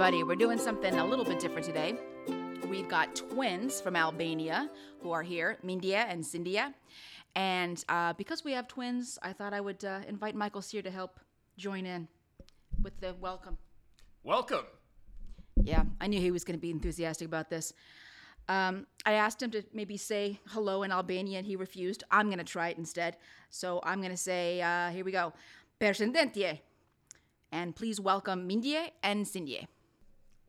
everybody. 0.00 0.22
We're 0.22 0.34
doing 0.34 0.56
something 0.56 0.94
a 0.94 1.04
little 1.04 1.26
bit 1.26 1.38
different 1.38 1.66
today. 1.66 1.94
We've 2.70 2.88
got 2.88 3.14
twins 3.14 3.82
from 3.82 3.96
Albania 3.96 4.70
who 5.02 5.10
are 5.10 5.22
here, 5.22 5.58
Mindije 5.62 6.06
and 6.08 6.24
Sindije. 6.24 6.72
And 7.36 7.84
uh, 7.86 8.14
because 8.14 8.42
we 8.42 8.52
have 8.52 8.66
twins, 8.66 9.18
I 9.22 9.34
thought 9.34 9.52
I 9.52 9.60
would 9.60 9.84
uh, 9.84 10.00
invite 10.08 10.34
Michael 10.34 10.62
Sear 10.62 10.80
to 10.80 10.90
help 10.90 11.20
join 11.58 11.84
in 11.84 12.08
with 12.82 12.98
the 13.00 13.14
welcome. 13.20 13.58
Welcome. 14.24 14.64
Yeah, 15.62 15.82
I 16.00 16.06
knew 16.06 16.18
he 16.18 16.30
was 16.30 16.44
going 16.44 16.56
to 16.58 16.62
be 16.62 16.70
enthusiastic 16.70 17.28
about 17.28 17.50
this. 17.50 17.74
Um, 18.48 18.86
I 19.04 19.12
asked 19.12 19.42
him 19.42 19.50
to 19.50 19.62
maybe 19.74 19.98
say 19.98 20.40
hello 20.48 20.82
in 20.82 20.92
Albanian, 20.92 21.40
and 21.40 21.46
he 21.46 21.56
refused. 21.56 22.04
I'm 22.10 22.28
going 22.28 22.38
to 22.38 22.44
try 22.44 22.70
it 22.70 22.78
instead. 22.78 23.18
So 23.50 23.80
I'm 23.84 24.00
going 24.00 24.12
to 24.12 24.16
say, 24.16 24.62
uh, 24.62 24.88
here 24.88 25.04
we 25.04 25.12
go. 25.12 25.34
Përshëndetje. 25.78 26.60
And 27.52 27.76
please 27.76 28.00
welcome 28.00 28.48
Mindije 28.48 28.92
and 29.02 29.28
Cindy. 29.28 29.68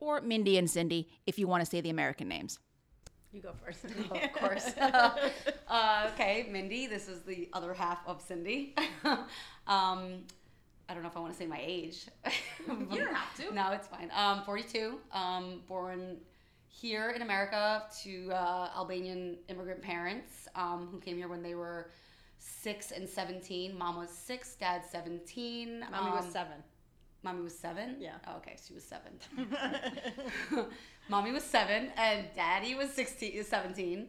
Or 0.02 0.20
Mindy 0.20 0.58
and 0.58 0.68
Cindy 0.68 1.08
if 1.28 1.38
you 1.38 1.46
want 1.46 1.62
to 1.62 1.70
say 1.70 1.80
the 1.80 1.90
American 1.90 2.26
names. 2.26 2.58
You 3.32 3.40
go 3.40 3.52
first. 3.64 3.86
Oh, 4.10 4.18
of 4.18 4.32
course. 4.32 4.72
uh, 5.68 6.10
okay, 6.12 6.48
Mindy. 6.50 6.88
This 6.88 7.06
is 7.06 7.20
the 7.22 7.48
other 7.52 7.72
half 7.72 8.00
of 8.04 8.20
Cindy. 8.20 8.74
um, 9.04 9.28
I 9.68 10.92
don't 10.92 11.04
know 11.04 11.08
if 11.08 11.16
I 11.16 11.20
want 11.20 11.32
to 11.32 11.38
say 11.38 11.46
my 11.46 11.60
age. 11.62 12.06
You 12.68 12.74
don't 12.98 13.14
have 13.14 13.36
to. 13.36 13.54
No, 13.54 13.70
it's 13.70 13.86
fine. 13.86 14.10
Um, 14.12 14.42
42. 14.42 14.98
Um, 15.12 15.60
born 15.68 16.16
here 16.66 17.10
in 17.10 17.22
America 17.22 17.84
to 18.02 18.32
uh, 18.32 18.70
Albanian 18.76 19.38
immigrant 19.48 19.82
parents 19.82 20.48
um, 20.56 20.88
who 20.90 20.98
came 20.98 21.16
here 21.16 21.28
when 21.28 21.44
they 21.44 21.54
were 21.54 21.92
six 22.40 22.90
and 22.90 23.08
17. 23.08 23.78
Mom 23.78 23.94
was 23.96 24.10
six, 24.10 24.56
dad 24.56 24.82
17. 24.90 25.84
Mommy 25.92 26.10
was 26.10 26.24
Um, 26.24 26.30
seven. 26.32 26.56
Mommy 27.22 27.42
was 27.42 27.56
seven? 27.56 27.96
Yeah. 28.00 28.14
Oh, 28.26 28.36
okay, 28.38 28.56
she 28.66 28.74
was 28.74 28.84
seven. 28.84 29.12
Mommy 31.08 31.32
was 31.32 31.44
seven, 31.44 31.90
and 31.96 32.26
daddy 32.34 32.74
was 32.74 32.90
16, 32.90 33.44
17. 33.44 34.06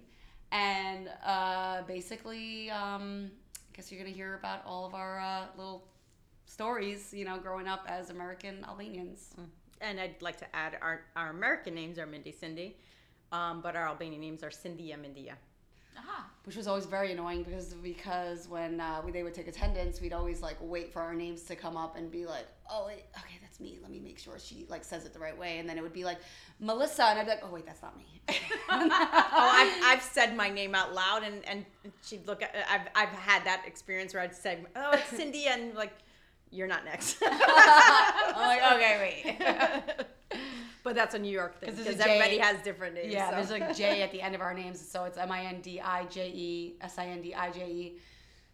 And 0.52 1.10
uh, 1.26 1.84
basically, 1.84 2.70
um, 2.72 3.32
I 3.56 3.76
guess 3.76 3.92
you're 3.92 4.02
going 4.02 4.12
to 4.12 4.18
hear 4.18 4.36
about 4.36 4.66
all 4.66 4.86
of 4.86 4.96
our 4.96 5.20
uh, 5.20 5.46
little 5.58 5.88
stories, 6.46 7.14
you 7.14 7.26
know, 7.26 7.38
growing 7.38 7.68
up 7.68 7.86
as 7.88 8.10
American 8.10 8.64
Albanians. 8.68 9.34
And 9.82 10.00
I'd 10.00 10.22
like 10.22 10.38
to 10.38 10.56
add 10.56 10.78
our, 10.82 11.02
our 11.16 11.30
American 11.30 11.76
names 11.76 12.00
are 12.00 12.06
Mindy 12.06 12.32
Sindije, 12.32 12.74
um, 13.32 13.62
but 13.62 13.76
our 13.76 13.88
Albanian 13.88 14.22
names 14.22 14.44
are 14.44 14.52
Cindy 14.52 14.92
and 14.92 15.04
Mindije. 15.04 15.34
Aha. 15.98 16.28
Which 16.46 16.56
was 16.56 16.68
always 16.68 16.86
very 16.86 17.12
annoying 17.12 17.44
because 17.44 17.74
because 17.76 18.48
when 18.48 18.80
uh, 18.80 19.02
we, 19.06 19.12
they 19.12 19.24
would 19.24 19.34
take 19.34 19.48
attendance, 19.48 20.02
we'd 20.02 20.14
always 20.14 20.42
like 20.42 20.58
wait 20.60 20.92
for 20.92 21.02
our 21.02 21.14
names 21.14 21.44
to 21.44 21.56
come 21.56 21.78
up 21.78 21.96
and 21.98 22.12
be 22.12 22.26
like, 22.26 22.48
oh 22.70 22.86
wait, 22.88 23.06
okay, 23.18 23.36
that's 23.42 23.60
me. 23.60 23.78
Let 23.82 23.92
me 23.92 24.00
make 24.00 24.20
sure 24.20 24.38
she 24.40 24.66
like 24.70 24.84
says 24.84 25.06
it 25.06 25.14
the 25.14 25.20
right 25.20 25.38
way, 25.38 25.60
and 25.60 25.70
then 25.70 25.78
it 25.78 25.82
would 25.82 25.94
be 25.94 26.04
like 26.04 26.18
Melissa, 26.60 27.04
and 27.06 27.20
I'd 27.20 27.24
be 27.26 27.30
like, 27.30 27.44
oh 27.44 27.52
wait, 27.52 27.66
that's 27.66 27.82
not 27.82 27.98
me. 27.98 28.22
Oh, 29.36 29.50
I've, 29.52 29.98
I've 29.98 30.04
said 30.04 30.36
my 30.36 30.50
name 30.50 30.76
out 30.76 30.94
loud, 30.94 31.24
and, 31.24 31.44
and 31.46 31.66
she'd 32.04 32.26
look 32.28 32.42
at. 32.42 32.54
I've, 32.70 32.88
I've 32.96 33.16
had 33.18 33.44
that 33.46 33.64
experience 33.66 34.14
where 34.14 34.22
I'd 34.24 34.36
say, 34.36 34.60
"Oh, 34.76 34.92
it's 34.92 35.10
Cindy," 35.18 35.48
and 35.48 35.74
like, 35.76 35.94
"You're 36.52 36.68
not 36.68 36.86
next." 36.86 37.18
I'm 37.26 37.40
like, 38.36 38.74
okay, 38.74 39.24
wait. 39.26 40.40
But 40.84 40.96
that's 40.96 41.16
a 41.16 41.20
New 41.20 41.32
York 41.32 41.60
thing 41.60 41.70
'Cause 41.70 41.80
because 41.80 42.00
everybody 42.00 42.38
has 42.38 42.62
different 42.62 42.96
names. 42.96 43.12
Yeah, 43.14 43.30
so. 43.30 43.36
there's 43.36 43.52
like 43.52 43.76
J 43.76 44.02
at 44.02 44.12
the 44.12 44.22
end 44.22 44.36
of 44.36 44.42
our 44.42 44.54
names, 44.64 44.80
so 44.80 45.06
it's 45.06 45.18
M 45.18 45.32
I 45.32 45.46
N 45.46 45.62
D 45.62 45.80
I 45.82 46.06
J 46.06 46.30
E 46.30 46.76
S 46.82 46.98
I 47.00 47.06
N 47.08 47.22
D 47.22 47.34
I 47.34 47.50
J 47.52 47.72
E. 47.72 48.00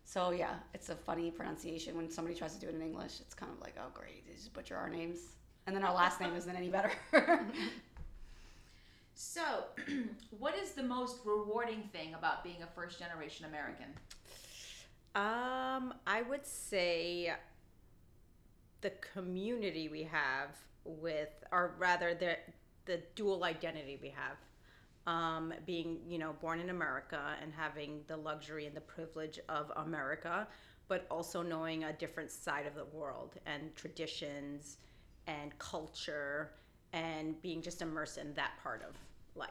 So 0.05 0.31
yeah, 0.31 0.55
it's 0.73 0.89
a 0.89 0.95
funny 0.95 1.29
pronunciation 1.31 1.95
when 1.97 2.09
somebody 2.09 2.35
tries 2.35 2.53
to 2.55 2.59
do 2.59 2.67
it 2.67 2.75
in 2.75 2.81
English. 2.81 3.19
It's 3.21 3.33
kind 3.33 3.51
of 3.51 3.59
like, 3.61 3.75
oh 3.79 3.89
great, 3.93 4.25
they 4.27 4.33
just 4.33 4.53
butcher 4.53 4.75
our 4.75 4.89
names, 4.89 5.19
and 5.67 5.75
then 5.75 5.83
our 5.83 5.93
last 5.93 6.19
name 6.19 6.35
isn't 6.35 6.55
any 6.55 6.69
better. 6.69 6.91
So, 9.21 9.65
what 10.39 10.55
is 10.57 10.71
the 10.71 10.83
most 10.83 11.17
rewarding 11.25 11.83
thing 11.91 12.13
about 12.13 12.41
being 12.41 12.63
a 12.63 12.67
first 12.67 12.99
generation 12.99 13.45
American? 13.47 13.87
Um, 15.13 15.93
I 16.07 16.21
would 16.21 16.45
say 16.45 17.33
the 18.79 18.91
community 19.13 19.89
we 19.89 20.03
have 20.03 20.51
with, 20.85 21.29
or 21.51 21.75
rather 21.77 22.13
the 22.13 22.37
the 22.85 23.01
dual 23.15 23.43
identity 23.43 23.99
we 24.01 24.09
have. 24.09 24.37
Um, 25.07 25.53
being 25.65 25.99
you 26.07 26.17
know 26.19 26.35
born 26.41 26.59
in 26.59 26.69
America 26.69 27.35
and 27.41 27.51
having 27.53 28.01
the 28.07 28.17
luxury 28.17 28.65
and 28.65 28.75
the 28.75 28.81
privilege 28.81 29.39
of 29.49 29.71
America, 29.75 30.47
but 30.87 31.05
also 31.09 31.41
knowing 31.41 31.83
a 31.85 31.93
different 31.93 32.31
side 32.31 32.65
of 32.67 32.75
the 32.75 32.85
world 32.85 33.35
and 33.45 33.75
traditions 33.75 34.77
and 35.27 35.57
culture 35.59 36.51
and 36.93 37.39
being 37.41 37.61
just 37.61 37.81
immersed 37.81 38.17
in 38.17 38.33
that 38.33 38.51
part 38.61 38.83
of 38.87 38.95
life. 39.35 39.49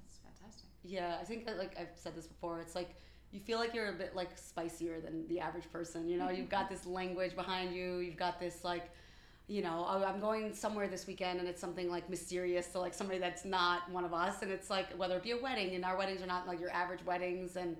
That's 0.00 0.18
fantastic. 0.18 0.70
Yeah, 0.84 1.16
I 1.20 1.24
think 1.24 1.46
that, 1.46 1.58
like 1.58 1.76
I've 1.78 1.96
said 1.96 2.14
this 2.14 2.26
before. 2.26 2.60
It's 2.60 2.74
like 2.74 2.94
you 3.30 3.40
feel 3.40 3.58
like 3.58 3.74
you're 3.74 3.88
a 3.88 3.92
bit 3.92 4.14
like 4.14 4.38
spicier 4.38 5.00
than 5.00 5.26
the 5.28 5.40
average 5.40 5.70
person. 5.70 6.08
You 6.08 6.18
know, 6.18 6.30
you've 6.30 6.48
got 6.48 6.68
this 6.68 6.86
language 6.86 7.34
behind 7.34 7.74
you. 7.74 7.98
You've 7.98 8.16
got 8.16 8.40
this 8.40 8.64
like, 8.64 8.90
you 9.48 9.62
know, 9.62 9.86
oh, 9.88 10.04
I'm 10.04 10.20
going 10.20 10.54
somewhere 10.54 10.88
this 10.88 11.06
weekend, 11.06 11.40
and 11.40 11.48
it's 11.48 11.60
something 11.60 11.90
like 11.90 12.08
mysterious 12.08 12.66
to 12.68 12.80
like 12.80 12.94
somebody 12.94 13.18
that's 13.18 13.44
not 13.44 13.90
one 13.90 14.04
of 14.04 14.12
us. 14.12 14.42
And 14.42 14.50
it's 14.50 14.70
like 14.70 14.92
whether 14.98 15.16
it 15.16 15.22
be 15.22 15.32
a 15.32 15.38
wedding, 15.38 15.74
and 15.74 15.84
our 15.84 15.96
weddings 15.96 16.22
are 16.22 16.26
not 16.26 16.46
like 16.46 16.60
your 16.60 16.70
average 16.70 17.04
weddings, 17.04 17.56
and 17.56 17.76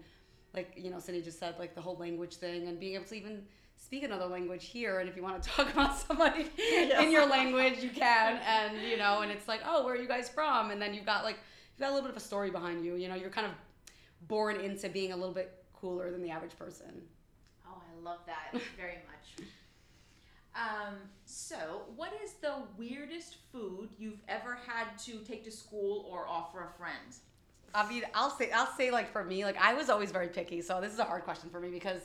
like 0.55 0.73
you 0.77 0.91
know, 0.91 0.99
Cindy 0.99 1.23
just 1.23 1.39
said 1.39 1.55
like 1.59 1.75
the 1.75 1.81
whole 1.81 1.97
language 1.97 2.37
thing, 2.37 2.69
and 2.69 2.81
being 2.81 2.95
able 2.95 3.05
to 3.05 3.15
even 3.15 3.43
speak 3.77 4.03
another 4.03 4.27
language 4.27 4.67
here 4.67 4.99
and 4.99 5.09
if 5.09 5.15
you 5.15 5.23
want 5.23 5.41
to 5.41 5.49
talk 5.57 5.73
about 5.73 5.97
somebody 5.97 6.51
in 6.99 7.13
your 7.13 7.25
language 7.27 7.79
you 7.79 7.91
can 7.91 8.37
and 8.45 8.83
you 8.83 8.97
know 8.97 9.21
and 9.21 9.31
it's 9.31 9.47
like 9.47 9.61
oh 9.65 9.85
where 9.85 9.95
are 9.95 9.97
you 9.97 10.09
guys 10.09 10.29
from 10.29 10.73
and 10.73 10.83
then 10.83 10.93
you've 10.93 11.07
got 11.07 11.23
like 11.23 11.37
you've 11.37 11.81
got 11.81 11.91
a 11.91 11.95
little 11.95 12.03
bit 12.03 12.11
of 12.11 12.17
a 12.17 12.27
story 12.27 12.51
behind 12.51 12.85
you 12.85 12.97
you 12.97 13.07
know 13.07 13.15
you're 13.15 13.31
kind 13.31 13.47
of 13.47 13.53
born 14.27 14.57
into 14.61 14.89
being 14.89 15.13
a 15.13 15.17
little 15.17 15.33
bit 15.33 15.63
cooler 15.73 16.11
than 16.11 16.21
the 16.21 16.29
average 16.29 16.59
person 16.59 17.03
Oh, 17.71 17.81
I 17.81 18.05
love 18.05 18.21
that 18.27 18.61
very 18.77 18.99
much. 19.07 19.47
Um, 20.55 20.95
so, 21.25 21.83
what 21.95 22.13
is 22.25 22.33
the 22.35 22.55
weirdest 22.77 23.37
food 23.53 23.91
you've 23.99 24.21
ever 24.29 24.59
had 24.67 24.99
to 25.05 25.19
take 25.19 25.45
to 25.45 25.51
school 25.53 26.07
or 26.11 26.27
offer 26.27 26.65
a 26.65 26.79
friend? 26.79 27.15
I 27.75 27.89
mean, 27.89 28.03
I'll 28.15 28.31
say, 28.31 28.51
I'll 28.51 28.73
say, 28.77 28.91
like 28.91 29.13
for 29.13 29.25
me, 29.25 29.45
like 29.45 29.57
I 29.59 29.75
was 29.75 29.91
always 29.91 30.11
very 30.11 30.29
picky, 30.29 30.63
so 30.63 30.81
this 30.81 30.93
is 30.93 30.99
a 30.99 31.05
hard 31.05 31.23
question 31.25 31.51
for 31.51 31.61
me 31.61 31.71
because 31.71 32.03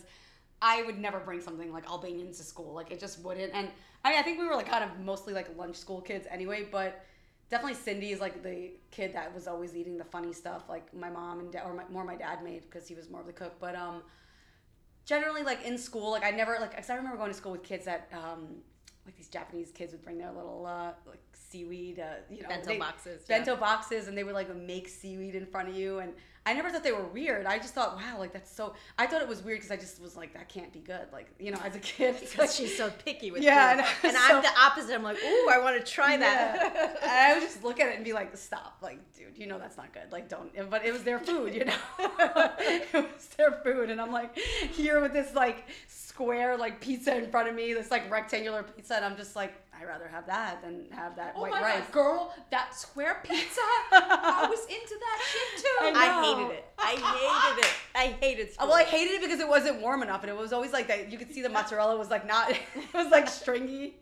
I 0.61 0.83
would 0.83 0.99
never 0.99 1.19
bring 1.19 1.41
something 1.41 1.71
like 1.71 1.89
Albanian 1.89 2.27
to 2.27 2.43
school, 2.43 2.73
like 2.73 2.91
it 2.91 2.99
just 2.99 3.19
wouldn't. 3.23 3.53
And 3.53 3.69
I 4.03 4.09
mean, 4.09 4.19
I 4.19 4.21
think 4.21 4.39
we 4.39 4.45
were 4.45 4.55
like 4.55 4.69
kind 4.69 4.83
of 4.83 4.99
mostly 4.99 5.33
like 5.33 5.55
lunch 5.57 5.75
school 5.77 6.01
kids 6.01 6.27
anyway, 6.29 6.67
but 6.69 7.05
definitely 7.49 7.75
Cindy 7.75 8.11
is 8.11 8.19
like 8.19 8.43
the 8.43 8.71
kid 8.91 9.13
that 9.13 9.33
was 9.33 9.47
always 9.47 9.75
eating 9.75 9.97
the 9.97 10.03
funny 10.03 10.33
stuff, 10.33 10.63
like 10.69 10.93
my 10.93 11.09
mom 11.09 11.39
and 11.39 11.51
dad, 11.51 11.63
or 11.65 11.73
my, 11.73 11.83
more 11.89 12.03
my 12.03 12.15
dad 12.15 12.43
made 12.43 12.63
because 12.63 12.87
he 12.87 12.95
was 12.95 13.09
more 13.09 13.21
of 13.21 13.27
the 13.27 13.33
cook. 13.33 13.53
But 13.59 13.75
um, 13.75 14.03
generally, 15.05 15.43
like 15.43 15.65
in 15.65 15.77
school, 15.77 16.11
like 16.11 16.23
I 16.23 16.31
never 16.31 16.57
like, 16.59 16.75
cause 16.75 16.89
I 16.89 16.95
remember 16.95 17.17
going 17.17 17.31
to 17.31 17.37
school 17.37 17.51
with 17.51 17.63
kids 17.63 17.85
that 17.85 18.09
um, 18.13 18.61
like 19.05 19.15
these 19.17 19.27
Japanese 19.27 19.71
kids 19.71 19.91
would 19.93 20.03
bring 20.03 20.17
their 20.17 20.31
little 20.31 20.65
uh, 20.65 20.91
like 21.07 21.19
seaweed, 21.33 21.99
uh, 21.99 22.05
you 22.29 22.41
know, 22.41 22.49
Bento 22.49 22.67
they- 22.69 22.77
boxes, 22.79 23.21
yeah. 23.27 23.37
bento 23.37 23.55
boxes, 23.55 24.07
and 24.07 24.17
they 24.17 24.23
would 24.23 24.33
like 24.33 24.53
make 24.55 24.87
seaweed 24.87 25.35
in 25.35 25.45
front 25.45 25.69
of 25.69 25.75
you. 25.75 25.99
And 25.99 26.13
I 26.45 26.53
never 26.53 26.69
thought 26.69 26.83
they 26.83 26.91
were 26.91 27.05
weird. 27.05 27.45
I 27.45 27.57
just 27.57 27.73
thought, 27.73 27.95
wow, 27.95 28.17
like 28.19 28.33
that's 28.33 28.53
so. 28.53 28.73
I 28.97 29.05
thought 29.07 29.21
it 29.21 29.27
was 29.27 29.41
weird 29.43 29.59
because 29.59 29.71
I 29.71 29.77
just 29.77 30.01
was 30.01 30.15
like, 30.17 30.33
that 30.33 30.49
can't 30.49 30.71
be 30.73 30.79
good. 30.79 31.07
Like 31.11 31.27
you 31.39 31.51
know, 31.51 31.59
as 31.63 31.75
a 31.75 31.79
kid, 31.79 32.15
it's 32.21 32.37
like, 32.37 32.49
Because 32.49 32.55
she's 32.55 32.77
so 32.77 32.89
picky 33.05 33.31
with 33.31 33.41
Yeah, 33.43 33.75
food. 33.75 33.85
and 34.09 34.15
and, 34.15 34.23
was 34.23 34.31
I'm 34.35 34.41
the 34.41 34.59
opposite. 34.59 34.93
I'm 34.95 35.03
like, 35.03 35.17
ooh, 35.23 35.49
I 35.51 35.59
want 35.61 35.77
to 35.85 35.89
try 35.91 36.17
that. 36.17 36.55
Yeah. 36.73 36.95
And 37.01 37.11
I 37.11 37.33
would 37.33 37.43
just 37.43 37.63
look 37.63 37.79
at 37.79 37.87
it 37.89 37.95
and 37.95 38.03
be 38.03 38.13
like, 38.13 38.35
stop, 38.37 38.77
like, 38.81 38.99
dude, 39.15 39.37
you 39.37 39.47
know 39.47 39.57
that's 39.59 39.77
not 39.77 39.93
good. 39.93 40.11
Like, 40.11 40.27
don't. 40.29 40.51
But 40.69 40.85
it 40.85 40.91
was 40.93 41.03
their 41.03 41.19
food, 41.19 41.53
you 41.53 41.65
know. 41.65 41.75
it 42.59 42.93
was 42.93 43.27
their 43.37 43.51
food, 43.63 43.89
and 43.89 44.01
I'm 44.01 44.11
like 44.11 44.37
here 44.37 44.99
with 45.01 45.13
this 45.13 45.33
like 45.33 45.65
square 46.13 46.57
like 46.57 46.79
pizza 46.79 47.15
in 47.17 47.29
front 47.31 47.49
of 47.49 47.55
me, 47.55 47.73
this 47.73 47.89
like 47.91 48.09
rectangular 48.11 48.63
pizza, 48.63 48.95
and 48.95 49.03
I'm 49.05 49.17
just 49.17 49.35
like, 49.35 49.53
I'd 49.75 49.87
rather 49.87 50.07
have 50.07 50.27
that 50.27 50.61
than 50.61 50.85
have 50.91 51.15
that 51.15 51.33
Oh 51.35 51.41
white 51.41 51.51
my 51.51 51.61
rice. 51.61 51.83
god, 51.85 51.91
girl, 51.91 52.33
that 52.51 52.75
square 52.75 53.19
pizza! 53.23 53.61
I 53.91 54.45
was 54.49 54.59
into 54.65 54.95
that 54.99 55.19
shit 55.31 55.63
too. 55.63 55.77
I 55.81 55.91
I 55.95 56.23
hated 56.25 56.53
it. 56.53 56.65
I 56.77 56.91
hated 56.95 57.65
it. 57.65 57.71
I 57.95 58.05
hated 58.25 58.53
school. 58.53 58.67
well, 58.69 58.77
I 58.77 58.83
hated 58.83 59.13
it 59.15 59.21
because 59.21 59.39
it 59.39 59.47
wasn't 59.47 59.81
warm 59.81 60.03
enough, 60.03 60.21
and 60.21 60.29
it 60.29 60.37
was 60.37 60.53
always 60.53 60.71
like 60.71 60.87
that. 60.87 61.11
You 61.11 61.17
could 61.17 61.33
see 61.33 61.41
the 61.41 61.49
mozzarella 61.49 61.97
was 61.97 62.09
like 62.09 62.27
not. 62.27 62.51
It 62.75 62.93
was 62.93 63.11
like 63.11 63.27
stringy. 63.27 63.95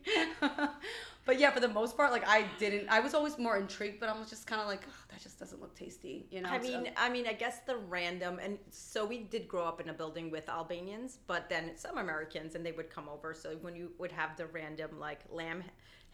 but 1.24 1.38
yeah, 1.40 1.50
for 1.50 1.60
the 1.60 1.68
most 1.68 1.96
part, 1.96 2.12
like 2.12 2.28
I 2.28 2.44
didn't. 2.58 2.88
I 2.90 3.00
was 3.00 3.14
always 3.14 3.38
more 3.38 3.56
intrigued, 3.56 4.00
but 4.00 4.08
I 4.10 4.18
was 4.18 4.28
just 4.28 4.46
kind 4.46 4.60
of 4.60 4.66
like, 4.68 4.82
"Ugh, 4.86 4.92
that 5.01 5.01
just 5.22 5.38
doesn't 5.38 5.60
look 5.60 5.74
tasty, 5.74 6.26
you 6.30 6.40
know. 6.40 6.50
I 6.50 6.58
so- 6.60 6.68
mean, 6.80 6.90
I 6.96 7.08
mean, 7.08 7.26
I 7.26 7.32
guess 7.32 7.60
the 7.66 7.76
random, 7.76 8.38
and 8.42 8.58
so 8.70 9.04
we 9.04 9.18
did 9.20 9.46
grow 9.48 9.64
up 9.64 9.80
in 9.80 9.88
a 9.88 9.92
building 9.92 10.30
with 10.30 10.48
Albanians, 10.48 11.18
but 11.26 11.48
then 11.48 11.72
some 11.76 11.98
Americans, 11.98 12.54
and 12.54 12.64
they 12.66 12.72
would 12.72 12.90
come 12.90 13.08
over. 13.08 13.34
So 13.34 13.50
when 13.62 13.76
you 13.76 13.92
would 13.98 14.12
have 14.12 14.36
the 14.36 14.46
random 14.46 14.98
like 14.98 15.20
lamb 15.30 15.62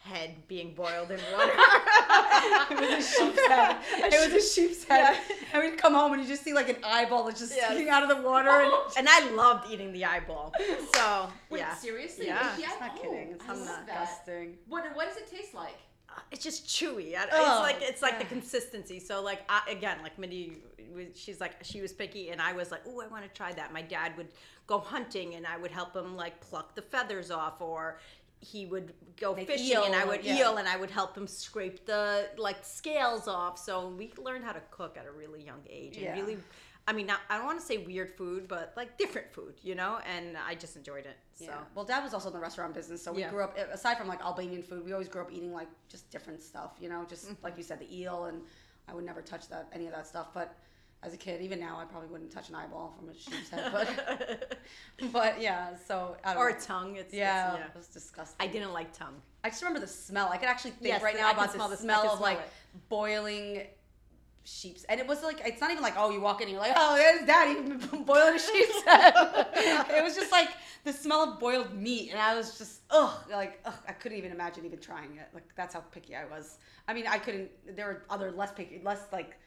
head 0.00 0.46
being 0.46 0.74
boiled 0.74 1.10
in 1.10 1.18
water, 1.32 1.52
it 2.70 2.80
was 2.80 3.04
a 3.04 3.18
sheep's 3.18 3.46
head. 3.48 3.76
It 4.12 4.32
was 4.32 4.44
a 4.44 4.46
sheep's 4.54 4.84
head. 4.84 5.18
And 5.52 5.62
we'd 5.64 5.78
come 5.78 5.94
home 5.94 6.12
and 6.12 6.22
you 6.22 6.28
just 6.28 6.44
see 6.44 6.52
like 6.52 6.68
an 6.68 6.76
eyeball 6.84 7.24
that's 7.24 7.40
just 7.40 7.54
Yes. 7.56 7.70
sticking 7.70 7.88
out 7.88 8.02
of 8.02 8.08
the 8.08 8.22
water. 8.22 8.48
And 8.50 8.70
oh, 8.72 8.90
and 8.96 9.08
I 9.08 9.30
loved 9.30 9.72
eating 9.72 9.92
the 9.92 10.04
eyeball. 10.04 10.52
So 10.94 11.28
Wait, 11.50 11.58
yeah, 11.60 11.74
seriously? 11.74 12.26
Yeah. 12.26 12.54
With 12.56 12.64
the 12.64 12.72
I'm 12.72 12.80
not 12.80 12.96
kidding. 13.02 13.28
Oh, 13.30 13.34
It's 13.34 13.44
I 13.48 13.52
love 13.54 13.66
not 13.66 13.86
that. 13.86 14.00
disgusting. 14.00 14.58
What, 14.68 14.84
what 14.94 15.08
does 15.08 15.16
it 15.16 15.28
taste 15.30 15.54
like? 15.54 15.76
It's 16.30 16.42
just 16.42 16.66
chewy. 16.66 17.14
I- 17.16 17.28
Oh, 17.32 17.42
it's 17.42 17.60
like 17.80 17.88
it's 17.90 18.02
like 18.02 18.18
the 18.18 18.24
consistency. 18.24 18.98
So 19.00 19.22
like 19.22 19.42
I, 19.48 19.62
again, 19.70 19.98
like 20.02 20.18
Mindy, 20.18 20.58
she's 21.14 21.40
like 21.40 21.56
she 21.62 21.80
was 21.80 21.92
picky, 21.92 22.30
and 22.30 22.40
I 22.40 22.52
was 22.52 22.70
like, 22.70 22.82
oh, 22.86 23.00
I 23.00 23.06
want 23.06 23.24
to 23.24 23.30
try 23.30 23.52
that. 23.52 23.72
My 23.72 23.82
dad 23.82 24.16
would 24.16 24.28
go 24.66 24.78
hunting, 24.78 25.34
and 25.34 25.46
I 25.46 25.56
would 25.56 25.70
help 25.70 25.94
him 25.94 26.16
like 26.16 26.40
pluck 26.40 26.74
the 26.74 26.82
feathers 26.82 27.30
off, 27.30 27.60
or 27.60 28.00
he 28.40 28.66
would 28.66 28.92
go 29.16 29.34
fishing, 29.34 29.76
and 29.84 29.94
I 29.94 30.04
would 30.04 30.24
yeah. 30.24 30.38
eel, 30.38 30.56
and 30.58 30.68
I 30.68 30.76
would 30.76 30.90
help 30.90 31.16
him 31.16 31.26
scrape 31.26 31.84
the 31.86 32.28
like 32.38 32.58
scales 32.64 33.26
off. 33.28 33.58
So 33.58 33.88
we 33.88 34.12
learned 34.16 34.44
how 34.44 34.52
to 34.52 34.62
cook 34.70 34.96
at 34.96 35.06
a 35.06 35.10
really 35.12 35.42
young 35.44 35.62
age, 35.68 35.96
and 35.96 36.04
Yeah. 36.04 36.20
really. 36.20 36.38
I 36.88 36.92
mean, 36.94 37.06
not, 37.06 37.20
I 37.28 37.36
don't 37.36 37.44
want 37.44 37.60
to 37.60 37.66
say 37.66 37.76
weird 37.76 38.10
food, 38.10 38.48
but 38.48 38.72
like 38.74 38.96
different 38.96 39.30
food, 39.30 39.56
you 39.62 39.74
know, 39.74 39.98
and 40.10 40.38
I 40.38 40.54
just 40.54 40.74
enjoyed 40.74 41.04
it. 41.04 41.18
So 41.34 41.44
Yeah. 41.44 41.58
Well, 41.74 41.84
dad 41.84 42.02
was 42.02 42.14
also 42.14 42.28
in 42.28 42.32
the 42.32 42.40
restaurant 42.40 42.72
business, 42.72 43.02
so 43.04 43.12
we 43.12 43.20
Yeah. 43.20 43.28
grew 43.30 43.44
up. 43.44 43.58
Aside 43.58 43.98
from 43.98 44.08
like 44.08 44.22
Albanian 44.22 44.62
food, 44.62 44.86
we 44.86 44.92
always 44.94 45.08
grew 45.08 45.20
up 45.20 45.30
eating 45.30 45.52
like 45.52 45.68
just 45.90 46.10
different 46.10 46.40
stuff. 46.42 46.72
You 46.80 46.88
know, 46.88 47.04
just 47.06 47.26
Mm-hmm. 47.26 47.44
like 47.44 47.58
you 47.58 47.62
said, 47.62 47.78
the 47.78 47.94
eel, 47.94 48.24
and 48.24 48.40
I 48.88 48.94
would 48.94 49.04
never 49.04 49.20
touch 49.20 49.48
that 49.50 49.68
any 49.74 49.86
of 49.86 49.92
that 49.92 50.06
stuff. 50.06 50.28
But 50.32 50.56
as 51.02 51.12
a 51.12 51.18
kid, 51.18 51.42
even 51.42 51.60
now, 51.60 51.78
I 51.78 51.84
probably 51.84 52.08
wouldn't 52.08 52.32
touch 52.32 52.48
an 52.48 52.54
eyeball 52.54 52.94
from 52.98 53.10
a 53.10 53.14
sheep's 53.14 53.50
head. 53.50 53.70
But 53.70 54.58
but 55.12 55.42
yeah, 55.42 55.76
so 55.86 56.16
or 56.24 56.50
know. 56.50 56.56
a 56.56 56.58
tongue. 56.58 56.96
It's, 56.96 57.12
Yeah, 57.12 57.52
it's- 57.54 57.68
it 57.68 57.76
was 57.76 57.88
disgusting. 57.88 58.36
I 58.40 58.50
didn't 58.50 58.72
like 58.72 58.94
tongue. 58.94 59.20
I 59.44 59.50
just 59.50 59.60
remember 59.60 59.80
the 59.80 59.86
smell. 59.92 60.30
I 60.30 60.38
could 60.38 60.48
actually 60.48 60.70
think 60.72 60.86
Yes, 60.88 61.02
right 61.02 61.16
now 61.16 61.32
about 61.32 61.52
smell 61.52 61.68
the 61.68 61.76
this- 61.76 61.80
I 61.84 61.84
smell 61.84 62.02
of 62.04 62.10
smell 62.12 62.22
like 62.22 62.38
it. 62.38 62.88
boiling 62.88 63.66
sheep's 64.48 64.84
and 64.84 64.98
it 64.98 65.06
was 65.06 65.22
like 65.22 65.40
it's 65.44 65.60
not 65.60 65.70
even 65.70 65.82
like 65.82 65.94
oh 65.96 66.10
you 66.10 66.20
walk 66.20 66.40
in 66.40 66.48
and 66.48 66.52
you're 66.52 66.60
like 66.60 66.72
oh 66.76 66.96
there's 66.96 67.26
daddy 67.26 67.54
boiling 68.04 68.34
a 68.34 68.38
sheep's 68.38 68.82
head. 68.82 69.14
It 69.90 70.02
was 70.02 70.14
just 70.14 70.32
like 70.32 70.48
the 70.84 70.92
smell 70.92 71.22
of 71.22 71.38
boiled 71.38 71.74
meat 71.74 72.10
and 72.10 72.20
i 72.20 72.34
was 72.34 72.56
just 72.56 72.80
ugh 72.90 73.12
like 73.30 73.60
ugh, 73.64 73.74
i 73.86 73.92
couldn't 73.92 74.16
even 74.16 74.32
imagine 74.32 74.64
even 74.64 74.78
trying 74.78 75.16
it. 75.16 75.28
Like 75.34 75.44
that's 75.56 75.74
how 75.74 75.80
picky 75.80 76.14
i 76.16 76.24
was. 76.24 76.58
I 76.86 76.94
mean 76.94 77.06
i 77.06 77.18
couldn't 77.18 77.50
there 77.76 77.86
were 77.86 78.02
other 78.08 78.30
less 78.32 78.52
picky 78.52 78.80
less 78.82 79.02
like 79.12 79.38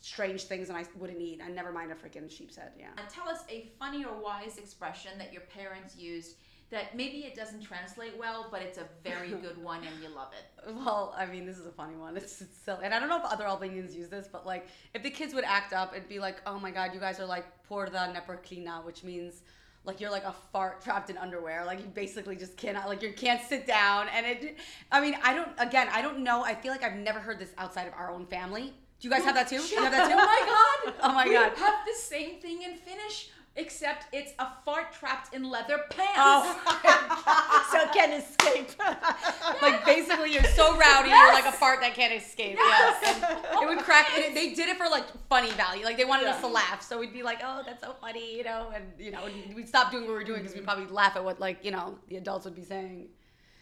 strange 0.00 0.44
things 0.44 0.68
and 0.68 0.78
i 0.78 0.84
wouldn't 0.96 1.20
eat. 1.20 1.40
I 1.44 1.48
never 1.48 1.72
mind 1.72 1.90
a 1.90 1.94
freaking 1.94 2.30
sheep's 2.30 2.56
head 2.56 2.72
yeah. 2.78 2.88
Tell 3.10 3.28
us 3.28 3.40
a 3.50 3.70
funny 3.78 4.04
or 4.04 4.14
wise 4.22 4.58
expression 4.58 5.12
that 5.18 5.32
your 5.32 5.42
parents 5.42 5.96
used 5.96 6.36
that 6.70 6.96
maybe 6.96 7.18
it 7.18 7.34
doesn't 7.34 7.62
translate 7.62 8.12
well, 8.18 8.48
but 8.50 8.60
it's 8.62 8.78
a 8.78 8.86
very 9.04 9.28
good 9.42 9.62
one 9.62 9.80
and 9.80 10.02
you 10.02 10.08
love 10.08 10.32
it. 10.32 10.74
Well, 10.74 11.14
I 11.16 11.26
mean, 11.26 11.46
this 11.46 11.58
is 11.58 11.66
a 11.66 11.70
funny 11.70 11.96
one. 11.96 12.16
It's, 12.16 12.40
it's 12.40 12.56
silly. 12.58 12.80
And 12.84 12.92
I 12.92 12.98
don't 12.98 13.08
know 13.08 13.18
if 13.18 13.24
other 13.24 13.46
Albanians 13.46 13.94
use 13.94 14.08
this, 14.08 14.28
but 14.30 14.46
like, 14.46 14.66
if 14.94 15.02
the 15.02 15.10
kids 15.10 15.32
would 15.34 15.44
act 15.44 15.72
up, 15.72 15.92
it'd 15.94 16.08
be 16.08 16.18
like, 16.18 16.40
oh 16.46 16.58
my 16.58 16.70
god, 16.70 16.92
you 16.92 17.00
guys 17.00 17.20
are 17.20 17.26
like 17.26 17.44
porda 17.68 18.12
neperklina, 18.14 18.84
which 18.84 19.04
means 19.04 19.42
like 19.84 20.00
you're 20.00 20.10
like 20.10 20.24
a 20.24 20.34
fart 20.52 20.82
trapped 20.82 21.10
in 21.10 21.16
underwear. 21.16 21.64
Like 21.64 21.78
you 21.78 21.86
basically 21.86 22.34
just 22.34 22.56
cannot, 22.56 22.88
like 22.88 23.02
you 23.02 23.12
can't 23.12 23.40
sit 23.48 23.66
down. 23.66 24.08
And 24.14 24.26
it, 24.26 24.56
I 24.90 25.00
mean, 25.00 25.16
I 25.22 25.34
don't, 25.34 25.50
again, 25.58 25.88
I 25.92 26.02
don't 26.02 26.20
know. 26.20 26.42
I 26.42 26.54
feel 26.54 26.72
like 26.72 26.82
I've 26.82 26.96
never 26.96 27.20
heard 27.20 27.38
this 27.38 27.52
outside 27.58 27.86
of 27.86 27.94
our 27.94 28.10
own 28.10 28.26
family. 28.26 28.74
Do 28.98 29.08
you 29.08 29.14
guys 29.14 29.24
have 29.24 29.34
that 29.34 29.48
too? 29.48 29.56
You 29.56 29.82
have 29.82 29.92
that 29.92 30.08
too? 30.10 30.16
Oh 30.16 30.26
my 30.26 30.92
god! 30.92 30.94
Oh 31.02 31.12
my 31.12 31.24
we 31.26 31.34
God. 31.34 31.52
have 31.56 31.74
the 31.86 31.94
same 31.94 32.40
thing 32.40 32.62
in 32.62 32.76
Finnish, 32.76 33.30
except 33.56 34.06
it's 34.12 34.32
a 34.38 34.46
fart 34.64 34.92
trapped 34.92 35.34
in 35.34 35.48
leather 35.50 35.78
pants. 35.90 36.12
Oh. 36.16 37.68
so 37.72 37.80
it 37.80 37.92
can't 37.92 38.12
escape. 38.12 38.70
like 39.62 39.84
basically 39.84 40.32
you're 40.32 40.44
so 40.44 40.76
rowdy 40.76 41.08
you're 41.10 41.32
like 41.32 41.46
a 41.46 41.52
fart 41.52 41.80
that 41.80 41.94
can't 41.94 42.12
escape 42.12 42.56
yes, 42.58 43.42
And 43.54 43.62
it 43.62 43.66
would 43.68 43.78
crack 43.84 44.08
and 44.14 44.24
it, 44.24 44.34
they 44.34 44.54
did 44.54 44.68
it 44.68 44.76
for 44.76 44.88
like 44.88 45.04
funny 45.28 45.50
value 45.52 45.84
like 45.84 45.96
they 45.96 46.04
wanted 46.04 46.26
us 46.26 46.40
to 46.40 46.46
laugh 46.46 46.82
so 46.82 46.98
we'd 46.98 47.12
be 47.12 47.22
like 47.22 47.40
oh 47.44 47.62
that's 47.66 47.82
so 47.82 47.94
funny 48.00 48.36
you 48.36 48.44
know 48.44 48.72
and 48.74 48.84
you 48.98 49.10
know 49.10 49.20
we'd 49.54 49.68
stop 49.68 49.90
doing 49.90 50.04
what 50.04 50.10
we 50.10 50.14
were 50.18 50.24
doing 50.24 50.40
because 50.42 50.54
we'd 50.54 50.64
probably 50.64 50.86
laugh 50.86 51.16
at 51.16 51.24
what 51.24 51.40
like 51.40 51.64
you 51.64 51.70
know 51.70 51.98
the 52.08 52.16
adults 52.16 52.44
would 52.44 52.54
be 52.54 52.64
saying 52.64 53.08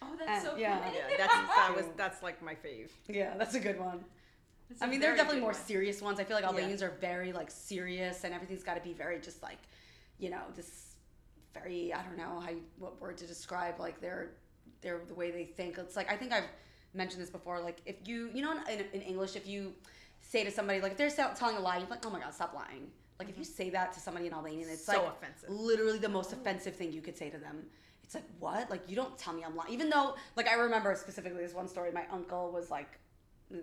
Oh, 0.03 0.09
that's 0.19 0.45
Uh, 0.45 0.51
so 0.51 0.57
yeah. 0.59 0.81
funny. 0.81 0.97
yeah, 0.99 1.17
that's 1.17 1.33
that 1.33 1.73
was 1.77 1.85
that's 1.97 2.23
like 2.23 2.43
my 2.43 2.55
fave. 2.55 2.91
yeah 3.09 3.35
that's 3.39 3.55
a 3.55 3.61
good 3.61 3.79
one 3.81 4.05
That's 4.69 4.83
I 4.83 4.87
a 4.87 4.89
mean, 4.89 5.01
there 5.01 5.13
are 5.13 5.17
definitely 5.17 5.41
more 5.41 5.53
one. 5.53 5.61
serious 5.67 6.03
ones. 6.03 6.19
I 6.21 6.25
feel 6.25 6.37
like 6.37 6.43
Yeah. 6.45 6.51
Albanians 6.51 6.83
are 6.83 6.93
very 7.01 7.33
like 7.33 7.51
serious, 7.51 8.25
and 8.25 8.35
everything's 8.35 8.63
got 8.65 8.75
to 8.75 8.81
be 8.83 8.93
very 8.93 9.19
just 9.21 9.43
like, 9.43 9.59
you 10.19 10.31
know, 10.31 10.43
this 10.55 10.95
very 11.55 11.93
I 11.93 12.03
don't 12.03 12.19
know 12.19 12.41
how 12.41 12.51
you, 12.51 12.63
what 12.79 13.01
word 13.01 13.17
to 13.19 13.27
describe 13.27 13.79
like 13.79 14.01
their 14.01 14.31
their 14.81 15.01
the 15.07 15.15
way 15.15 15.31
they 15.31 15.45
think. 15.45 15.79
It's 15.79 15.97
like 15.97 16.11
I 16.11 16.17
think 16.17 16.33
I've 16.33 16.49
mentioned 16.93 17.23
this 17.23 17.31
before. 17.31 17.61
Like 17.61 17.79
if 17.87 17.97
you 18.07 18.31
you 18.35 18.43
know 18.43 18.53
in, 18.71 18.85
in 18.93 19.03
English 19.03 19.37
if 19.37 19.47
you 19.47 19.73
say 20.21 20.45
to 20.45 20.51
somebody 20.51 20.81
like 20.81 20.93
if 20.93 20.99
they're 20.99 21.11
tell- 21.11 21.35
telling 21.35 21.57
a 21.57 21.61
lie, 21.61 21.79
you're 21.79 21.89
like 21.89 22.05
oh 22.07 22.11
my 22.11 22.21
god 22.21 22.35
stop 22.35 22.55
lying. 22.55 22.89
Like 23.19 23.29
if 23.29 23.39
you 23.39 23.45
mm-hmm. 23.45 23.53
say 23.53 23.71
that 23.71 23.93
to 23.93 24.01
somebody 24.01 24.27
in 24.27 24.33
Albanian, 24.33 24.69
it's 24.69 24.85
So 24.85 24.93
like 24.93 25.13
offensive. 25.13 25.51
literally 25.51 25.99
the 25.99 26.09
most 26.09 26.33
offensive 26.33 26.75
thing 26.75 26.93
you 26.93 27.01
could 27.01 27.17
say 27.17 27.31
to 27.31 27.39
them. 27.39 27.65
It's 28.03 28.15
like 28.15 28.25
what? 28.41 28.71
Like 28.71 28.83
you 28.89 28.97
don't 28.97 29.17
tell 29.17 29.33
me 29.33 29.45
I'm 29.45 29.57
lying. 29.57 29.73
Even 29.73 29.89
though 29.89 30.17
like 30.37 30.49
I 30.49 30.55
remember 30.55 30.95
specifically 30.97 31.43
this 31.43 31.55
one 31.55 31.69
story. 31.69 31.93
My 31.93 32.05
uncle 32.11 32.51
was 32.53 32.71
like 32.71 32.99
uh, 33.53 33.59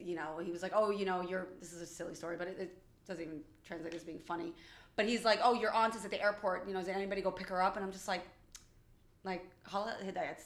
you 0.00 0.14
know, 0.14 0.38
he 0.42 0.50
was 0.50 0.62
like, 0.62 0.72
oh, 0.74 0.90
you 0.90 1.04
know, 1.04 1.22
you're, 1.22 1.48
this 1.60 1.72
is 1.72 1.80
a 1.82 1.86
silly 1.86 2.14
story, 2.14 2.36
but 2.36 2.48
it, 2.48 2.56
it 2.58 2.78
doesn't 3.06 3.22
even 3.22 3.40
translate 3.66 3.94
as 3.94 4.04
being 4.04 4.18
funny. 4.18 4.52
But 4.96 5.06
he's 5.06 5.24
like, 5.24 5.40
oh, 5.42 5.54
your 5.54 5.72
aunt 5.74 5.94
is 5.94 6.04
at 6.04 6.10
the 6.10 6.22
airport. 6.22 6.66
You 6.66 6.74
know, 6.74 6.80
does 6.80 6.88
anybody 6.88 7.20
go 7.20 7.30
pick 7.30 7.48
her 7.48 7.62
up? 7.62 7.76
And 7.76 7.84
I'm 7.84 7.92
just 7.92 8.08
like, 8.08 8.22
like, 9.24 9.44
hala 9.64 9.94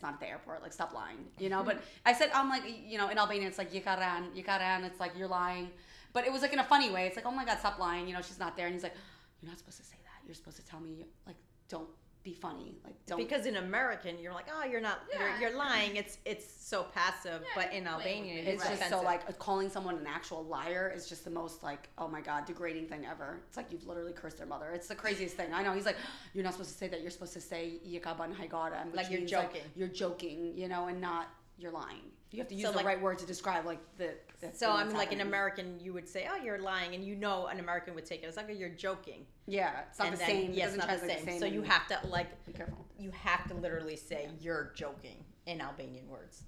not 0.03 0.15
at 0.15 0.21
the 0.21 0.27
airport. 0.27 0.62
Like, 0.62 0.73
stop 0.73 0.93
lying, 0.93 1.19
you 1.39 1.49
know? 1.49 1.62
But 1.62 1.83
I 2.07 2.12
said, 2.12 2.31
I'm 2.35 2.49
like, 2.49 2.65
you 2.87 2.99
know, 2.99 3.09
in 3.11 3.19
Albanian, 3.19 3.47
it's 3.47 3.59
like, 3.59 3.73
yikaran, 3.73 4.35
yikaran. 4.35 4.85
It's 4.85 4.99
like, 4.99 5.12
you're 5.17 5.29
lying. 5.29 5.71
But 6.12 6.27
it 6.27 6.33
was 6.33 6.43
like 6.43 6.53
in 6.53 6.59
a 6.59 6.65
funny 6.65 6.91
way. 6.91 7.07
It's 7.07 7.15
like, 7.15 7.27
oh 7.27 7.31
my 7.31 7.45
God, 7.45 7.59
stop 7.59 7.79
lying. 7.79 8.09
You 8.09 8.15
know, 8.15 8.23
she's 8.23 8.41
not 8.41 8.57
there. 8.57 8.67
And 8.67 8.75
he's 8.75 8.83
like, 8.83 8.95
you're 9.41 9.51
not 9.51 9.59
supposed 9.59 9.79
to 9.79 9.85
say 9.85 9.97
that. 10.03 10.27
You're 10.27 10.35
supposed 10.35 10.56
to 10.56 10.65
tell 10.65 10.81
me, 10.81 11.05
like, 11.27 11.37
don't 11.69 11.89
be 12.22 12.34
funny. 12.34 12.76
Like, 12.84 12.94
don't. 13.06 13.19
Because 13.19 13.46
in 13.46 13.56
American, 13.56 14.19
you're 14.19 14.32
like, 14.34 14.46
oh, 14.55 14.64
you're 14.64 14.81
not, 14.81 15.00
Yeah. 15.12 15.38
you're, 15.40 15.49
you're 15.50 15.58
lying. 15.58 15.96
It's 16.00 16.19
it's 16.26 16.46
so 16.67 16.84
passive, 16.94 17.40
Yeah, 17.43 17.49
but 17.55 17.72
in 17.72 17.84
you're 17.84 17.93
playing 17.94 18.19
Albanian, 18.25 18.37
with 18.38 18.46
it. 18.46 18.50
it's, 18.50 18.62
It's 18.62 18.70
just 18.70 18.82
offensive. 18.82 18.99
so 18.99 19.05
like 19.05 19.38
calling 19.38 19.69
someone 19.70 19.96
an 19.96 20.06
actual 20.06 20.44
liar 20.44 20.93
is 20.94 21.08
just 21.08 21.25
the 21.25 21.31
most 21.31 21.62
like 21.62 21.88
oh 21.99 22.08
my 22.08 22.20
god 22.20 22.44
degrading 22.46 22.87
thing 22.88 23.06
ever. 23.11 23.40
It's 23.49 23.56
like 23.56 23.67
you've 23.72 23.87
literally 23.87 24.12
cursed 24.12 24.37
their 24.38 24.46
mother. 24.46 24.70
It's 24.75 24.88
the 24.88 24.94
craziest 24.94 25.37
thing. 25.37 25.52
I 25.55 25.62
know. 25.62 25.72
He's 25.72 25.87
like 25.87 25.96
you're 26.34 26.44
not 26.44 26.52
supposed 26.52 26.72
to 26.72 26.76
say 26.78 26.88
that. 26.88 27.00
You're 27.00 27.11
supposed 27.11 27.32
to 27.34 27.40
say 27.40 27.81
yakaban 27.87 28.34
haigara, 28.34 28.84
which 28.87 28.94
Like 28.96 29.11
you're 29.11 29.20
means, 29.20 29.31
joking. 29.31 29.62
you're 29.75 29.88
joking, 29.88 30.52
you 30.56 30.69
know, 30.69 30.88
and 30.88 31.00
not 31.00 31.28
you're 31.61 31.73
lying. 31.73 32.11
You 32.33 32.39
have 32.39 32.49
to 32.49 32.55
use 32.55 32.65
So, 32.65 32.71
the 32.71 32.77
like- 32.79 32.87
right 32.87 33.01
word 33.01 33.19
to 33.19 33.27
describe 33.27 33.67
like 33.67 33.81
the. 33.99 34.15
the 34.41 34.53
So 34.55 34.71
I 34.71 34.79
that's 34.79 34.89
mean, 34.89 34.97
like 34.99 35.12
an. 35.12 35.21
American, 35.21 35.81
you 35.81 35.93
would 35.93 36.09
say, 36.09 36.29
"Oh, 36.31 36.37
you're 36.37 36.59
lying," 36.59 36.95
and 36.95 37.05
you 37.05 37.15
know 37.17 37.47
an 37.49 37.59
American 37.59 37.95
would 37.97 38.07
take 38.07 38.23
it 38.23 38.27
as 38.27 38.37
like, 38.37 38.47
"Oh, 38.49 38.53
"You're 38.53 38.69
joking." 38.69 39.27
Yeah, 39.46 39.81
it's 39.89 39.99
not 39.99 40.08
and 40.08 40.15
the 40.17 40.19
then, 40.20 40.27
same. 40.29 40.51
It 40.53 40.55
Yeah, 40.56 40.65
it's 40.67 40.75
doesn't 40.77 40.79
not 40.91 41.01
the 41.01 41.06
translate 41.06 41.25
same. 41.29 41.41
So 41.41 41.46
you 41.46 41.63
have 41.63 41.87
to 41.89 41.99
like, 42.08 42.44
be 42.46 42.53
careful. 42.53 42.87
you 42.99 43.11
have 43.11 43.46
to 43.49 43.55
literally 43.55 43.96
say, 43.96 44.29
"You're 44.41 44.73
joking" 44.77 45.25
in 45.46 45.61
Albanian 45.61 46.08
words. 46.08 46.44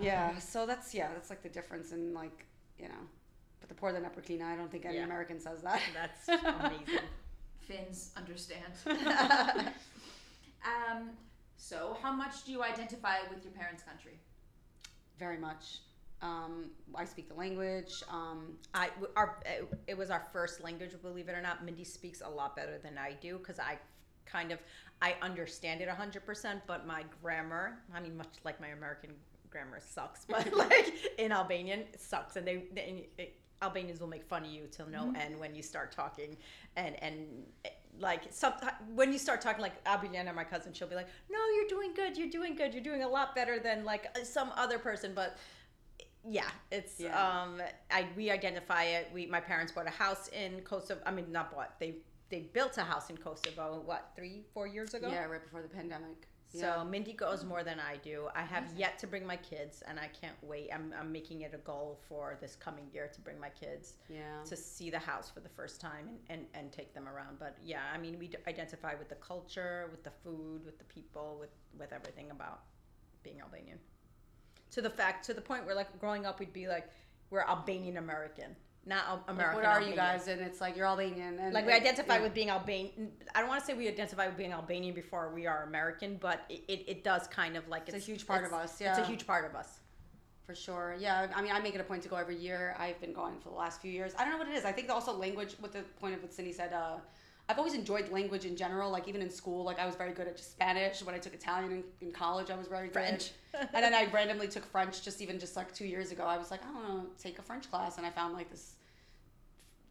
Yeah, 0.00 0.38
so 0.38 0.64
that's 0.66 0.94
yeah, 0.94 1.08
that's 1.12 1.28
like 1.30 1.42
the 1.42 1.48
difference 1.50 1.92
in 1.92 2.14
like 2.14 2.46
you 2.78 2.88
know, 2.88 3.02
but 3.60 3.68
the 3.68 3.74
poor 3.74 3.92
the 3.92 3.98
neperklina. 4.00 4.44
I 4.44 4.56
don't 4.56 4.70
think 4.70 4.86
any 4.86 4.96
Yeah. 4.96 5.04
American 5.04 5.38
says 5.38 5.60
that. 5.62 5.80
That's 5.94 6.28
amazing. 6.64 7.04
Finns 7.60 8.10
understand. 8.16 8.72
um, 10.64 11.10
so, 11.56 11.96
how 12.02 12.12
much 12.12 12.44
do 12.44 12.52
you 12.52 12.62
identify 12.62 13.16
with 13.32 13.44
your 13.44 13.52
parents' 13.52 13.82
country? 13.82 14.18
Very 15.20 15.36
much. 15.36 15.80
Um, 16.22 16.70
I 16.94 17.04
speak 17.04 17.28
the 17.28 17.34
language. 17.34 18.02
Um, 18.10 18.54
I 18.74 18.88
our 19.16 19.42
it 19.86 19.96
was 19.96 20.10
our 20.10 20.26
first 20.32 20.62
language, 20.62 20.90
believe 21.02 21.28
it 21.28 21.32
or 21.32 21.42
not. 21.42 21.64
Mindy 21.64 21.84
speaks 21.84 22.22
a 22.22 22.28
lot 22.28 22.56
better 22.56 22.78
than 22.78 22.98
I 22.98 23.12
do 23.20 23.38
because 23.38 23.58
I 23.58 23.78
kind 24.26 24.50
of 24.50 24.58
I 25.02 25.14
understand 25.22 25.82
it 25.82 25.88
hundred 25.88 26.24
percent, 26.26 26.62
but 26.66 26.86
my 26.86 27.04
grammar, 27.22 27.78
I 27.94 28.00
mean, 28.00 28.16
much 28.16 28.34
like 28.44 28.60
my 28.60 28.68
American 28.68 29.10
grammar 29.50 29.80
sucks, 29.80 30.24
but 30.24 30.52
like 30.56 30.92
in 31.18 31.32
Albanian, 31.32 31.80
it 31.80 32.00
sucks, 32.00 32.36
and 32.36 32.46
they, 32.46 32.64
they 32.74 33.08
it, 33.18 33.36
Albanians 33.62 34.00
will 34.00 34.08
make 34.08 34.24
fun 34.24 34.44
of 34.44 34.50
you 34.50 34.66
till 34.70 34.88
no 34.88 35.12
end 35.16 35.38
when 35.38 35.54
you 35.54 35.62
start 35.62 35.92
talking, 35.92 36.36
and 36.76 37.02
and 37.02 37.44
like 37.98 38.22
some 38.30 38.54
when 38.94 39.12
you 39.12 39.18
start 39.18 39.40
talking 39.40 39.60
like 39.60 39.82
Abilena, 39.84 40.34
my 40.34 40.44
cousin, 40.44 40.72
she'll 40.72 40.88
be 40.88 40.94
like, 40.94 41.08
"No, 41.30 41.38
you're 41.56 41.68
doing 41.68 41.92
good. 41.94 42.16
You're 42.16 42.30
doing 42.30 42.54
good. 42.54 42.72
You're 42.72 42.82
doing 42.82 43.02
a 43.02 43.08
lot 43.08 43.34
better 43.34 43.58
than 43.58 43.84
like 43.84 44.06
some 44.24 44.50
other 44.56 44.78
person." 44.78 45.12
But 45.14 45.36
yeah, 46.28 46.48
it's 46.70 47.00
Yeah. 47.00 47.42
um 47.42 47.60
I 47.90 48.06
we 48.16 48.30
identify 48.30 48.84
it. 48.84 49.10
We 49.12 49.26
my 49.26 49.40
parents 49.40 49.72
bought 49.72 49.86
a 49.86 49.90
house 49.90 50.28
in 50.28 50.60
Kosovo. 50.62 51.00
I 51.04 51.10
mean, 51.10 51.30
not 51.32 51.54
bought. 51.54 51.78
They 51.78 51.96
they 52.30 52.40
built 52.40 52.78
a 52.78 52.82
house 52.84 53.10
in 53.10 53.16
Kosovo. 53.16 53.82
What 53.84 54.12
three 54.16 54.44
four 54.54 54.66
years 54.66 54.94
ago? 54.94 55.08
yeah, 55.10 55.24
right 55.24 55.42
before 55.42 55.62
the 55.62 55.68
pandemic. 55.68 56.28
So 56.52 56.84
Mindy 56.84 57.12
goes 57.12 57.44
more 57.44 57.62
than 57.62 57.78
I 57.78 57.96
do. 57.96 58.28
I 58.34 58.42
have 58.42 58.64
yet 58.76 58.98
to 58.98 59.06
bring 59.06 59.24
my 59.24 59.36
kids, 59.36 59.82
and 59.86 60.00
I 60.00 60.08
can't 60.08 60.34
wait. 60.42 60.70
I'm, 60.74 60.92
I'm 60.98 61.12
making 61.12 61.42
it 61.42 61.54
a 61.54 61.58
goal 61.58 62.00
for 62.08 62.36
this 62.40 62.56
coming 62.56 62.86
year 62.92 63.08
to 63.12 63.20
bring 63.20 63.38
my 63.38 63.50
kids 63.50 63.94
yeah. 64.08 64.42
to 64.44 64.56
see 64.56 64.90
the 64.90 64.98
house 64.98 65.30
for 65.30 65.40
the 65.40 65.48
first 65.48 65.80
time 65.80 66.08
and, 66.08 66.18
and, 66.28 66.46
and 66.54 66.72
take 66.72 66.92
them 66.92 67.08
around. 67.08 67.38
But 67.38 67.56
yeah, 67.62 67.82
I 67.94 67.98
mean, 67.98 68.18
we 68.18 68.30
identify 68.48 68.94
with 68.94 69.08
the 69.08 69.14
culture, 69.16 69.88
with 69.92 70.02
the 70.02 70.10
food, 70.24 70.64
with 70.64 70.78
the 70.78 70.84
people, 70.84 71.36
with, 71.38 71.50
with 71.78 71.92
everything 71.92 72.30
about 72.32 72.62
being 73.22 73.40
Albanian. 73.40 73.78
To 74.72 74.82
the 74.82 74.90
fact, 74.90 75.24
to 75.26 75.34
the 75.34 75.40
point 75.40 75.66
where 75.66 75.74
like 75.74 75.98
growing 76.00 76.26
up, 76.26 76.40
we'd 76.40 76.52
be 76.52 76.66
like, 76.66 76.90
we're 77.30 77.42
Albanian 77.42 77.96
American, 77.96 78.56
not 78.86 79.04
Al- 79.06 79.14
Like, 79.16 79.24
American. 79.28 79.56
what 79.62 79.64
are 79.66 79.82
you 79.82 79.94
guys? 79.94 80.26
And 80.28 80.40
it's 80.40 80.60
like 80.60 80.76
you're 80.76 80.86
Albanian. 80.86 81.38
And 81.38 81.52
Like 81.52 81.66
we 81.66 81.72
it- 81.72 81.76
identify 81.76 82.16
yeah. 82.16 82.22
with 82.22 82.34
being 82.34 82.50
Albanian. 82.50 83.12
I 83.34 83.40
don't 83.40 83.48
want 83.48 83.60
to 83.60 83.66
say 83.66 83.74
we 83.74 83.88
identify 83.88 84.26
with 84.26 84.36
being 84.36 84.52
Albanian 84.52 84.94
before 84.94 85.30
we 85.34 85.46
are 85.46 85.64
American, 85.64 86.16
but 86.20 86.40
it, 86.48 86.62
it, 86.68 86.84
it 86.88 87.04
does 87.04 87.26
kind 87.28 87.56
of 87.56 87.68
like 87.68 87.82
It's 87.88 87.96
a 87.96 87.98
huge 87.98 88.26
part 88.26 88.44
of 88.44 88.52
us, 88.52 88.80
Yeah, 88.80 88.90
It's 88.90 88.98
a 89.00 89.04
huge 89.04 89.26
part 89.26 89.44
of 89.44 89.54
us. 89.54 89.80
For 90.46 90.54
sure. 90.54 90.96
Yeah. 90.98 91.28
I 91.34 91.42
mean, 91.42 91.52
I 91.52 91.60
make 91.60 91.74
it 91.76 91.80
a 91.80 91.84
point 91.84 92.02
to 92.02 92.08
go 92.08 92.16
every 92.16 92.36
year. 92.36 92.74
I've 92.78 93.00
been 93.00 93.12
going 93.12 93.38
for 93.38 93.50
the 93.50 93.54
last 93.54 93.80
few 93.80 93.92
years. 93.92 94.14
I 94.18 94.24
don't 94.24 94.32
know 94.32 94.38
what 94.38 94.48
it 94.48 94.54
is. 94.54 94.64
I 94.64 94.72
think 94.72 94.90
also 94.90 95.12
language, 95.12 95.54
with 95.60 95.72
the 95.72 95.82
point 96.00 96.14
of 96.14 96.22
what 96.22 96.32
Cindy 96.32 96.52
said, 96.52 96.72
uh, 96.72 96.96
I've 97.50 97.58
always 97.58 97.74
enjoyed 97.74 98.10
language 98.12 98.44
in 98.44 98.54
general. 98.56 98.92
Like 98.92 99.08
even 99.08 99.22
in 99.22 99.28
school, 99.28 99.64
like 99.64 99.80
I 99.80 99.84
was 99.86 99.96
very 99.96 100.12
good 100.12 100.28
at 100.28 100.36
just 100.36 100.52
Spanish. 100.52 101.02
When 101.02 101.16
I 101.16 101.18
took 101.18 101.34
Italian 101.34 101.72
in, 101.72 101.84
in 102.00 102.12
college, 102.12 102.48
I 102.48 102.56
was 102.56 102.68
very 102.68 102.86
good. 102.86 102.92
French. 102.92 103.32
and 103.54 103.68
then 103.84 103.92
I 103.92 104.06
randomly 104.12 104.46
took 104.46 104.64
French 104.64 105.02
just 105.02 105.20
even 105.20 105.40
just 105.40 105.56
like 105.56 105.74
two 105.74 105.84
years 105.84 106.12
ago. 106.12 106.22
I 106.24 106.38
was 106.38 106.52
like, 106.52 106.60
I 106.64 106.70
want 106.72 107.16
to 107.18 107.22
take 107.22 107.40
a 107.40 107.42
French 107.42 107.68
class. 107.68 107.98
And 107.98 108.06
I 108.06 108.10
found 108.10 108.34
like 108.34 108.50
this 108.50 108.74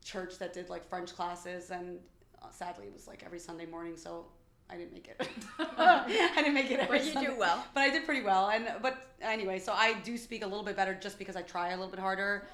church 0.06 0.38
that 0.40 0.54
did 0.54 0.70
like 0.70 0.88
French 0.88 1.14
classes. 1.14 1.70
And 1.70 2.00
uh, 2.42 2.50
sadly, 2.50 2.86
it 2.86 2.94
was 2.94 3.08
like 3.08 3.24
every 3.26 3.40
Sunday 3.40 3.66
morning. 3.66 3.98
So 3.98 4.26
I 4.70 4.78
didn't 4.78 4.94
make 4.94 5.10
it. 5.10 5.28
I 5.78 6.32
didn't 6.38 6.54
make 6.54 6.72
it. 6.72 6.80
Every 6.80 7.00
But 7.00 7.06
you 7.08 7.12
Sunday. 7.12 7.32
do 7.32 7.38
well. 7.38 7.62
But 7.74 7.82
I 7.82 7.90
did 7.90 8.06
pretty 8.06 8.22
well. 8.22 8.52
And 8.52 8.70
but 8.82 9.06
anyway, 9.22 9.60
so 9.60 9.74
I 9.74 9.96
do 10.06 10.18
speak 10.18 10.44
a 10.44 10.48
little 10.48 10.64
bit 10.64 10.78
better 10.78 10.94
just 10.94 11.20
because 11.20 11.36
I 11.36 11.42
try 11.42 11.70
a 11.70 11.76
little 11.76 11.92
bit 11.92 12.00
harder. 12.00 12.48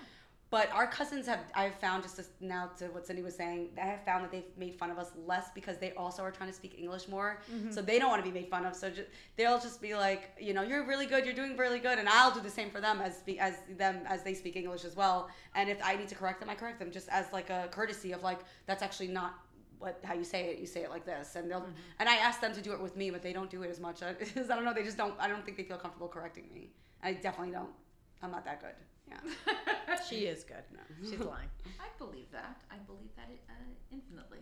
But 0.56 0.72
our 0.72 0.88
cousins 0.88 1.28
have 1.28 1.42
I've 1.54 1.76
found 1.76 2.04
just 2.04 2.18
as 2.18 2.30
now 2.40 2.72
to 2.78 2.86
what 2.86 3.06
Cindy 3.06 3.22
was 3.22 3.36
saying, 3.36 3.72
I 3.78 3.88
have 3.88 4.06
found 4.06 4.24
that 4.24 4.32
they've 4.32 4.58
made 4.58 4.74
fun 4.74 4.90
of 4.90 4.98
us 4.98 5.12
less 5.28 5.50
because 5.54 5.80
they 5.80 5.92
also 5.98 6.24
are 6.24 6.32
trying 6.32 6.50
to 6.50 6.56
speak 6.56 6.80
English 6.80 7.10
more. 7.10 7.42
Mm-hmm. 7.54 7.72
So 7.72 7.82
they 7.82 8.00
don't 8.00 8.10
want 8.10 8.24
to 8.24 8.32
be 8.32 8.34
made 8.40 8.50
fun 8.50 8.66
of. 8.66 8.74
So 8.74 8.90
just, 8.90 9.10
they'll 9.36 9.60
just 9.60 9.82
be 9.82 9.96
like, 9.96 10.32
you 10.40 10.54
know, 10.54 10.62
you're 10.62 10.86
really 10.88 11.08
good, 11.08 11.26
you're 11.26 11.34
doing 11.34 11.58
really 11.58 11.80
good, 11.80 12.00
and 12.00 12.08
I'll 12.08 12.34
do 12.34 12.40
the 12.40 12.50
same 12.50 12.70
for 12.70 12.80
them 12.80 13.02
as 13.02 13.22
as 13.38 13.56
them 13.78 14.00
as 14.06 14.24
they 14.24 14.34
speak 14.34 14.56
English 14.56 14.86
as 14.86 14.96
well. 14.96 15.30
And 15.56 15.70
if 15.70 15.80
I 15.84 15.98
need 15.98 16.08
to 16.08 16.16
correct 16.16 16.40
them, 16.40 16.50
I 16.50 16.56
correct 16.56 16.80
them 16.80 16.90
just 16.90 17.10
as 17.10 17.26
like 17.34 17.50
a 17.50 17.68
courtesy 17.70 18.14
of 18.14 18.24
like 18.24 18.40
that's 18.66 18.82
actually 18.82 19.10
not 19.10 19.34
what 19.80 20.00
how 20.06 20.14
you 20.14 20.24
say 20.24 20.52
it 20.52 20.60
you 20.60 20.68
say 20.68 20.84
it 20.84 20.90
like 20.90 21.06
this 21.06 21.36
and 21.36 21.52
they'll 21.52 21.60
mm-hmm. 21.60 22.00
and 22.00 22.08
i 22.08 22.16
ask 22.16 22.40
them 22.40 22.54
to 22.54 22.62
do 22.62 22.72
it 22.72 22.82
with 22.82 22.96
me 22.96 23.12
but 23.12 23.22
they 23.22 23.34
don't 23.34 23.50
do 23.50 23.62
it 23.64 23.70
as 23.70 23.82
much 23.82 24.02
I, 24.04 24.12
I 24.12 24.56
don't 24.56 24.64
know 24.64 24.74
they 24.74 24.84
just 24.84 24.96
don't 24.96 25.16
i 25.20 25.28
don't 25.28 25.44
think 25.44 25.58
they 25.58 25.64
feel 25.64 25.76
comfortable 25.76 26.08
correcting 26.08 26.46
me 26.54 26.70
i 27.04 27.12
definitely 27.12 27.52
don't 27.52 27.74
i'm 28.22 28.32
not 28.32 28.46
that 28.46 28.62
good 28.62 28.76
yeah 29.08 29.20
She 30.10 30.28
is 30.28 30.44
good. 30.44 30.64
No. 30.74 30.82
She's 31.02 31.20
lying. 31.34 31.50
I 31.80 31.88
believe 31.98 32.32
that. 32.32 32.58
I 32.72 32.78
believe 32.86 33.10
that 33.16 33.30
uh, 33.50 33.54
infinitely. 33.92 34.40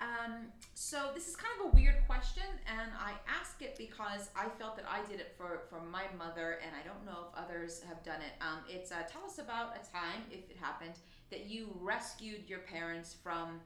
Um, 0.00 0.46
so 0.74 1.10
this 1.12 1.26
is 1.26 1.34
kind 1.34 1.52
of 1.60 1.72
a 1.72 1.76
weird 1.76 1.96
question, 2.06 2.44
and 2.68 2.92
I 2.96 3.14
ask 3.26 3.60
it 3.62 3.74
because 3.76 4.30
I 4.36 4.48
felt 4.48 4.76
that 4.76 4.84
I 4.88 5.04
did 5.10 5.18
it 5.18 5.34
for, 5.36 5.62
for 5.68 5.80
my 5.80 6.04
mother, 6.16 6.60
and 6.64 6.70
I 6.72 6.86
don't 6.86 7.04
know 7.04 7.26
if 7.26 7.44
others 7.44 7.82
have 7.88 8.04
done 8.04 8.20
it. 8.20 8.40
Um, 8.40 8.60
it's 8.68 8.92
uh, 8.92 9.02
tell 9.10 9.24
us 9.24 9.38
about 9.38 9.74
a 9.74 9.82
time, 9.92 10.22
if 10.30 10.48
it 10.50 10.56
happened, 10.60 10.94
that 11.30 11.46
you 11.46 11.76
rescued 11.80 12.48
your 12.48 12.60
parents 12.60 13.16
from 13.22 13.60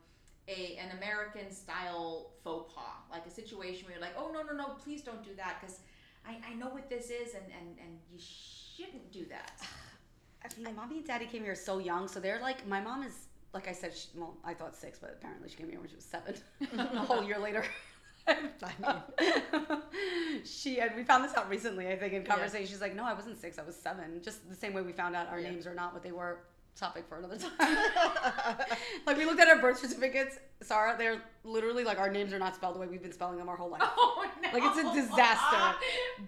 a 0.49 0.79
an 0.83 0.97
American 0.97 1.51
style 1.53 2.33
faux 2.43 2.73
pas, 2.75 2.97
like 3.11 3.27
a 3.27 3.31
situation 3.31 3.85
where 3.85 3.93
you're 3.93 4.03
like, 4.03 4.17
oh 4.17 4.33
no 4.33 4.43
no 4.43 4.57
no, 4.57 4.75
please 4.83 5.03
don't 5.03 5.23
do 5.23 5.35
that, 5.37 5.59
because 5.61 5.81
I, 6.27 6.39
I 6.51 6.55
know 6.55 6.69
what 6.69 6.89
this 6.89 7.11
is, 7.11 7.35
and, 7.35 7.45
and, 7.45 7.77
and 7.79 7.99
you 8.11 8.19
shouldn't 8.85 9.13
do 9.13 9.25
that. 9.31 9.53
I, 10.45 10.49
my 10.61 10.73
mommy 10.73 10.99
and 10.99 11.07
daddy 11.07 11.27
came 11.27 11.45
here 11.45 11.55
so 11.55 11.79
young 11.79 12.09
so 12.09 12.19
they're 12.19 12.41
like 12.41 12.67
my 12.67 12.81
mom 12.81 13.05
is 13.05 13.13
like 13.55 13.69
i 13.69 13.73
said 13.73 13.97
she, 13.97 14.09
well 14.17 14.37
i 14.45 14.53
thought 14.53 14.75
six 14.75 14.99
but 14.99 15.11
apparently 15.19 15.49
she 15.49 15.55
came 15.57 15.69
here 15.71 15.79
when 15.79 15.89
she 15.89 15.95
was 15.97 16.05
seven. 16.05 16.35
A 16.79 16.99
whole 17.01 17.23
year 17.23 17.39
later. 17.39 17.65
She 20.45 20.81
and 20.81 20.91
we 20.97 21.05
found 21.05 21.25
this 21.25 21.35
out 21.35 21.49
recently 21.49 21.89
i 21.89 21.97
think 21.97 22.13
in 22.13 22.25
conversation. 22.25 22.67
She's 22.67 22.81
like 22.81 22.97
no 22.97 23.05
i 23.05 23.13
wasn't 23.13 23.39
six 23.39 23.59
i 23.59 23.63
was 23.63 23.77
seven. 23.77 24.21
Just 24.23 24.49
the 24.49 24.57
same 24.57 24.73
way 24.73 24.83
we 24.83 24.93
found 24.93 25.15
out 25.15 25.29
our 25.29 25.39
Yeah. 25.39 25.51
names 25.51 25.67
are 25.67 25.75
not 25.75 25.93
what 25.95 26.03
they 26.03 26.13
were 26.13 26.41
topic 26.77 27.05
for 27.09 27.19
another 27.19 27.37
time 27.59 27.77
like 29.07 29.17
we 29.17 29.25
looked 29.25 29.41
at 29.41 29.49
our 29.49 29.61
birth 29.61 29.79
certificates 29.79 30.39
sarah 30.63 30.97
they're 30.99 31.23
literally 31.45 31.85
like 31.85 31.99
our 31.99 32.11
names 32.11 32.33
are 32.33 32.39
not 32.39 32.55
spelled 32.55 32.75
the 32.75 32.79
way 32.79 32.87
we've 32.87 33.03
been 33.03 33.13
spelling 33.13 33.37
them 33.37 33.49
our 33.49 33.57
whole 33.57 33.71
life 33.71 33.83
Oh 33.97 34.25
no! 34.43 34.51
like 34.53 34.63
it's 34.65 34.79
a 34.79 34.95
disaster, 34.95 35.77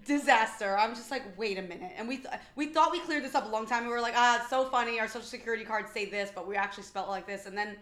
disaster. 0.06 0.76
I'm 0.78 0.94
just 0.94 1.10
like, 1.10 1.22
wait 1.38 1.58
a 1.58 1.62
minute. 1.62 1.92
And 1.96 2.08
we 2.08 2.18
th- 2.18 2.34
we 2.56 2.66
thought 2.66 2.92
we 2.92 3.00
cleared 3.00 3.24
this 3.24 3.34
up 3.34 3.46
a 3.46 3.48
long 3.48 3.66
time. 3.66 3.84
We 3.84 3.90
were 3.90 4.00
like, 4.00 4.14
ah, 4.16 4.40
it's 4.40 4.50
so 4.50 4.66
funny. 4.66 5.00
Our 5.00 5.08
social 5.08 5.22
security 5.22 5.64
cards 5.64 5.90
say 5.92 6.06
this, 6.06 6.30
but 6.34 6.46
we 6.46 6.56
actually 6.56 6.84
spell 6.84 7.04
it 7.04 7.10
like 7.10 7.26
this. 7.26 7.46
And 7.46 7.56
then 7.56 7.76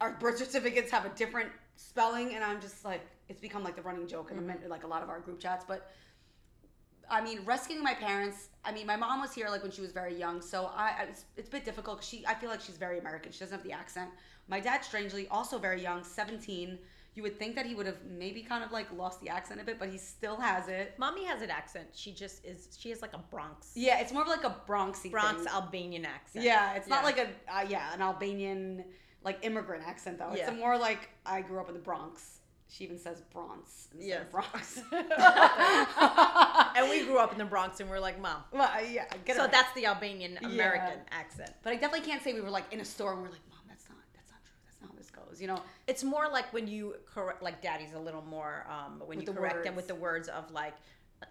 our 0.00 0.12
birth 0.12 0.38
certificates 0.38 0.90
have 0.90 1.04
a 1.04 1.10
different 1.10 1.50
spelling, 1.76 2.34
and 2.34 2.44
I'm 2.44 2.60
just 2.60 2.84
like, 2.84 3.00
it's 3.28 3.40
become 3.40 3.64
like 3.64 3.76
the 3.76 3.82
running 3.82 4.06
joke 4.06 4.30
in 4.30 4.36
the 4.36 4.42
min- 4.42 4.60
like 4.68 4.84
a 4.84 4.86
lot 4.86 5.02
of 5.02 5.08
our 5.08 5.20
group 5.20 5.40
chats. 5.40 5.64
But 5.66 5.90
I 7.10 7.20
mean, 7.22 7.40
rescuing 7.44 7.82
my 7.82 7.94
parents. 7.94 8.48
I 8.64 8.72
mean, 8.72 8.86
my 8.86 8.96
mom 8.96 9.20
was 9.20 9.32
here 9.34 9.48
like 9.48 9.62
when 9.62 9.72
she 9.72 9.80
was 9.80 9.92
very 9.92 10.14
young, 10.18 10.40
so 10.40 10.70
I, 10.74 10.94
I 11.00 11.02
it's, 11.10 11.24
it's 11.36 11.48
a 11.48 11.50
bit 11.50 11.64
difficult. 11.64 12.02
she, 12.02 12.24
I 12.26 12.34
feel 12.34 12.50
like 12.50 12.60
she's 12.60 12.76
very 12.76 12.98
American. 12.98 13.32
She 13.32 13.40
doesn't 13.40 13.56
have 13.56 13.66
the 13.66 13.72
accent. 13.72 14.10
My 14.48 14.60
dad, 14.60 14.84
strangely, 14.84 15.26
also 15.28 15.58
very 15.58 15.82
young, 15.82 16.02
17. 16.04 16.78
You 17.14 17.22
would 17.22 17.38
think 17.38 17.54
that 17.54 17.64
he 17.64 17.74
would 17.74 17.86
have 17.86 17.98
maybe 18.18 18.42
kind 18.42 18.64
of 18.64 18.72
like 18.72 18.86
lost 18.96 19.20
the 19.20 19.28
accent 19.28 19.60
a 19.60 19.64
bit, 19.64 19.78
but 19.78 19.88
he 19.88 19.98
still 19.98 20.36
has 20.36 20.66
it. 20.68 20.94
Mommy 20.98 21.24
has 21.24 21.42
an 21.42 21.50
accent. 21.50 21.86
She 21.94 22.12
just 22.12 22.44
is. 22.44 22.76
She 22.76 22.90
has 22.90 23.02
like 23.02 23.12
a 23.14 23.22
Bronx, 23.30 23.70
Yeah, 23.76 24.00
it's 24.00 24.12
more 24.12 24.22
of 24.22 24.28
like 24.28 24.42
a 24.44 24.56
Bronxy 24.68 25.10
Bronx 25.12 25.44
thing. 25.44 25.52
Albanian 25.52 26.06
accent. 26.06 26.44
Yeah, 26.44 26.74
it's 26.74 26.88
not 26.88 27.04
like 27.04 27.18
a 27.18 27.28
uh, 27.48 27.64
yeah 27.68 27.94
an 27.94 28.02
Albanian 28.02 28.84
like 29.22 29.38
immigrant 29.42 29.84
accent 29.86 30.18
though. 30.18 30.30
It's 30.32 30.40
Yeah. 30.40 30.54
more 30.54 30.76
like 30.76 31.10
I 31.24 31.40
grew 31.42 31.60
up 31.60 31.68
in 31.68 31.74
the 31.74 31.80
Bronx. 31.80 32.40
She 32.68 32.84
even 32.84 32.98
says 32.98 33.20
Bronx 33.32 33.88
instead 33.92 34.08
Yes. 34.08 34.22
of 34.22 34.30
Bronx. 34.32 34.80
and 36.76 36.90
we 36.90 37.04
grew 37.04 37.18
up 37.18 37.32
in 37.32 37.38
the 37.38 37.44
Bronx, 37.44 37.80
and 37.80 37.88
we're 37.88 38.00
like, 38.00 38.20
mom. 38.20 38.42
well, 38.52 38.68
yeah, 38.84 39.04
get 39.24 39.36
So 39.36 39.42
right. 39.42 39.52
that's 39.52 39.72
the 39.74 39.86
Albanian 39.86 40.38
American 40.42 40.98
accent. 41.10 41.52
But 41.62 41.72
I 41.72 41.76
definitely 41.76 42.06
can't 42.06 42.22
say 42.22 42.32
we 42.32 42.40
were 42.40 42.50
like 42.50 42.72
in 42.72 42.80
a 42.80 42.84
store 42.84 43.12
and 43.12 43.22
we're 43.22 43.28
like, 43.28 43.40
mom, 43.50 43.60
that's 43.68 43.88
not 43.88 43.98
that's 44.14 44.30
not 44.30 44.42
true. 44.44 44.54
That's 44.66 44.80
not 44.80 44.90
how 44.90 44.96
this 44.96 45.10
goes. 45.10 45.40
You 45.40 45.46
know, 45.48 45.60
It's 45.86 46.02
more 46.04 46.28
like 46.28 46.52
when 46.52 46.66
you 46.66 46.96
correct, 47.12 47.42
like 47.42 47.62
daddy's 47.62 47.94
a 47.94 47.98
little 47.98 48.22
more 48.22 48.66
um, 48.68 48.98
when 49.06 49.18
With 49.18 49.28
you 49.28 49.32
the 49.34 49.38
correct 49.38 49.64
them 49.64 49.76
with 49.76 49.86
the 49.88 49.94
words 49.94 50.28
of 50.28 50.50
like, 50.50 50.74
uh, 51.22 51.26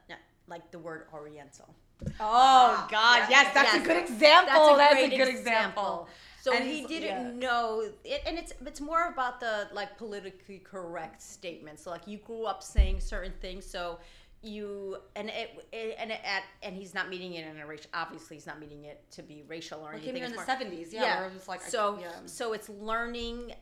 like 0.47 0.71
the 0.71 0.79
word 0.79 1.07
Oriental. 1.13 1.73
Oh 2.19 2.87
God, 2.91 3.17
yeah. 3.17 3.27
yes, 3.29 3.53
that's 3.53 3.73
Yes. 3.73 3.81
a 3.83 3.87
good 3.87 3.97
example. 3.97 4.75
That's 4.77 4.93
a, 4.95 5.07
great 5.07 5.17
good 5.17 5.27
example. 5.29 6.07
So 6.43 6.53
And 6.53 6.65
he 6.65 6.85
didn't 6.85 7.39
yeah. 7.39 7.47
know 7.47 7.88
it, 8.03 8.21
and 8.25 8.38
it's 8.38 8.51
it's 8.65 8.81
more 8.81 9.07
about 9.07 9.39
the 9.39 9.69
like 9.71 9.97
politically 9.97 10.59
correct 10.59 11.21
statements. 11.21 11.83
So 11.83 11.89
like 11.89 12.05
you 12.05 12.17
grew 12.17 12.43
up 12.43 12.62
saying 12.62 13.00
certain 13.00 13.31
things, 13.39 13.65
so 13.65 14.00
you 14.41 14.97
and 15.15 15.29
it, 15.29 15.65
it 15.71 15.95
and 15.97 16.12
it, 16.12 16.19
at 16.25 16.43
and 16.62 16.75
he's 16.75 16.93
not 16.93 17.07
meaning 17.09 17.35
it 17.35 17.47
in 17.47 17.57
a 17.62 17.65
racial. 17.65 17.89
Obviously, 17.93 18.35
he's 18.35 18.45
not 18.45 18.59
meaning 18.59 18.83
it 18.83 19.01
to 19.12 19.23
be 19.23 19.45
racial 19.47 19.79
or 19.79 19.91
We 19.91 19.95
anything. 20.00 20.15
came 20.15 20.23
in 20.25 20.31
the 20.33 20.43
seventies, 20.45 20.91
yeah. 20.91 21.21
Where 21.21 21.29
it 21.29 21.33
was 21.33 21.47
like 21.47 21.62
so 21.62 21.97
yeah. 22.01 22.12
so 22.25 22.51
it's 22.51 22.67
learning 22.67 23.53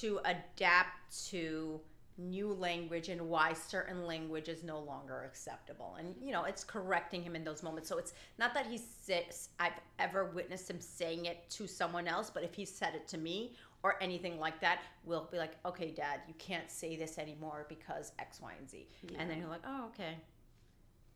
to 0.00 0.18
adapt 0.24 1.26
to 1.28 1.80
new 2.18 2.52
language 2.52 3.08
and 3.08 3.20
why 3.20 3.52
certain 3.52 4.04
language 4.06 4.48
is 4.48 4.64
no 4.64 4.78
longer 4.80 5.22
acceptable 5.24 5.96
and 6.00 6.14
you 6.20 6.32
know 6.32 6.44
it's 6.44 6.64
correcting 6.64 7.22
him 7.22 7.36
in 7.36 7.44
those 7.44 7.62
moments 7.62 7.88
so 7.88 7.96
it's 7.96 8.12
not 8.38 8.52
that 8.54 8.66
he's 8.66 8.82
says 9.02 9.50
i've 9.60 9.72
ever 10.00 10.24
witnessed 10.34 10.68
him 10.68 10.80
saying 10.80 11.26
it 11.26 11.48
to 11.48 11.66
someone 11.68 12.08
else 12.08 12.28
but 12.28 12.42
if 12.42 12.52
he 12.54 12.64
said 12.64 12.94
it 12.94 13.06
to 13.06 13.16
me 13.18 13.54
or 13.84 13.94
anything 14.02 14.40
like 14.40 14.60
that 14.60 14.80
we'll 15.04 15.28
be 15.30 15.38
like 15.38 15.52
okay 15.64 15.90
dad 15.92 16.20
you 16.26 16.34
can't 16.38 16.68
say 16.70 16.96
this 16.96 17.18
anymore 17.18 17.66
because 17.68 18.10
x 18.18 18.40
y 18.40 18.52
and 18.58 18.68
z 18.68 18.88
and 19.16 19.30
then 19.30 19.38
you're 19.38 19.48
like 19.48 19.62
oh 19.66 19.86
okay 19.86 20.16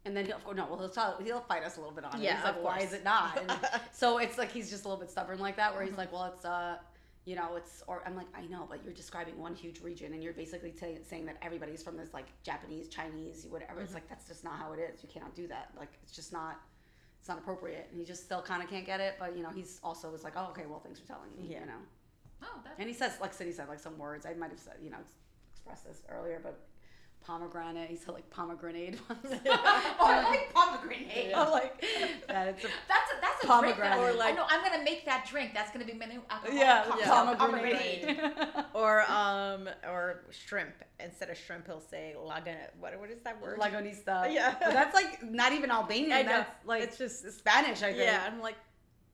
And 0.05 0.17
then 0.17 0.27
he'll, 0.27 0.37
of 0.37 0.45
course, 0.45 0.57
no, 0.57 0.67
well, 0.69 0.79
he'll 0.81 0.89
tell, 0.89 1.19
he'll 1.23 1.41
fight 1.43 1.63
us 1.63 1.77
a 1.77 1.81
little 1.81 1.95
bit 1.95 2.05
on 2.05 2.21
it. 2.21 2.25
Yeah, 2.25 2.35
he's 2.37 2.45
like, 2.45 2.57
of 2.57 2.63
why 2.63 2.79
is 2.81 2.93
it 2.93 3.05
not? 3.05 3.39
And 3.41 3.53
so 3.93 4.19
it's 4.19 4.37
like 4.37 4.51
he's 4.51 4.69
just 4.69 4.85
a 4.85 4.89
little 4.89 5.01
bit 5.01 5.11
stubborn 5.13 5.39
like 5.39 5.57
that, 5.59 5.73
where 5.73 5.83
he's 5.85 5.91
Mm-hmm. 5.93 5.99
like, 6.01 6.13
well, 6.13 6.33
it's 6.35 6.45
uh, 6.45 6.77
you 7.25 7.37
know, 7.37 7.57
it's 7.57 7.83
or 7.87 8.03
I'm 8.07 8.17
like, 8.17 8.27
I 8.35 8.47
know, 8.47 8.67
but 8.69 8.85
you're 8.85 8.95
describing 8.95 9.39
one 9.39 9.55
huge 9.55 9.81
region, 9.81 10.13
and 10.13 10.23
you're 10.23 10.33
basically 10.33 10.71
t- 10.71 10.99
saying 11.09 11.27
that 11.27 11.37
everybody's 11.43 11.83
from 11.83 11.97
this 11.97 12.13
like 12.13 12.27
Japanese, 12.43 12.89
Chinese, 12.89 13.47
whatever. 13.49 13.75
Mm-hmm. 13.75 13.85
It's 13.85 13.95
like 13.95 14.09
that's 14.09 14.27
just 14.27 14.43
not 14.45 14.59
how 14.59 14.73
it 14.73 14.81
is. 14.81 15.03
You 15.03 15.09
cannot 15.09 15.35
do 15.35 15.47
that. 15.49 15.71
Like 15.79 15.93
it's 16.03 16.13
just 16.13 16.33
not. 16.33 16.61
It's 17.21 17.29
not 17.29 17.39
appropriate, 17.39 17.87
and 17.93 18.01
he 18.01 18.05
just 18.05 18.25
still 18.25 18.43
kind 18.43 18.65
of 18.65 18.69
can't 18.69 18.85
get 18.85 18.99
it. 18.99 19.15
But 19.21 19.37
you 19.37 19.45
know, 19.45 19.51
he's 19.51 19.79
also 19.85 20.11
was 20.11 20.25
like, 20.25 20.33
oh, 20.37 20.49
okay, 20.51 20.67
well, 20.67 20.81
thanks 20.81 20.99
for 20.99 21.07
telling 21.07 21.31
me. 21.39 21.47
Yeah. 21.53 21.61
You 21.61 21.67
know, 21.67 21.83
Oh, 22.43 22.61
that's 22.65 22.75
and 22.79 22.89
he 22.89 22.95
says, 22.95 23.13
like 23.21 23.33
Cindy 23.33 23.53
said, 23.53 23.69
like 23.69 23.79
some 23.79 23.97
words. 23.99 24.27
I 24.27 24.35
might 24.35 24.51
have 24.51 24.59
said, 24.59 24.75
you 24.83 24.91
know, 24.91 24.99
expressed 25.53 25.87
this 25.87 26.03
earlier, 26.09 26.41
but 26.43 26.59
pomegranate. 27.25 27.89
He 27.89 27.97
said 27.97 28.15
like 28.15 28.29
pomegranate 28.31 28.99
once. 29.09 29.21
oh, 29.47 29.97
I 30.01 30.23
like 30.29 30.53
pomegranate. 30.53 31.33
I'm 31.35 31.51
like, 31.51 31.81
that 32.29 32.49
it's 32.49 32.65
a 32.65 32.69
That's 32.89 33.11
a, 33.13 33.21
that's 33.21 33.45
a 33.45 33.47
Pomegranate. 33.47 33.77
drink. 33.77 33.95
That, 33.95 33.99
Or 33.99 34.09
I 34.09 34.13
like- 34.13 34.37
know. 34.37 34.45
I'm 34.49 34.63
gonna 34.63 34.85
make 34.85 35.05
that 35.07 35.27
drink. 35.31 35.53
That's 35.55 35.71
gonna 35.73 35.85
be 35.85 35.93
my 35.95 36.07
new 36.07 36.23
alcohol. 36.31 36.57
yeah, 36.59 36.85
cocktail, 36.87 37.37
pomegranate. 37.37 38.19
or 38.75 39.03
um 39.11 39.69
or 39.89 40.23
shrimp 40.31 40.75
instead 41.05 41.31
of 41.31 41.37
shrimp 41.37 41.67
he'll 41.67 41.81
say 41.81 42.15
lagana 42.19 42.57
what 42.79 42.99
what 43.01 43.11
is 43.11 43.21
that 43.23 43.41
word 43.43 43.59
Lagonista. 43.59 44.33
Yeah. 44.33 44.55
but 44.61 44.73
that's 44.73 44.95
like 44.95 45.23
not 45.23 45.53
even 45.53 45.71
Albanian. 45.71 46.13
I 46.13 46.23
know. 46.23 46.29
That's 46.29 46.67
like 46.67 46.83
It's 46.83 46.99
just- 46.99 47.39
Spanish. 47.39 47.83
I 47.83 47.87
think. 47.93 47.99
yeah 47.99 48.25
i'm 48.31 48.41
like 48.41 48.57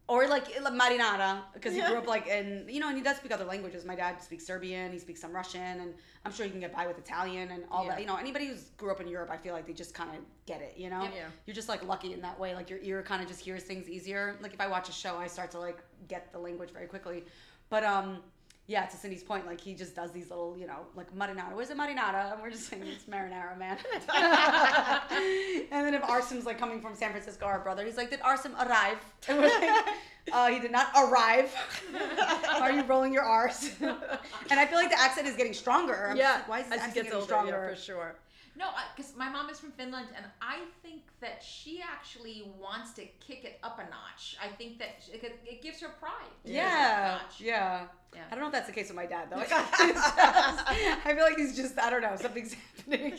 Or 0.08 0.26
like 0.26 0.46
marinara 0.54 1.42
because 1.52 1.74
he 1.74 1.82
grew 1.82 1.98
up 1.98 2.06
like 2.06 2.26
in 2.26 2.64
you 2.66 2.80
know 2.80 2.88
and 2.88 2.96
he 2.96 3.02
does 3.02 3.18
speak 3.18 3.30
other 3.30 3.44
languages. 3.44 3.84
My 3.84 3.94
dad 3.94 4.22
speaks 4.22 4.46
Serbian. 4.46 4.90
He 4.90 4.98
speaks 4.98 5.20
some 5.20 5.32
Russian, 5.32 5.60
and 5.82 5.92
I'm 6.24 6.32
sure 6.32 6.46
he 6.46 6.50
can 6.50 6.60
get 6.60 6.74
by 6.74 6.86
with 6.86 6.96
Italian 6.96 7.50
and 7.50 7.64
all 7.70 7.84
Yeah. 7.84 7.90
that. 7.90 8.00
You 8.00 8.06
know, 8.06 8.16
anybody 8.16 8.46
who's 8.46 8.70
grew 8.78 8.90
up 8.90 9.02
in 9.02 9.06
Europe, 9.08 9.28
I 9.30 9.36
feel 9.36 9.52
like 9.52 9.66
they 9.66 9.74
just 9.74 9.92
kind 9.92 10.08
of 10.16 10.22
get 10.46 10.62
it. 10.62 10.74
You 10.78 10.88
know, 10.88 11.02
Yeah. 11.02 11.26
you're 11.44 11.54
just 11.54 11.68
like 11.68 11.82
lucky 11.86 12.14
in 12.14 12.22
that 12.22 12.40
way. 12.40 12.54
Like 12.54 12.70
your 12.70 12.78
ear 12.80 13.02
kind 13.02 13.20
of 13.20 13.28
just 13.28 13.40
hears 13.40 13.64
things 13.64 13.86
easier. 13.86 14.38
Like 14.40 14.54
if 14.54 14.60
I 14.62 14.66
watch 14.66 14.88
a 14.88 14.92
show, 14.92 15.18
I 15.18 15.26
start 15.26 15.50
to 15.50 15.58
like 15.58 15.78
get 16.08 16.32
the 16.32 16.38
language 16.38 16.70
very 16.70 16.86
quickly. 16.86 17.26
But 17.68 17.84
um, 17.84 18.22
yeah, 18.68 18.84
to 18.84 18.96
Cindy's 18.98 19.22
point, 19.22 19.46
like 19.46 19.58
he 19.58 19.72
just 19.72 19.96
does 19.96 20.12
these 20.12 20.28
little, 20.28 20.54
you 20.58 20.66
know, 20.66 20.80
like 20.94 21.12
marinara. 21.16 21.54
Where's 21.54 21.68
the 21.68 21.74
marinara? 21.74 22.34
And 22.34 22.42
we're 22.42 22.50
just 22.50 22.68
saying 22.68 22.82
it's 22.86 23.04
marinara, 23.04 23.58
man. 23.58 23.78
and 25.72 25.86
then 25.86 25.94
if 25.94 26.02
Arsim's 26.02 26.44
like 26.44 26.58
coming 26.58 26.82
from 26.82 26.94
San 26.94 27.10
Francisco, 27.10 27.46
our 27.46 27.60
brother, 27.60 27.86
he's 27.86 27.96
like, 27.96 28.10
did 28.10 28.20
Arsim 28.20 28.52
arrive? 28.62 28.98
And 29.26 29.38
we're 29.38 29.48
like, 29.48 29.86
uh, 30.32 30.48
he 30.48 30.60
did 30.60 30.70
not 30.70 30.88
arrive. 30.94 31.50
Are 32.60 32.70
you 32.70 32.82
rolling 32.82 33.14
your 33.14 33.24
R's? 33.24 33.70
and 33.80 34.60
I 34.60 34.66
feel 34.66 34.78
like 34.78 34.90
the 34.90 35.00
accent 35.00 35.26
is 35.26 35.36
getting 35.36 35.54
stronger. 35.54 36.08
I'm 36.10 36.18
just 36.18 36.34
like, 36.40 36.48
why 36.48 36.60
is 36.60 36.68
the 36.68 36.74
accent 36.74 36.94
getting 36.94 37.12
older, 37.14 37.24
stronger? 37.24 37.68
yeah, 37.70 37.74
for 37.74 37.80
sure. 37.80 38.16
No, 38.58 38.70
because 38.96 39.14
my 39.14 39.28
mom 39.28 39.48
is 39.50 39.60
from 39.60 39.70
Finland, 39.70 40.08
and 40.16 40.26
I 40.42 40.58
think 40.82 41.02
that 41.20 41.44
she 41.44 41.80
actually 41.80 42.50
wants 42.60 42.90
to 42.94 43.02
kick 43.20 43.44
it 43.44 43.60
up 43.62 43.78
a 43.78 43.82
notch. 43.82 44.36
I 44.42 44.48
think 44.48 44.80
that 44.80 44.96
she, 45.00 45.12
it, 45.12 45.38
it 45.46 45.62
gives 45.62 45.80
her 45.80 45.90
pride. 46.00 46.12
to 46.44 46.48
kick 46.48 46.56
it 46.56 46.60
up 46.60 47.20
a 47.40 47.44
Yeah, 47.44 47.46
yeah. 47.54 47.86
Yeah. 48.14 48.22
I 48.26 48.30
don't 48.30 48.40
know 48.40 48.46
if 48.46 48.52
that's 48.52 48.66
the 48.66 48.72
case 48.72 48.88
with 48.88 48.96
my 48.96 49.06
dad 49.06 49.28
though. 49.30 49.36
I 49.46 51.12
feel 51.14 51.22
like 51.22 51.36
he's 51.36 51.54
just 51.54 51.78
I 51.78 51.88
don't 51.88 52.02
know 52.02 52.16
something's 52.16 52.54
happening, 52.76 53.14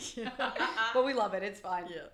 but 0.92 1.04
we 1.04 1.14
love 1.14 1.32
it. 1.32 1.42
It's 1.42 1.60
fine. 1.60 1.86
Yeah. 1.88 2.08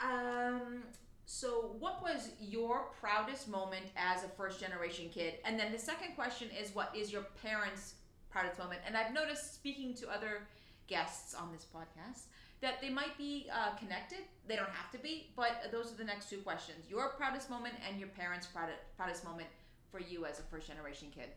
Um. 0.00 0.82
So, 1.26 1.74
what 1.78 2.02
was 2.02 2.32
your 2.38 2.88
proudest 3.00 3.48
moment 3.48 3.86
as 3.96 4.24
a 4.24 4.28
first 4.28 4.60
generation 4.60 5.08
kid? 5.12 5.34
And 5.46 5.58
then 5.58 5.72
the 5.72 5.78
second 5.78 6.16
question 6.16 6.48
is, 6.60 6.74
what 6.74 6.94
is 6.94 7.10
your 7.10 7.22
parents' 7.42 7.94
proudest 8.30 8.58
moment? 8.58 8.80
And 8.86 8.94
I've 8.94 9.14
noticed 9.14 9.54
speaking 9.54 9.94
to 9.94 10.10
other 10.10 10.42
guests 10.86 11.34
on 11.34 11.50
this 11.52 11.66
podcast 11.74 12.24
that 12.60 12.80
they 12.80 12.88
might 12.88 13.16
be 13.18 13.46
uh, 13.52 13.76
connected. 13.76 14.20
They 14.46 14.56
don't 14.56 14.70
have 14.70 14.90
to 14.92 14.98
be, 14.98 15.30
but 15.36 15.70
those 15.70 15.92
are 15.92 15.96
the 15.96 16.04
next 16.04 16.30
two 16.30 16.38
questions: 16.38 16.86
your 16.88 17.10
proudest 17.10 17.50
moment 17.50 17.74
and 17.88 17.98
your 17.98 18.08
parents' 18.08 18.46
proudest 18.46 18.78
proudest 18.96 19.24
moment 19.24 19.48
for 19.90 20.00
you 20.00 20.24
as 20.26 20.38
a 20.38 20.42
first 20.42 20.68
generation 20.68 21.08
kid. 21.14 21.28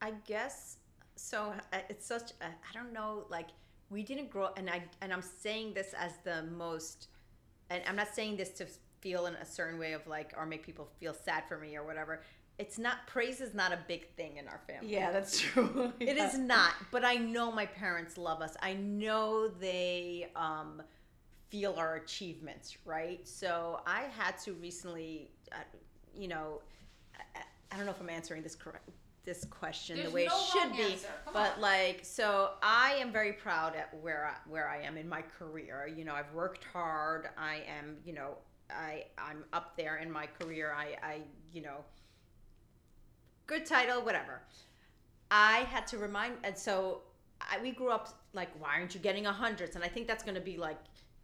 I 0.00 0.12
guess 0.26 0.76
so. 1.16 1.52
It's 1.88 2.06
such 2.06 2.32
I 2.40 2.72
don't 2.72 2.92
know. 2.92 3.24
Like 3.28 3.48
we 3.90 4.02
didn't 4.02 4.30
grow, 4.30 4.50
and 4.56 4.68
I 4.70 4.82
and 5.00 5.12
I'm 5.12 5.22
saying 5.22 5.74
this 5.74 5.94
as 5.98 6.12
the 6.24 6.42
most, 6.42 7.08
and 7.70 7.82
I'm 7.86 7.96
not 7.96 8.14
saying 8.14 8.36
this 8.36 8.50
to 8.50 8.66
feel 9.00 9.26
in 9.26 9.34
a 9.34 9.44
certain 9.44 9.78
way 9.78 9.92
of 9.92 10.06
like 10.06 10.32
or 10.36 10.46
make 10.46 10.64
people 10.64 10.88
feel 10.98 11.14
sad 11.14 11.44
for 11.48 11.58
me 11.58 11.76
or 11.76 11.84
whatever. 11.84 12.22
It's 12.58 12.78
not 12.78 13.06
praise 13.06 13.40
is 13.40 13.54
not 13.54 13.72
a 13.72 13.78
big 13.86 14.08
thing 14.16 14.36
in 14.36 14.48
our 14.48 14.60
family. 14.66 14.92
Yeah, 14.92 15.12
that's 15.12 15.40
true. 15.40 15.92
It 16.00 16.16
is 16.16 16.36
not, 16.36 16.74
but 16.90 17.04
I 17.04 17.14
know 17.14 17.52
my 17.52 17.66
parents 17.66 18.18
love 18.18 18.42
us. 18.42 18.56
I 18.60 18.72
know 18.74 19.48
they 19.48 20.28
um, 20.34 20.82
feel 21.50 21.74
our 21.78 21.96
achievements, 21.96 22.76
right? 22.84 23.26
So 23.26 23.80
I 23.86 24.06
had 24.16 24.38
to 24.44 24.54
recently, 24.54 25.30
uh, 25.52 25.58
you 26.14 26.28
know, 26.28 26.60
I, 27.36 27.42
I 27.70 27.76
don't 27.76 27.86
know 27.86 27.92
if 27.92 28.00
I'm 28.00 28.10
answering 28.10 28.42
this 28.42 28.56
correct 28.56 28.88
this 29.24 29.44
question 29.44 29.96
There's 29.96 30.08
the 30.08 30.14
way 30.14 30.26
no 30.26 30.34
it 30.34 30.40
should 30.52 30.72
be, 30.72 30.96
but 31.34 31.56
on. 31.56 31.60
like, 31.60 32.00
so 32.02 32.52
I 32.62 32.94
am 32.94 33.12
very 33.12 33.34
proud 33.34 33.76
at 33.76 33.92
where 34.00 34.26
I, 34.26 34.50
where 34.50 34.68
I 34.70 34.80
am 34.80 34.96
in 34.96 35.06
my 35.06 35.20
career. 35.20 35.86
You 35.94 36.06
know, 36.06 36.14
I've 36.14 36.32
worked 36.32 36.64
hard. 36.64 37.28
I 37.36 37.56
am, 37.78 37.98
you 38.06 38.14
know, 38.14 38.38
I 38.70 39.04
I'm 39.18 39.44
up 39.52 39.76
there 39.76 39.98
in 39.98 40.10
my 40.10 40.26
career. 40.26 40.74
I 40.76 40.96
I 41.02 41.20
you 41.52 41.62
know 41.62 41.84
good 43.48 43.66
title, 43.66 44.00
whatever. 44.02 44.40
I 45.32 45.66
had 45.72 45.88
to 45.88 45.98
remind, 45.98 46.34
and 46.44 46.56
so 46.56 47.00
I, 47.40 47.60
we 47.60 47.72
grew 47.72 47.90
up 47.90 48.16
like, 48.32 48.50
why 48.60 48.74
aren't 48.76 48.94
you 48.94 49.00
getting 49.00 49.26
a 49.26 49.32
hundreds? 49.32 49.74
And 49.74 49.82
I 49.84 49.88
think 49.88 50.06
that's 50.06 50.22
going 50.22 50.36
to 50.36 50.40
be 50.40 50.56
like 50.56 50.78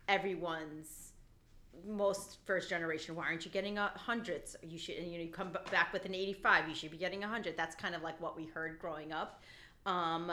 everyone's 0.08 1.12
most 1.86 2.38
first 2.44 2.68
generation. 2.68 3.14
Why 3.14 3.26
aren't 3.26 3.44
you 3.44 3.52
getting 3.52 3.78
a 3.78 3.92
hundreds? 3.94 4.56
You 4.62 4.78
should, 4.78 4.96
and 4.96 5.06
you 5.06 5.18
know, 5.18 5.24
you 5.24 5.30
come 5.30 5.56
back 5.70 5.92
with 5.92 6.04
an 6.04 6.14
eighty-five. 6.14 6.68
You 6.68 6.74
should 6.74 6.90
be 6.90 6.96
getting 6.96 7.22
a 7.22 7.28
hundred. 7.28 7.56
That's 7.56 7.76
kind 7.76 7.94
of 7.94 8.02
like 8.02 8.20
what 8.20 8.36
we 8.36 8.46
heard 8.46 8.78
growing 8.80 9.12
up, 9.12 9.42
um, 9.86 10.32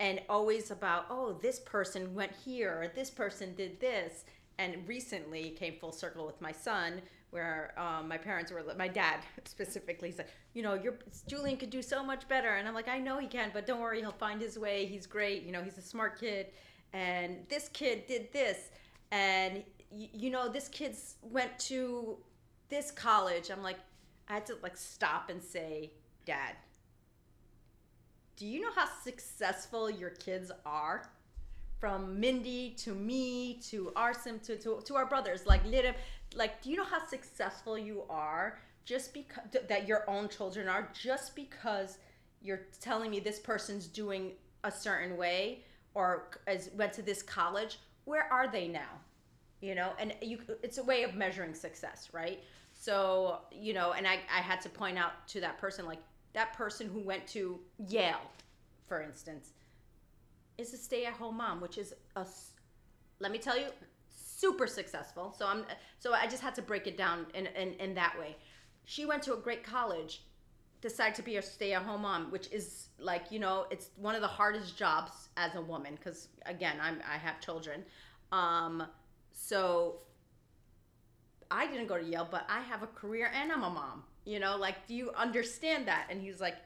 and 0.00 0.22
always 0.28 0.70
about, 0.70 1.06
oh, 1.10 1.38
this 1.42 1.60
person 1.60 2.14
went 2.14 2.32
here, 2.44 2.70
or 2.70 2.88
this 2.88 3.10
person 3.10 3.54
did 3.54 3.78
this. 3.78 4.24
And 4.58 4.86
recently 4.86 5.50
came 5.50 5.76
full 5.80 5.92
circle 5.92 6.26
with 6.26 6.40
my 6.40 6.52
son, 6.52 7.00
where 7.32 7.72
um, 7.78 8.06
my 8.08 8.18
parents 8.18 8.52
were, 8.52 8.62
my 8.76 8.88
dad 8.88 9.20
specifically 9.44 10.12
said, 10.12 10.26
you 10.52 10.62
know, 10.62 10.74
your 10.74 10.94
Julian 11.26 11.56
could 11.56 11.70
do 11.70 11.82
so 11.82 12.04
much 12.04 12.28
better, 12.28 12.50
and 12.50 12.68
I'm 12.68 12.74
like, 12.74 12.88
I 12.88 12.98
know 12.98 13.18
he 13.18 13.26
can, 13.26 13.50
but 13.52 13.66
don't 13.66 13.80
worry, 13.80 14.00
he'll 14.00 14.12
find 14.12 14.40
his 14.40 14.58
way. 14.58 14.84
He's 14.84 15.06
great, 15.06 15.42
you 15.42 15.50
know, 15.50 15.62
he's 15.62 15.78
a 15.78 15.82
smart 15.82 16.20
kid, 16.20 16.48
and 16.92 17.38
this 17.48 17.70
kid 17.72 18.06
did 18.06 18.32
this, 18.32 18.70
and 19.10 19.64
y- 19.90 20.10
you 20.12 20.30
know, 20.30 20.48
this 20.48 20.68
kid's 20.68 21.16
went 21.22 21.58
to 21.60 22.18
this 22.68 22.90
college. 22.90 23.50
I'm 23.50 23.62
like, 23.62 23.78
I 24.28 24.34
had 24.34 24.46
to 24.46 24.56
like 24.62 24.76
stop 24.76 25.30
and 25.30 25.42
say, 25.42 25.92
Dad, 26.26 26.54
do 28.36 28.46
you 28.46 28.60
know 28.60 28.72
how 28.74 28.86
successful 29.02 29.90
your 29.90 30.10
kids 30.10 30.52
are? 30.66 31.08
From 31.78 32.20
Mindy 32.20 32.70
to 32.78 32.94
me 32.94 33.54
to 33.70 33.92
Arsim 33.96 34.40
to, 34.46 34.56
to, 34.56 34.80
to 34.84 34.94
our 34.94 35.04
brothers, 35.04 35.46
like 35.46 35.64
little, 35.64 35.92
like, 36.36 36.62
do 36.62 36.70
you 36.70 36.76
know 36.76 36.84
how 36.84 37.04
successful 37.06 37.78
you 37.78 38.02
are 38.10 38.58
just 38.84 39.14
because 39.14 39.44
that 39.68 39.86
your 39.86 40.08
own 40.10 40.28
children 40.28 40.68
are 40.68 40.88
just 40.92 41.36
because 41.36 41.98
you're 42.40 42.66
telling 42.80 43.10
me 43.10 43.20
this 43.20 43.38
person's 43.38 43.86
doing 43.86 44.32
a 44.64 44.70
certain 44.70 45.16
way 45.16 45.64
or 45.94 46.28
as 46.46 46.70
went 46.76 46.92
to 46.94 47.02
this 47.02 47.22
college? 47.22 47.78
Where 48.04 48.32
are 48.32 48.50
they 48.50 48.68
now? 48.68 49.00
you 49.62 49.74
know 49.74 49.92
and 49.98 50.12
you 50.20 50.38
it's 50.62 50.76
a 50.76 50.82
way 50.82 51.04
of 51.04 51.14
measuring 51.14 51.54
success 51.54 52.08
right 52.12 52.42
so 52.74 53.38
you 53.50 53.72
know 53.72 53.92
and 53.92 54.06
i 54.06 54.18
i 54.36 54.40
had 54.40 54.60
to 54.60 54.68
point 54.68 54.98
out 54.98 55.26
to 55.26 55.40
that 55.40 55.56
person 55.56 55.86
like 55.86 56.00
that 56.34 56.52
person 56.52 56.88
who 56.88 57.00
went 57.00 57.26
to 57.26 57.58
yale 57.88 58.30
for 58.86 59.00
instance 59.00 59.52
is 60.58 60.74
a 60.74 60.76
stay-at-home 60.76 61.36
mom 61.36 61.60
which 61.60 61.78
is 61.78 61.94
a 62.16 62.26
let 63.20 63.32
me 63.32 63.38
tell 63.38 63.56
you 63.56 63.66
super 64.42 64.66
successful 64.66 65.34
so 65.38 65.46
i'm 65.46 65.64
so 65.98 66.08
i 66.22 66.26
just 66.26 66.42
had 66.42 66.54
to 66.54 66.62
break 66.70 66.84
it 66.86 66.96
down 67.04 67.18
in 67.34 67.46
in, 67.62 67.68
in 67.84 67.94
that 67.94 68.14
way 68.18 68.36
she 68.84 69.02
went 69.10 69.22
to 69.22 69.32
a 69.34 69.40
great 69.46 69.62
college 69.62 70.22
decided 70.80 71.14
to 71.14 71.22
be 71.22 71.36
a 71.36 71.42
stay-at-home 71.42 72.02
mom 72.02 72.30
which 72.34 72.48
is 72.58 72.88
like 72.98 73.24
you 73.30 73.38
know 73.38 73.66
it's 73.70 73.90
one 73.96 74.14
of 74.14 74.20
the 74.20 74.32
hardest 74.40 74.76
jobs 74.76 75.28
as 75.36 75.54
a 75.54 75.62
woman 75.72 75.94
because 75.96 76.28
again 76.46 76.76
i'm 76.86 76.98
i 77.14 77.16
have 77.16 77.40
children 77.40 77.84
um 78.32 78.84
so 79.32 79.98
I 81.52 81.66
didn't 81.66 81.86
go 81.86 81.98
to 81.98 82.04
Yale, 82.04 82.26
but 82.30 82.46
I 82.48 82.60
have 82.60 82.82
a 82.82 82.86
career 82.86 83.30
and 83.34 83.52
I'm 83.52 83.62
a 83.62 83.70
mom. 83.70 84.04
You 84.24 84.40
know, 84.40 84.56
like, 84.56 84.86
do 84.86 84.94
you 84.94 85.10
understand 85.16 85.86
that? 85.86 86.06
And 86.08 86.20
he's 86.20 86.40
like, 86.40 86.56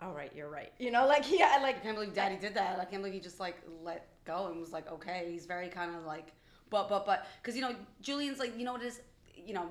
all 0.00 0.12
right, 0.12 0.32
you're 0.34 0.48
right. 0.48 0.72
You 0.78 0.90
know, 0.90 1.06
like, 1.06 1.30
yeah, 1.30 1.58
like, 1.60 1.76
I 1.76 1.80
can't 1.80 1.96
believe 1.96 2.14
Daddy 2.14 2.36
did 2.36 2.54
that. 2.54 2.80
I 2.80 2.84
can't 2.84 3.02
believe 3.02 3.14
he 3.14 3.20
just 3.20 3.40
like 3.40 3.56
let 3.82 4.08
go 4.24 4.48
and 4.50 4.60
was 4.60 4.72
like, 4.72 4.90
okay. 4.90 5.28
He's 5.30 5.44
very 5.46 5.68
kind 5.68 5.94
of 5.94 6.04
like, 6.04 6.32
but 6.70 6.88
but 6.88 7.06
but 7.06 7.26
because 7.40 7.56
you 7.56 7.62
know 7.62 7.74
Julian's 8.00 8.38
like, 8.38 8.58
you 8.58 8.64
know 8.64 8.72
what 8.72 8.82
it 8.82 8.86
is, 8.86 9.00
you 9.34 9.54
know. 9.54 9.68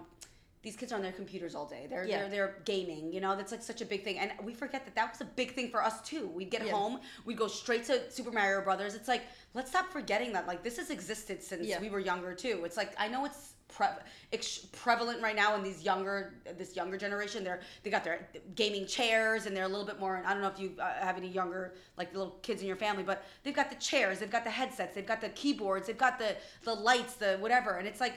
These 0.65 0.75
kids 0.78 0.91
are 0.91 0.95
on 0.95 1.04
their 1.04 1.12
computers 1.12 1.54
all 1.54 1.67
day. 1.67 1.86
They're, 1.88 2.06
Yeah. 2.08 2.21
they're 2.21 2.30
they're 2.30 2.56
gaming. 2.65 3.13
You 3.13 3.21
know 3.21 3.36
that's 3.36 3.51
like 3.51 3.62
such 3.62 3.82
a 3.82 3.86
big 3.86 4.04
thing, 4.04 4.17
and 4.17 4.32
we 4.43 4.51
forget 4.56 4.84
that 4.86 4.95
that 4.95 5.12
was 5.12 5.21
a 5.21 5.25
big 5.25 5.54
thing 5.54 5.69
for 5.69 5.82
us 5.84 6.01
too. 6.01 6.25
We'd 6.28 6.49
get 6.49 6.65
Yeah. 6.65 6.71
home, 6.71 6.99
we'd 7.23 7.38
go 7.38 7.47
straight 7.47 7.86
to 7.86 8.12
Super 8.12 8.32
Mario 8.32 8.62
Brothers. 8.62 8.95
It's 8.95 9.08
like 9.08 9.21
let's 9.54 9.69
stop 9.69 9.91
forgetting 9.91 10.34
that 10.34 10.47
like 10.47 10.63
this 10.63 10.78
has 10.78 10.89
existed 10.89 11.43
since 11.43 11.67
Yeah. 11.67 11.80
we 11.80 11.89
were 11.89 11.99
younger 11.99 12.34
too. 12.34 12.63
It's 12.65 12.78
like 12.78 12.93
I 12.99 13.08
know 13.08 13.25
it's 13.25 13.51
pre- 13.67 13.86
ex- 14.34 14.65
prevalent 14.71 15.21
right 15.21 15.36
now 15.36 15.54
in 15.56 15.62
these 15.62 15.84
younger 15.84 16.34
this 16.58 16.75
younger 16.75 16.97
generation. 16.97 17.43
They're 17.43 17.62
they 17.84 17.91
got 17.91 18.04
their 18.04 18.28
gaming 18.56 18.88
chairs 18.88 19.45
and 19.45 19.56
they're 19.56 19.65
a 19.65 19.73
little 19.75 19.86
bit 19.86 19.99
more. 19.99 20.23
I 20.25 20.34
don't 20.34 20.41
know 20.41 20.47
if 20.49 20.60
you 20.60 20.73
uh, 20.80 20.93
have 20.95 21.15
any 21.17 21.28
younger 21.30 21.75
like 21.95 22.12
little 22.12 22.39
kids 22.41 22.62
in 22.63 22.67
your 22.67 22.75
family, 22.75 23.04
but 23.04 23.23
they've 23.43 23.56
got 23.56 23.69
the 23.69 23.75
chairs, 23.75 24.17
they've 24.17 24.32
got 24.32 24.43
the 24.43 24.49
headsets, 24.49 24.95
they've 24.95 25.06
got 25.06 25.21
the 25.21 25.30
keyboards, 25.30 25.86
they've 25.86 25.95
got 26.08 26.17
the 26.17 26.36
the 26.63 26.73
lights, 26.73 27.13
the 27.17 27.38
whatever, 27.39 27.78
and 27.78 27.88
it's 27.88 28.01
like, 28.01 28.15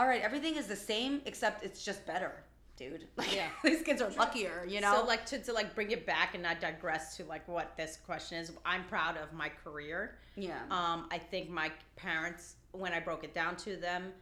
all 0.00 0.08
right, 0.08 0.22
everything 0.22 0.56
is 0.56 0.66
the 0.66 0.74
same 0.76 1.20
except 1.26 1.62
it's 1.62 1.84
just 1.84 2.06
better, 2.06 2.32
dude. 2.76 3.06
Like, 3.16 3.34
Yeah. 3.36 3.48
these 3.62 3.82
kids 3.82 4.00
are 4.00 4.08
luckier, 4.12 4.64
you 4.66 4.80
know. 4.80 4.94
So 4.96 5.04
like 5.04 5.26
to, 5.26 5.38
to 5.40 5.52
like 5.52 5.74
bring 5.74 5.90
it 5.90 6.06
back 6.06 6.32
and 6.32 6.42
not 6.42 6.58
digress 6.58 7.18
to 7.18 7.24
like 7.24 7.46
what 7.46 7.76
this 7.76 7.98
question 8.06 8.38
is. 8.38 8.50
I'm 8.64 8.84
proud 8.84 9.18
of 9.18 9.34
my 9.34 9.50
career. 9.50 10.16
yeah. 10.36 10.60
Um, 10.70 11.06
I 11.10 11.18
think 11.18 11.50
my 11.50 11.70
parents, 11.96 12.54
when 12.72 12.94
I 12.94 13.00
broke 13.00 13.24
it 13.24 13.34
down 13.34 13.56
to 13.56 13.76
them, 13.76 14.12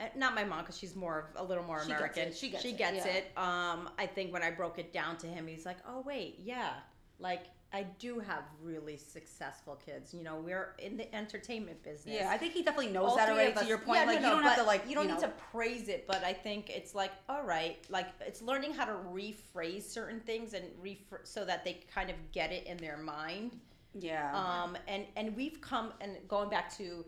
eh, 0.00 0.08
not 0.16 0.34
my 0.34 0.42
mom 0.44 0.60
because 0.60 0.78
she's 0.78 0.96
more 0.96 1.28
of 1.36 1.44
a 1.44 1.44
little 1.46 1.64
more 1.64 1.82
She 1.82 1.88
gets 1.88 1.98
American. 2.00 2.28
it, 2.28 2.36
she 2.36 2.48
gets 2.48 2.62
she 2.62 2.70
it, 2.70 2.78
gets 2.78 3.04
yeah. 3.04 3.12
it. 3.12 3.32
Um, 3.36 3.90
I 3.98 4.06
think 4.06 4.32
when 4.32 4.42
I 4.42 4.50
broke 4.50 4.78
it 4.78 4.90
down 4.90 5.18
to 5.18 5.26
him, 5.26 5.46
he's 5.46 5.66
like, 5.66 5.78
"Oh 5.86 6.00
wait, 6.06 6.40
yeah, 6.42 6.70
like 7.18 7.44
I 7.72 7.82
do 7.98 8.20
have 8.20 8.44
really 8.62 8.96
successful 8.96 9.78
kids. 9.84 10.14
You 10.14 10.22
know, 10.22 10.36
we're 10.36 10.74
in 10.78 10.96
the 10.96 11.12
entertainment 11.14 11.82
business. 11.82 12.14
yeah, 12.14 12.30
I 12.30 12.38
think 12.38 12.52
he 12.52 12.62
definitely 12.62 12.92
knows 12.92 13.10
All 13.10 13.16
that 13.16 13.28
already. 13.28 13.52
To 13.54 13.66
your 13.66 13.78
point, 13.78 14.00
yeah, 14.00 14.06
like 14.06 14.22
no, 14.22 14.28
you 14.28 14.34
don't 14.36 14.44
have 14.44 14.56
to 14.58 14.62
like 14.62 14.88
you 14.88 14.94
don't 14.94 15.08
know, 15.08 15.14
need 15.14 15.20
to 15.20 15.32
praise 15.50 15.88
it, 15.88 16.06
but 16.06 16.22
I 16.22 16.32
think 16.32 16.70
it's 16.70 16.94
like 16.94 17.12
all 17.28 17.42
right, 17.42 17.78
like 17.90 18.06
it's 18.20 18.40
learning 18.40 18.72
how 18.72 18.84
to 18.84 18.92
rephrase 19.12 19.82
certain 19.82 20.20
things 20.20 20.54
and 20.54 20.64
rephr- 20.82 21.24
so 21.24 21.44
that 21.44 21.64
they 21.64 21.80
kind 21.92 22.08
of 22.08 22.16
get 22.32 22.52
it 22.52 22.66
in 22.66 22.76
their 22.76 22.96
mind. 22.96 23.58
Yeah. 23.94 24.32
Um, 24.34 24.76
and 24.86 25.04
and 25.16 25.36
we've 25.36 25.60
come 25.60 25.92
and 26.00 26.16
going 26.28 26.48
back 26.48 26.74
to 26.78 27.04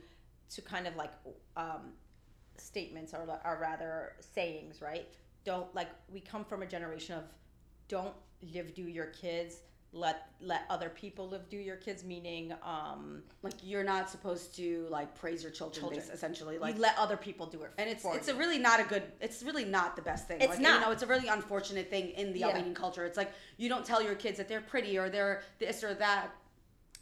to 0.50 0.62
kind 0.62 0.86
of 0.86 0.96
like 0.96 1.12
um, 1.56 1.92
statements 2.56 3.14
or 3.14 3.20
or 3.44 3.58
rather 3.60 4.14
sayings, 4.20 4.82
right? 4.82 5.06
Don't 5.44 5.72
like 5.74 5.88
we 6.12 6.20
come 6.20 6.44
from 6.44 6.62
a 6.62 6.66
generation 6.66 7.16
of 7.16 7.24
don't 7.86 8.14
live 8.54 8.74
do 8.74 8.82
your 8.82 9.06
kids 9.06 9.62
let 9.92 10.26
let 10.40 10.62
other 10.68 10.90
people 10.90 11.28
live 11.28 11.48
do 11.48 11.56
your 11.56 11.76
kids 11.76 12.04
meaning 12.04 12.52
um 12.62 13.22
Like 13.42 13.54
you're 13.62 13.82
not 13.84 14.10
supposed 14.10 14.54
to 14.56 14.86
like 14.90 15.14
praise 15.14 15.42
your 15.42 15.50
children, 15.50 15.80
Children. 15.80 16.00
bas- 16.06 16.10
essentially. 16.14 16.58
Like 16.58 16.74
you 16.76 16.80
let 16.82 16.98
other 16.98 17.16
people 17.16 17.46
do 17.46 17.62
it 17.62 17.70
and 17.78 17.88
it's 17.88 18.04
it's 18.04 18.28
you. 18.28 18.34
a 18.34 18.36
really 18.36 18.58
not 18.58 18.80
a 18.80 18.84
good 18.84 19.02
it's 19.20 19.42
really 19.42 19.64
not 19.64 19.96
the 19.96 20.02
best 20.02 20.28
thing 20.28 20.40
It's 20.42 20.50
like, 20.50 20.60
not. 20.60 20.74
you 20.74 20.80
know 20.86 20.90
it's 20.92 21.02
a 21.02 21.06
really 21.06 21.28
unfortunate 21.28 21.88
thing 21.88 22.10
in 22.10 22.32
the 22.34 22.40
Yeah. 22.40 22.48
albanian 22.48 22.74
culture 22.74 23.06
it's 23.06 23.16
like 23.16 23.30
you 23.56 23.70
don't 23.70 23.84
tell 23.84 24.02
your 24.02 24.14
kids 24.14 24.36
that 24.36 24.46
they're 24.48 24.60
pretty 24.60 24.98
or 24.98 25.08
they're 25.08 25.42
this 25.58 25.82
or 25.82 25.94
that 25.94 26.28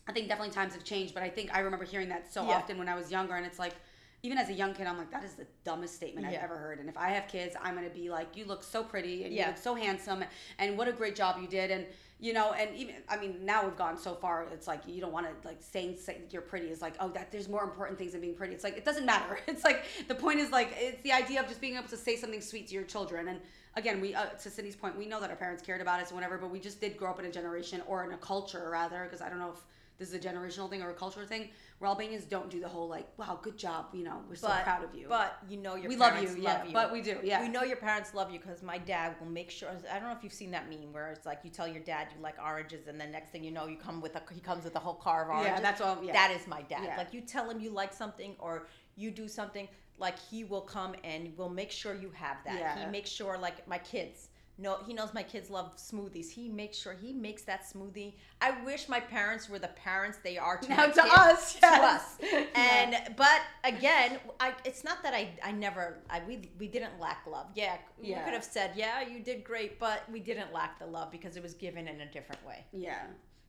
i 0.06 0.12
think 0.12 0.28
definitely 0.28 0.54
times 0.54 0.72
have 0.74 0.84
changed 0.84 1.12
but 1.12 1.24
i 1.24 1.28
think 1.28 1.52
i 1.54 1.58
remember 1.58 1.84
hearing 1.84 2.08
that 2.10 2.32
so 2.32 2.44
Yeah. 2.46 2.54
often 2.56 2.78
when 2.78 2.88
i 2.88 2.94
was 2.94 3.10
younger 3.10 3.34
and 3.34 3.44
it's 3.44 3.58
like 3.58 3.74
even 4.22 4.38
as 4.38 4.48
a 4.48 4.52
young 4.52 4.74
kid 4.74 4.86
i'm 4.86 4.96
like 4.96 5.10
that 5.10 5.24
is 5.24 5.34
the 5.34 5.46
dumbest 5.64 5.94
statement 5.96 6.24
i've 6.26 6.34
ever 6.34 6.56
heard 6.56 6.78
and 6.78 6.88
if 6.88 6.96
i 6.96 7.08
have 7.08 7.26
kids 7.26 7.56
i'm 7.60 7.74
to 7.82 7.90
be 7.90 8.08
like 8.10 8.36
you 8.36 8.44
look 8.44 8.62
so 8.62 8.84
pretty 8.84 9.24
and 9.24 9.32
you 9.32 9.40
Yeah. 9.40 9.48
look 9.48 9.58
so 9.58 9.74
handsome 9.74 10.22
and 10.58 10.78
what 10.78 10.86
a 10.88 10.92
great 10.92 11.16
job 11.16 11.40
you 11.42 11.48
did 11.48 11.70
and 11.72 11.84
you 12.18 12.32
know 12.32 12.52
and 12.52 12.74
even 12.74 12.94
i 13.10 13.16
mean 13.16 13.36
now 13.44 13.62
we've 13.62 13.76
gone 13.76 13.98
so 13.98 14.14
far 14.14 14.46
it's 14.50 14.66
like 14.66 14.80
you 14.86 15.00
don't 15.00 15.12
want 15.12 15.26
to 15.26 15.48
like 15.48 15.58
saying, 15.60 15.96
say 15.96 16.18
you're 16.30 16.40
pretty 16.40 16.66
is 16.68 16.80
like 16.80 16.94
oh 17.00 17.08
that 17.08 17.30
there's 17.30 17.48
more 17.48 17.62
important 17.62 17.98
things 17.98 18.12
than 18.12 18.20
being 18.20 18.34
pretty. 18.34 18.54
It's 18.54 18.64
like 18.64 18.76
it 18.76 18.84
doesn't 18.84 19.04
matter. 19.04 19.38
It's 19.46 19.64
like 19.64 19.84
the 20.08 20.14
point 20.14 20.40
is 20.40 20.50
like 20.50 20.72
it's 20.78 21.02
the 21.02 21.12
idea 21.12 21.40
of 21.40 21.48
just 21.48 21.60
being 21.60 21.76
able 21.76 21.88
to 21.88 21.96
say 21.96 22.16
something 22.16 22.40
sweet 22.40 22.68
to 22.68 22.74
your 22.74 22.84
children. 22.84 23.28
And 23.28 23.40
again 23.76 24.00
we 24.00 24.14
uh, 24.14 24.24
to 24.24 24.50
cindy's 24.50 24.74
point 24.74 24.96
we 24.96 25.06
know 25.06 25.20
that 25.20 25.30
our 25.30 25.36
parents 25.36 25.62
cared 25.62 25.80
about 25.80 26.00
us 26.00 26.08
and 26.08 26.16
whatever 26.16 26.38
but 26.38 26.50
we 26.50 26.58
just 26.58 26.80
did 26.80 26.96
grow 26.96 27.10
up 27.10 27.18
in 27.20 27.26
a 27.26 27.30
generation 27.30 27.82
or 27.86 28.04
in 28.04 28.12
a 28.12 28.16
culture 28.16 28.68
rather 28.70 29.04
because 29.04 29.20
i 29.20 29.28
don't 29.28 29.38
know 29.38 29.50
if 29.50 29.60
this 29.98 30.08
is 30.08 30.14
a 30.14 30.18
generational 30.18 30.68
thing 30.68 30.82
or 30.82 30.90
a 30.90 30.94
cultural 30.94 31.26
thing 31.26 31.48
where 31.78 31.88
albanians 31.88 32.24
don't 32.24 32.50
do 32.50 32.60
the 32.60 32.68
whole 32.68 32.88
like 32.88 33.06
wow 33.18 33.38
good 33.42 33.56
job 33.56 33.86
you 33.92 34.04
know 34.04 34.18
we're 34.28 34.34
so 34.34 34.48
but, 34.48 34.62
proud 34.64 34.84
of 34.84 34.94
you 34.94 35.06
But 35.08 35.38
you 35.48 35.56
know 35.56 35.74
your 35.76 35.88
we 35.88 35.96
love 35.96 36.12
parents 36.12 36.36
you 36.36 36.42
yeah 36.42 36.58
love 36.58 36.66
you. 36.66 36.72
but 36.72 36.92
we 36.92 37.00
do 37.02 37.16
yeah 37.22 37.40
We 37.42 37.48
know 37.48 37.62
your 37.62 37.76
parents 37.76 38.14
love 38.14 38.30
you 38.30 38.38
because 38.38 38.62
my 38.62 38.78
dad 38.78 39.14
will 39.20 39.28
make 39.28 39.50
sure. 39.50 39.68
I 39.92 39.98
don't 39.98 40.08
know 40.08 40.14
if 40.16 40.22
you've 40.24 40.32
seen 40.32 40.50
that 40.52 40.68
meme 40.68 40.92
where 40.92 41.08
it's 41.12 41.26
like 41.26 41.40
you 41.44 41.50
tell 41.50 41.68
your 41.68 41.82
dad 41.82 42.08
you 42.14 42.22
like 42.22 42.36
oranges, 42.42 42.88
and 42.88 43.00
then 43.00 43.10
next 43.12 43.30
thing 43.30 43.42
you 43.44 43.50
know, 43.50 43.66
you 43.66 43.76
come 43.76 44.00
with 44.00 44.16
a 44.16 44.22
he 44.32 44.40
comes 44.40 44.64
with 44.64 44.76
a 44.76 44.78
whole 44.78 44.94
car 44.94 45.24
of 45.24 45.28
oranges. 45.30 45.52
yeah 45.54 45.60
that's 45.60 45.80
all 45.80 45.98
yeah 46.02 46.12
That 46.12 46.30
is 46.36 46.46
my 46.46 46.62
dad. 46.62 46.82
Yeah. 46.84 46.96
Like 46.96 47.12
you 47.14 47.20
tell 47.20 47.48
him 47.50 47.60
you 47.60 47.70
like 47.70 47.92
something 47.92 48.34
or 48.38 48.66
you 48.96 49.10
do 49.10 49.28
something, 49.28 49.68
like 49.98 50.18
he 50.30 50.44
will 50.44 50.62
come 50.62 50.94
and 51.04 51.36
will 51.38 51.50
make 51.50 51.70
sure 51.70 51.94
you 51.94 52.10
have 52.10 52.38
that. 52.44 52.58
Yeah. 52.58 52.84
He 52.84 52.90
makes 52.90 53.10
sure 53.10 53.36
like 53.38 53.66
my 53.68 53.78
kids. 53.78 54.28
No, 54.58 54.78
he 54.86 54.94
knows 54.94 55.12
my 55.12 55.22
kids 55.22 55.50
love 55.50 55.76
smoothies. 55.76 56.30
He 56.30 56.48
makes 56.48 56.78
sure 56.78 56.94
he 56.94 57.12
makes 57.12 57.42
that 57.42 57.62
smoothie. 57.64 58.14
I 58.40 58.62
wish 58.64 58.88
my 58.88 59.00
parents 59.00 59.48
were 59.48 59.58
the 59.58 59.68
parents 59.68 60.18
they 60.24 60.38
are 60.38 60.56
to 60.58 60.68
now 60.68 60.86
to 60.86 60.92
kids, 60.92 61.08
us 61.14 61.54
to 61.60 61.66
us. 61.66 62.18
And 62.54 62.96
but 63.16 63.40
again, 63.64 64.18
I 64.40 64.54
it's 64.64 64.82
not 64.82 65.02
that 65.02 65.12
I 65.14 65.28
I 65.44 65.52
never 65.52 65.98
I 66.08 66.22
we 66.26 66.50
we 66.58 66.68
didn't 66.68 66.98
lack 66.98 67.26
love. 67.26 67.46
Yeah, 67.54 67.76
we 68.00 68.08
Yeah. 68.10 68.24
could 68.24 68.32
have 68.34 68.44
said 68.44 68.72
yeah 68.76 69.02
you 69.06 69.20
did 69.22 69.44
great, 69.44 69.78
but 69.78 70.02
we 70.10 70.20
didn't 70.20 70.52
lack 70.52 70.78
the 70.78 70.86
love 70.86 71.10
because 71.10 71.36
it 71.36 71.42
was 71.42 71.54
given 71.54 71.86
in 71.88 72.00
a 72.00 72.06
different 72.10 72.44
way. 72.46 72.64
Yeah. 72.72 73.02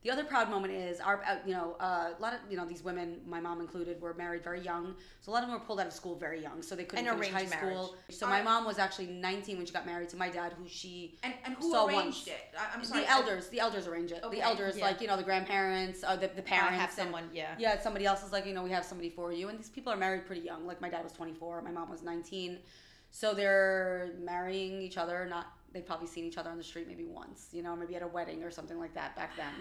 The 0.04 0.12
other 0.12 0.22
proud 0.22 0.48
moment 0.48 0.72
is 0.72 1.00
our, 1.00 1.20
uh, 1.26 1.38
you 1.44 1.52
know, 1.52 1.74
uh, 1.80 2.10
a 2.16 2.22
lot 2.22 2.32
of, 2.32 2.38
you 2.48 2.56
know, 2.56 2.64
these 2.64 2.84
women, 2.84 3.20
my 3.26 3.40
mom 3.40 3.60
included, 3.60 4.00
were 4.00 4.14
married 4.14 4.44
very 4.44 4.60
young. 4.60 4.94
So 5.20 5.32
a 5.32 5.34
lot 5.34 5.42
of 5.42 5.48
them 5.50 5.58
were 5.58 5.64
pulled 5.64 5.80
out 5.80 5.88
of 5.88 5.92
school 5.92 6.14
very 6.14 6.40
young. 6.40 6.62
So 6.62 6.76
they 6.76 6.84
couldn't 6.84 7.08
And 7.08 7.18
finish 7.18 7.32
high 7.34 7.46
school. 7.46 7.68
marriage. 7.68 7.90
So 8.10 8.28
my 8.28 8.40
mom 8.40 8.64
was 8.64 8.78
actually 8.78 9.08
19 9.08 9.56
when 9.56 9.66
she 9.66 9.72
got 9.72 9.86
married 9.86 10.08
to 10.10 10.16
my 10.16 10.28
dad, 10.28 10.52
who 10.56 10.68
she, 10.68 11.18
And, 11.24 11.34
and 11.44 11.54
who 11.56 11.72
So 11.72 11.88
arranged 11.88 12.04
once- 12.04 12.26
it? 12.28 12.54
I, 12.56 12.76
I'm 12.76 12.84
sorry. 12.84 13.00
the 13.02 13.10
elders, 13.10 13.48
the 13.48 13.58
elders 13.58 13.88
arrange 13.88 14.12
it. 14.12 14.22
Okay, 14.22 14.36
The 14.36 14.42
elders, 14.42 14.78
yeah. 14.78 14.84
like, 14.84 15.00
you 15.00 15.08
know, 15.08 15.16
the 15.16 15.24
grandparents, 15.24 16.04
uh, 16.04 16.14
the, 16.14 16.28
the 16.28 16.42
parents. 16.42 16.72
I 16.72 16.76
have 16.76 16.90
and- 16.90 16.96
someone, 16.98 17.24
yeah. 17.34 17.56
yeah, 17.58 17.80
somebody 17.80 18.06
else 18.06 18.22
is 18.24 18.30
like, 18.30 18.46
you 18.46 18.54
know, 18.54 18.62
we 18.62 18.70
have 18.70 18.84
somebody 18.84 19.10
for 19.10 19.32
you. 19.32 19.48
And 19.48 19.58
these 19.58 19.68
people 19.68 19.92
are 19.92 19.96
married 19.96 20.26
pretty 20.26 20.42
young. 20.42 20.64
Like 20.64 20.80
my 20.80 20.88
dad 20.88 21.02
was 21.02 21.12
24, 21.12 21.60
my 21.62 21.72
mom 21.72 21.90
was 21.90 22.04
19. 22.04 22.58
So 23.10 23.34
they're 23.34 24.10
marrying 24.20 24.80
each 24.80 24.96
other. 24.96 25.26
Not, 25.28 25.46
they've 25.72 25.84
probably 25.84 26.06
seen 26.06 26.24
each 26.24 26.38
other 26.38 26.50
on 26.50 26.56
the 26.56 26.62
street 26.64 26.86
maybe 26.86 27.04
once, 27.04 27.48
you 27.52 27.62
know, 27.64 27.74
maybe 27.74 27.96
at 27.96 28.02
a 28.02 28.06
wedding 28.06 28.44
or 28.44 28.50
something 28.52 28.78
like 28.78 28.94
that 28.94 29.16
back 29.16 29.36
then. 29.36 29.52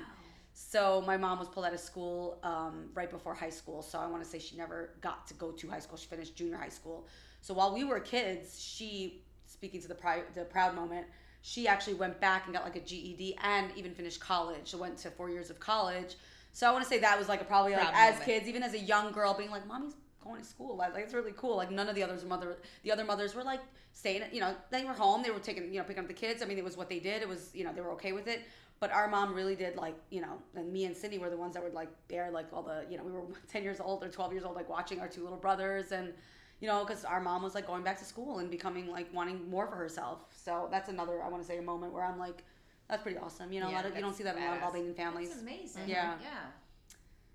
So 0.59 1.03
my 1.05 1.17
mom 1.17 1.37
was 1.37 1.47
pulled 1.47 1.67
out 1.67 1.73
of 1.75 1.79
school 1.79 2.39
um, 2.41 2.89
right 2.95 3.11
before 3.11 3.35
high 3.35 3.51
school. 3.51 3.83
So 3.83 3.99
I 3.99 4.07
want 4.07 4.23
to 4.23 4.27
say 4.27 4.39
she 4.39 4.57
never 4.57 4.89
got 5.01 5.27
to 5.27 5.35
go 5.35 5.51
to 5.51 5.69
high 5.69 5.77
school. 5.77 5.99
She 5.99 6.07
finished 6.07 6.35
junior 6.35 6.57
high 6.57 6.69
school. 6.69 7.05
So 7.41 7.53
while 7.53 7.71
we 7.71 7.83
were 7.83 7.99
kids, 7.99 8.59
she, 8.59 9.21
speaking 9.45 9.79
to 9.83 9.87
the, 9.87 9.93
pri- 9.93 10.23
the 10.33 10.45
proud 10.45 10.73
moment, 10.73 11.05
she 11.43 11.67
actually 11.67 11.93
went 11.93 12.19
back 12.19 12.45
and 12.45 12.55
got 12.55 12.63
like 12.63 12.75
a 12.75 12.79
GED 12.79 13.37
and 13.43 13.71
even 13.75 13.93
finished 13.93 14.19
college. 14.19 14.71
So 14.71 14.79
went 14.79 14.97
to 14.97 15.11
four 15.11 15.29
years 15.29 15.51
of 15.51 15.59
college. 15.59 16.15
So 16.53 16.67
I 16.67 16.71
want 16.71 16.83
to 16.83 16.89
say 16.89 16.97
that 16.97 17.19
was 17.19 17.29
like 17.29 17.39
a 17.39 17.45
probably 17.45 17.73
like 17.73 17.91
Proud 17.91 18.15
as 18.15 18.19
kids, 18.21 18.47
even 18.47 18.63
as 18.63 18.73
a 18.73 18.79
young 18.79 19.11
girl, 19.11 19.35
being 19.35 19.51
like, 19.51 19.67
"Mommy's 19.67 19.93
going 20.23 20.41
to 20.41 20.47
school." 20.47 20.75
Like, 20.75 20.95
like 20.95 21.03
it's 21.03 21.13
really 21.13 21.33
cool. 21.37 21.55
Like 21.55 21.69
none 21.69 21.87
of 21.87 21.93
the 21.93 22.01
others 22.01 22.25
mother, 22.25 22.57
the 22.81 22.91
other 22.91 23.05
mothers 23.05 23.35
were 23.35 23.43
like 23.43 23.59
staying. 23.93 24.23
You 24.31 24.41
know, 24.41 24.55
they 24.71 24.83
were 24.83 24.93
home. 24.93 25.21
They 25.21 25.29
were 25.29 25.37
taking 25.37 25.71
you 25.71 25.77
know 25.77 25.83
picking 25.83 26.01
up 26.01 26.07
the 26.07 26.15
kids. 26.15 26.41
I 26.41 26.47
mean, 26.47 26.57
it 26.57 26.63
was 26.63 26.75
what 26.75 26.89
they 26.89 26.97
did. 26.97 27.21
It 27.21 27.29
was 27.29 27.51
you 27.53 27.63
know 27.63 27.71
they 27.73 27.81
were 27.81 27.91
okay 27.91 28.11
with 28.11 28.27
it. 28.27 28.41
But 28.79 28.91
our 28.91 29.07
mom 29.07 29.33
really 29.33 29.55
did 29.55 29.75
like 29.75 29.95
you 30.11 30.21
know, 30.21 30.37
and 30.55 30.71
me 30.71 30.85
and 30.85 30.95
Cindy 30.95 31.17
were 31.17 31.29
the 31.29 31.37
ones 31.37 31.53
that 31.55 31.63
would 31.63 31.73
like 31.73 31.89
bear 32.07 32.29
like 32.31 32.47
all 32.53 32.63
the 32.63 32.85
you 32.89 32.97
know 32.97 33.03
we 33.03 33.11
were 33.11 33.23
ten 33.51 33.63
years 33.63 33.79
old 33.79 34.03
or 34.03 34.09
twelve 34.09 34.31
years 34.31 34.43
old 34.43 34.55
like 34.55 34.69
watching 34.69 34.99
our 34.99 35.07
two 35.07 35.23
little 35.23 35.37
brothers 35.37 35.91
and 35.91 36.13
you 36.59 36.67
know 36.67 36.83
because 36.85 37.03
our 37.05 37.19
mom 37.19 37.41
was 37.41 37.55
like 37.55 37.65
going 37.65 37.83
back 37.83 37.97
to 37.99 38.05
school 38.05 38.39
and 38.39 38.51
becoming 38.51 38.87
like 38.91 39.11
wanting 39.13 39.49
more 39.49 39.67
for 39.67 39.75
herself. 39.75 40.19
So 40.35 40.67
that's 40.71 40.89
another 40.89 41.21
I 41.23 41.29
want 41.29 41.41
to 41.41 41.47
say 41.47 41.57
a 41.57 41.61
moment 41.61 41.93
where 41.93 42.03
I'm 42.03 42.19
like. 42.19 42.43
That's 42.89 43.03
pretty 43.03 43.17
awesome. 43.17 43.51
You 43.51 43.59
know, 43.59 43.67
a 43.67 43.71
Yeah, 43.71 43.75
lot 43.75 43.85
of, 43.87 43.95
you 43.97 44.01
don't 44.01 44.15
see 44.15 44.23
that 44.23 44.37
in 44.37 44.43
a 44.43 44.45
lot 44.45 44.57
of. 44.59 44.63
Albanian 44.63 44.93
families. 44.93 45.27
That's 45.27 45.41
amazing. 45.41 45.89
Yeah. 45.89 46.13
Yeah. 46.21 46.29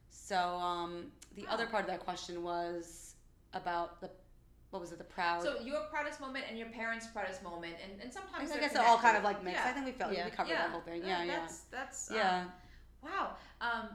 So 0.08 0.36
um, 0.38 1.12
the 1.36 1.46
other 1.46 1.66
part 1.66 1.84
of 1.84 1.90
that 1.90 2.00
question 2.00 2.42
was 2.42 3.16
about 3.52 4.00
the 4.00 4.08
what 4.72 4.80
was 4.80 4.90
it? 4.90 4.96
The 4.98 5.04
proud. 5.04 5.42
So 5.42 5.60
your 5.60 5.82
proudest 5.90 6.18
moment 6.18 6.46
and 6.48 6.58
your 6.58 6.68
parents' 6.68 7.06
proudest 7.06 7.42
moment, 7.42 7.74
and, 7.84 8.00
and 8.00 8.10
sometimes 8.10 8.34
I 8.34 8.38
sometimes 8.38 8.60
guess 8.60 8.72
they're 8.72 8.82
they're 8.82 8.90
all 8.90 8.98
kind 8.98 9.18
of 9.18 9.22
like 9.22 9.44
mixed. 9.44 9.60
Yeah. 9.62 9.70
I 9.70 9.72
think 9.72 9.84
we 9.86 9.92
felt 9.92 10.12
Yeah. 10.14 10.24
we 10.24 10.30
covered 10.30 10.50
yeah. 10.50 10.62
that 10.62 10.70
whole 10.70 10.80
thing. 10.80 11.02
That- 11.02 11.08
Yeah, 11.08 11.24
yeah, 11.24 11.36
That's 11.40 11.58
that's 11.70 12.10
um, 12.10 12.16
yeah. 12.16 12.44
Wow. 13.04 13.36
Um, 13.60 13.88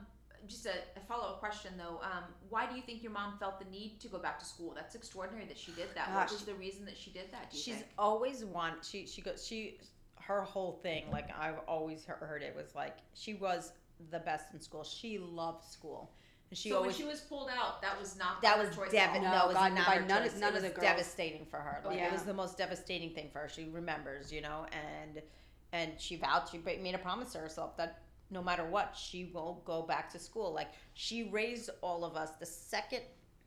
just 0.46 0.66
a, 0.66 0.70
a 0.96 1.00
follow 1.08 1.24
up 1.24 1.40
question 1.40 1.72
though. 1.76 2.00
Um, 2.00 2.22
why 2.48 2.66
do 2.66 2.76
you 2.76 2.82
think 2.82 3.02
your 3.02 3.10
mom 3.10 3.38
felt 3.40 3.58
the 3.58 3.68
need 3.70 3.98
to 4.00 4.08
go 4.08 4.18
back 4.18 4.38
to 4.38 4.44
school? 4.44 4.72
That's 4.72 4.94
extraordinary 4.94 5.46
that 5.46 5.58
she 5.58 5.72
did 5.72 5.88
that. 5.96 6.06
Gosh. 6.06 6.14
What 6.14 6.30
was 6.30 6.42
the 6.42 6.54
reason 6.54 6.84
that 6.84 6.96
she 6.96 7.10
did 7.10 7.32
that? 7.32 7.50
Do 7.50 7.56
you 7.56 7.62
She's 7.64 7.74
think? 7.74 7.88
always 7.98 8.44
want 8.44 8.84
she 8.84 9.04
she 9.04 9.20
goes 9.20 9.44
she 9.44 9.78
her 10.20 10.42
whole 10.42 10.78
thing 10.82 11.10
like 11.10 11.28
I've 11.36 11.58
always 11.66 12.04
heard 12.04 12.42
it 12.42 12.54
was 12.54 12.74
like 12.76 12.98
she 13.14 13.34
was 13.34 13.72
the 14.12 14.20
best 14.20 14.54
in 14.54 14.60
school. 14.60 14.84
She 14.84 15.18
loved 15.18 15.64
school. 15.64 16.12
And 16.50 16.56
she 16.58 16.70
so 16.70 16.76
always 16.76 16.92
when 16.92 16.96
she 16.96 17.04
was 17.04 17.20
pulled 17.20 17.50
out, 17.50 17.82
that 17.82 17.98
was 18.00 18.16
not 18.16 18.40
that 18.42 18.58
was 18.58 18.74
choice 18.74 18.90
dev- 18.90 19.10
no, 19.20 19.28
all. 19.28 19.34
No, 19.34 19.44
it 19.44 19.46
was 19.48 19.54
God, 19.54 19.74
not 19.74 19.86
by 19.86 19.94
her 19.96 20.06
none 20.06 20.22
of- 20.22 20.30
choice. 20.32 20.40
none 20.40 20.54
it 20.54 20.56
of 20.56 20.62
the 20.62 20.68
girls. 20.70 20.80
devastating 20.82 21.44
for 21.46 21.58
her. 21.58 21.82
Like 21.84 21.96
Yeah. 21.98 22.06
it 22.06 22.12
was 22.12 22.22
the 22.22 22.32
most 22.34 22.56
devastating 22.56 23.14
thing 23.14 23.28
for 23.30 23.40
her. 23.40 23.48
She 23.48 23.64
remembers, 23.64 24.32
you 24.32 24.40
know, 24.40 24.66
and 24.72 25.22
and 25.72 26.00
she 26.00 26.16
vowed 26.16 26.48
she 26.50 26.58
made 26.58 26.94
a 26.94 26.98
promise 26.98 27.32
to 27.32 27.38
herself 27.38 27.76
that 27.76 28.00
no 28.30 28.42
matter 28.42 28.64
what, 28.64 28.96
she 28.96 29.26
will 29.34 29.62
go 29.66 29.82
back 29.82 30.10
to 30.12 30.18
school. 30.18 30.52
Like 30.52 30.68
she 30.94 31.24
raised 31.24 31.68
all 31.82 32.04
of 32.04 32.16
us. 32.16 32.30
The 32.40 32.46
second 32.46 33.02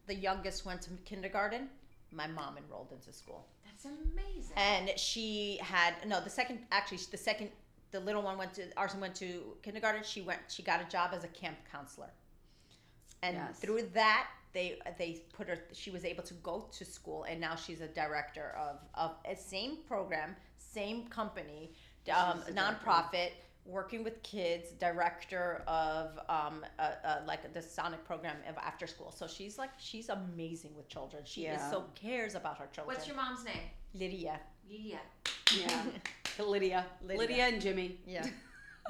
the 0.08 0.14
youngest 0.16 0.66
went 0.66 0.82
to 0.84 0.90
kindergarten, 1.06 1.70
my 2.12 2.28
mom 2.28 2.58
enrolled 2.58 2.92
into 2.92 3.14
school 3.14 3.48
That's 3.66 3.86
amazing. 3.86 4.54
and 4.58 4.92
she 5.00 5.58
had 5.62 5.94
no 6.06 6.20
the 6.22 6.30
second 6.30 6.60
actually 6.72 6.98
the 7.10 7.18
second 7.18 7.50
the 7.92 8.00
little 8.00 8.22
one 8.22 8.38
went 8.38 8.54
to 8.56 8.68
Arsim 8.76 9.00
went 9.00 9.16
to 9.16 9.56
kindergarten 9.64 10.04
she 10.04 10.22
went 10.22 10.40
she 10.50 10.62
got 10.64 10.82
a 10.82 10.86
job 10.86 11.12
as 11.14 11.24
a 11.24 11.28
camp 11.30 11.58
counselor 11.72 12.10
and 13.24 13.36
Yes. 13.36 13.60
through 13.60 13.84
that 13.94 14.28
they 14.54 14.80
they 14.98 15.22
put 15.34 15.48
her 15.48 15.58
she 15.74 15.92
was 15.92 16.04
able 16.06 16.24
to 16.24 16.34
go 16.36 16.68
to 16.72 16.84
school 16.84 17.24
and 17.24 17.40
now 17.40 17.56
she's 17.56 17.82
a 17.82 17.88
director 17.88 18.56
of 18.60 18.80
of 18.96 19.12
a 19.26 19.36
same 19.36 19.78
program 19.88 20.36
same 20.58 21.08
company 21.08 21.72
um, 22.14 22.42
She's 22.46 22.56
director. 22.56 22.86
nonprofit 22.86 23.32
working 23.66 24.04
with 24.04 24.22
kids 24.24 24.72
director 24.72 25.64
of 25.68 26.18
um, 26.30 26.66
uh, 26.80 26.92
uh, 27.06 27.22
like 27.28 27.54
the 27.54 27.60
SONYC 27.62 28.04
program 28.06 28.36
of 28.50 28.58
after 28.58 28.88
school 28.88 29.12
so 29.12 29.28
she's 29.28 29.58
like 29.60 29.70
she's 29.78 30.10
amazing 30.10 30.72
with 30.76 30.90
children 30.90 31.22
she 31.26 31.46
is 31.46 31.62
so 31.70 31.86
cares 31.96 32.34
about 32.36 32.58
her 32.58 32.68
children 32.74 32.88
What's 32.96 33.08
your 33.08 33.16
mom's 33.16 33.44
name? 33.46 33.66
lydia 33.94 34.40
Yeah. 34.68 34.98
yeah. 35.56 35.84
Lydia. 36.44 36.86
Lydia. 37.04 37.20
Lydia, 37.20 37.44
and 37.46 37.62
Jimmy. 37.62 37.98
yeah 38.08 38.26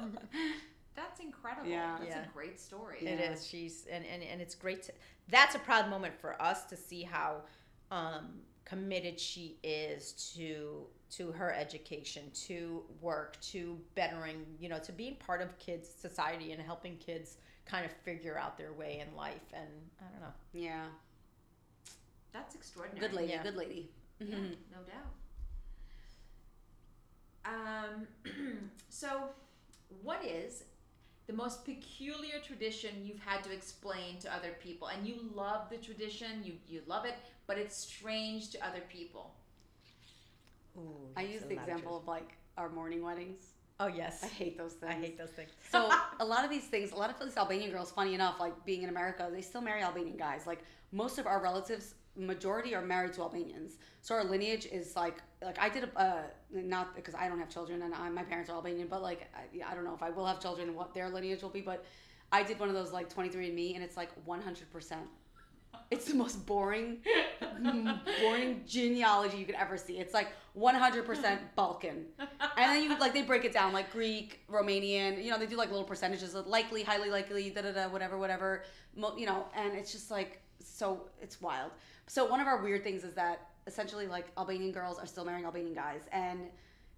That's 0.94 1.20
incredible. 1.20 1.68
Yeah. 1.70 1.96
That's 1.98 2.10
Yeah. 2.10 2.24
a 2.24 2.28
great 2.28 2.60
story. 2.60 2.98
It 3.00 3.18
Yeah. 3.18 3.32
is. 3.32 3.46
She's 3.46 3.86
and, 3.86 4.04
and 4.04 4.22
and 4.22 4.40
it's 4.40 4.54
great. 4.54 4.82
To, 4.84 4.92
that's 5.28 5.54
a 5.54 5.58
proud 5.58 5.88
moment 5.88 6.14
for 6.20 6.40
us 6.40 6.64
to 6.66 6.76
see 6.76 7.02
how 7.02 7.42
um, 7.90 8.42
committed 8.64 9.18
she 9.18 9.58
is 9.62 10.12
to 10.36 10.86
to 11.10 11.30
her 11.32 11.52
education, 11.52 12.30
to 12.32 12.82
work, 13.00 13.38
to 13.42 13.78
bettering, 13.94 14.46
you 14.58 14.68
know, 14.68 14.78
to 14.78 14.92
being 14.92 15.14
part 15.16 15.42
of 15.42 15.58
kids' 15.58 15.88
society 15.88 16.52
and 16.52 16.62
helping 16.62 16.96
kids 16.96 17.36
kind 17.66 17.84
of 17.84 17.92
figure 17.92 18.38
out 18.38 18.56
their 18.56 18.72
way 18.72 19.02
in 19.06 19.14
life. 19.16 19.52
And 19.52 19.68
I 20.00 20.10
don't 20.10 20.20
know. 20.20 20.32
Yeah. 20.54 20.86
That's 22.32 22.54
extraordinary. 22.54 23.06
Good 23.08 23.14
lady. 23.16 23.32
Yeah. 23.32 23.42
Good 23.42 23.56
lady. 23.56 23.90
Yeah, 24.20 24.36
Mhm. 24.36 24.56
no 24.70 24.78
doubt. 24.86 25.12
Um, 27.44 28.06
so, 28.88 29.28
what 30.02 30.24
is 30.24 30.64
the 31.26 31.32
most 31.32 31.64
peculiar 31.64 32.38
tradition 32.44 32.90
you've 33.04 33.20
had 33.20 33.42
to 33.44 33.52
explain 33.52 34.18
to 34.20 34.34
other 34.34 34.56
people? 34.62 34.88
And 34.88 35.06
you 35.06 35.16
love 35.34 35.70
the 35.70 35.76
tradition, 35.76 36.42
you, 36.44 36.54
you 36.68 36.82
love 36.86 37.04
it, 37.04 37.14
but 37.46 37.58
it's 37.58 37.76
strange 37.76 38.50
to 38.50 38.66
other 38.66 38.82
people. 38.88 39.34
Ooh, 40.76 40.96
I 41.16 41.22
use 41.22 41.42
the 41.42 41.54
lot 41.54 41.62
of 41.62 41.68
example 41.68 41.96
of 41.98 42.06
like 42.06 42.36
our 42.56 42.68
morning 42.68 43.02
weddings. 43.02 43.52
Oh 43.80 43.88
yes. 43.88 44.22
I 44.22 44.28
hate 44.28 44.56
those 44.56 44.74
things. 44.74 44.92
I 44.92 44.94
hate 44.94 45.18
those 45.18 45.30
things. 45.30 45.50
So 45.70 45.90
a 46.20 46.24
lot 46.24 46.44
of 46.44 46.50
these 46.50 46.64
things, 46.64 46.92
a 46.92 46.96
lot 46.96 47.10
of 47.10 47.18
these 47.18 47.36
Albanian 47.36 47.70
girls, 47.70 47.90
funny 47.90 48.14
enough, 48.14 48.38
like 48.38 48.64
being 48.64 48.82
in 48.82 48.88
America, 48.88 49.28
they 49.32 49.42
still 49.42 49.60
marry 49.60 49.82
Albanian 49.82 50.16
guys. 50.16 50.46
Like 50.46 50.60
most 50.92 51.18
of 51.18 51.26
our 51.26 51.42
relatives, 51.42 51.94
majority 52.16 52.74
are 52.74 52.82
married 52.82 53.12
to 53.14 53.22
Albanians. 53.22 53.78
So 54.02 54.14
our 54.14 54.24
lineage 54.24 54.66
is 54.66 54.96
like, 54.96 55.16
like 55.42 55.58
I 55.58 55.68
did 55.68 55.84
a, 55.84 56.00
uh, 56.00 56.22
not 56.52 56.94
because 56.94 57.14
I 57.14 57.28
don't 57.28 57.38
have 57.38 57.48
children 57.48 57.82
and 57.82 57.94
I, 57.94 58.08
my 58.10 58.22
parents 58.22 58.50
are 58.50 58.54
Albanian, 58.54 58.88
but 58.88 59.02
like 59.02 59.30
I, 59.34 59.70
I 59.70 59.74
don't 59.74 59.84
know 59.84 59.94
if 59.94 60.02
I 60.02 60.10
will 60.10 60.26
have 60.26 60.40
children 60.40 60.68
and 60.68 60.76
what 60.76 60.92
their 60.92 61.08
lineage 61.08 61.42
will 61.42 61.50
be, 61.50 61.60
but 61.62 61.84
I 62.30 62.42
did 62.42 62.58
one 62.58 62.68
of 62.68 62.74
those 62.74 62.92
like 62.92 63.12
23andMe 63.12 63.74
and 63.74 63.82
it's 63.82 63.96
like 63.96 64.10
100%. 64.26 64.96
It's 65.90 66.06
the 66.06 66.14
most 66.14 66.46
boring, 66.46 66.98
boring 68.20 68.62
genealogy 68.66 69.36
you 69.36 69.44
could 69.44 69.54
ever 69.56 69.76
see. 69.76 69.98
It's 69.98 70.14
like 70.14 70.28
100% 70.58 71.38
Balkan. 71.54 72.06
And 72.18 72.28
then 72.56 72.82
you 72.82 72.98
like 72.98 73.12
they 73.12 73.22
break 73.22 73.44
it 73.44 73.52
down 73.52 73.72
like 73.72 73.92
Greek, 73.92 74.40
Romanian, 74.50 75.22
you 75.22 75.30
know, 75.30 75.38
they 75.38 75.46
do 75.46 75.56
like 75.56 75.70
little 75.70 75.84
percentages 75.84 76.34
of 76.34 76.46
likely, 76.46 76.82
highly 76.82 77.10
likely, 77.10 77.50
da 77.50 77.62
da 77.62 77.72
da, 77.72 77.88
whatever, 77.88 78.16
whatever, 78.16 78.64
you 79.16 79.26
know, 79.26 79.46
and 79.54 79.74
it's 79.74 79.92
just 79.92 80.10
like 80.10 80.40
so 80.60 81.08
it's 81.20 81.40
wild. 81.40 81.72
So 82.06 82.24
one 82.24 82.40
of 82.40 82.46
our 82.46 82.62
weird 82.62 82.84
things 82.84 83.04
is 83.04 83.14
that 83.14 83.48
essentially 83.66 84.06
like 84.06 84.26
Albanian 84.38 84.72
girls 84.72 84.98
are 84.98 85.06
still 85.06 85.24
marrying 85.24 85.44
Albanian 85.44 85.74
guys 85.74 86.02
and 86.12 86.40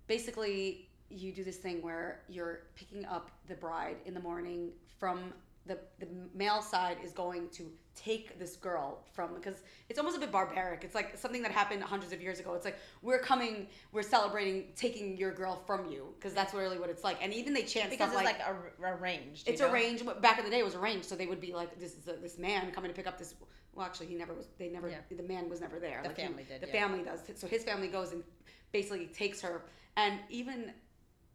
basically 0.06 0.88
you 1.10 1.32
do 1.32 1.44
this 1.44 1.56
thing 1.56 1.82
where 1.82 2.20
you're 2.28 2.60
picking 2.74 3.04
up 3.04 3.30
the 3.48 3.54
bride 3.54 3.96
in 4.06 4.14
the 4.14 4.20
morning 4.20 4.70
from 4.98 5.32
the 5.66 5.78
the 5.98 6.06
male 6.34 6.62
side 6.62 6.96
is 7.04 7.12
going 7.12 7.48
to 7.50 7.70
take 7.94 8.38
this 8.38 8.56
girl 8.56 8.98
from 9.12 9.34
because 9.34 9.62
it's 9.88 9.98
almost 9.98 10.16
a 10.16 10.20
bit 10.20 10.32
barbaric. 10.32 10.82
It's 10.84 10.94
like 10.94 11.16
something 11.16 11.42
that 11.42 11.52
happened 11.52 11.82
hundreds 11.82 12.12
of 12.12 12.20
years 12.20 12.40
ago. 12.40 12.54
It's 12.54 12.64
like 12.64 12.78
we're 13.02 13.18
coming, 13.20 13.68
we're 13.92 14.02
celebrating 14.02 14.64
taking 14.76 15.16
your 15.16 15.32
girl 15.32 15.62
from 15.66 15.90
you 15.90 16.08
because 16.18 16.34
that's 16.34 16.52
really 16.54 16.78
what 16.78 16.90
it's 16.90 17.04
like. 17.04 17.18
And 17.22 17.32
even 17.32 17.54
they 17.54 17.62
chant 17.62 17.90
because 17.90 18.10
stuff 18.10 18.20
it's 18.20 18.24
like, 18.24 18.38
like, 18.38 18.48
ar- 18.82 18.96
arranged. 19.00 19.48
it's 19.48 19.60
know? 19.60 19.70
arranged. 19.70 20.04
Back 20.20 20.38
in 20.38 20.44
the 20.44 20.50
day, 20.50 20.58
it 20.58 20.64
was 20.64 20.74
arranged, 20.74 21.06
so 21.06 21.14
they 21.14 21.26
would 21.26 21.40
be 21.40 21.52
like, 21.52 21.78
"This 21.78 21.94
is 21.96 22.08
a, 22.08 22.12
this 22.20 22.38
man 22.38 22.70
coming 22.72 22.90
to 22.90 22.94
pick 22.96 23.06
up 23.06 23.18
this." 23.18 23.34
Well, 23.74 23.86
actually, 23.86 24.06
he 24.06 24.14
never 24.14 24.34
was. 24.34 24.46
They 24.58 24.68
never. 24.68 24.88
Yeah. 24.88 24.98
The 25.16 25.22
man 25.22 25.48
was 25.48 25.60
never 25.60 25.78
there. 25.78 26.00
The 26.02 26.08
Like, 26.08 26.18
he- 26.18 26.26
family 26.26 26.44
did, 26.44 26.60
The 26.60 26.66
yeah. 26.66 26.72
family 26.72 27.02
does. 27.04 27.20
So 27.36 27.46
his 27.46 27.64
family 27.64 27.88
goes 27.88 28.12
and 28.12 28.22
basically 28.72 29.06
takes 29.06 29.40
her, 29.42 29.62
and 29.96 30.18
even. 30.30 30.72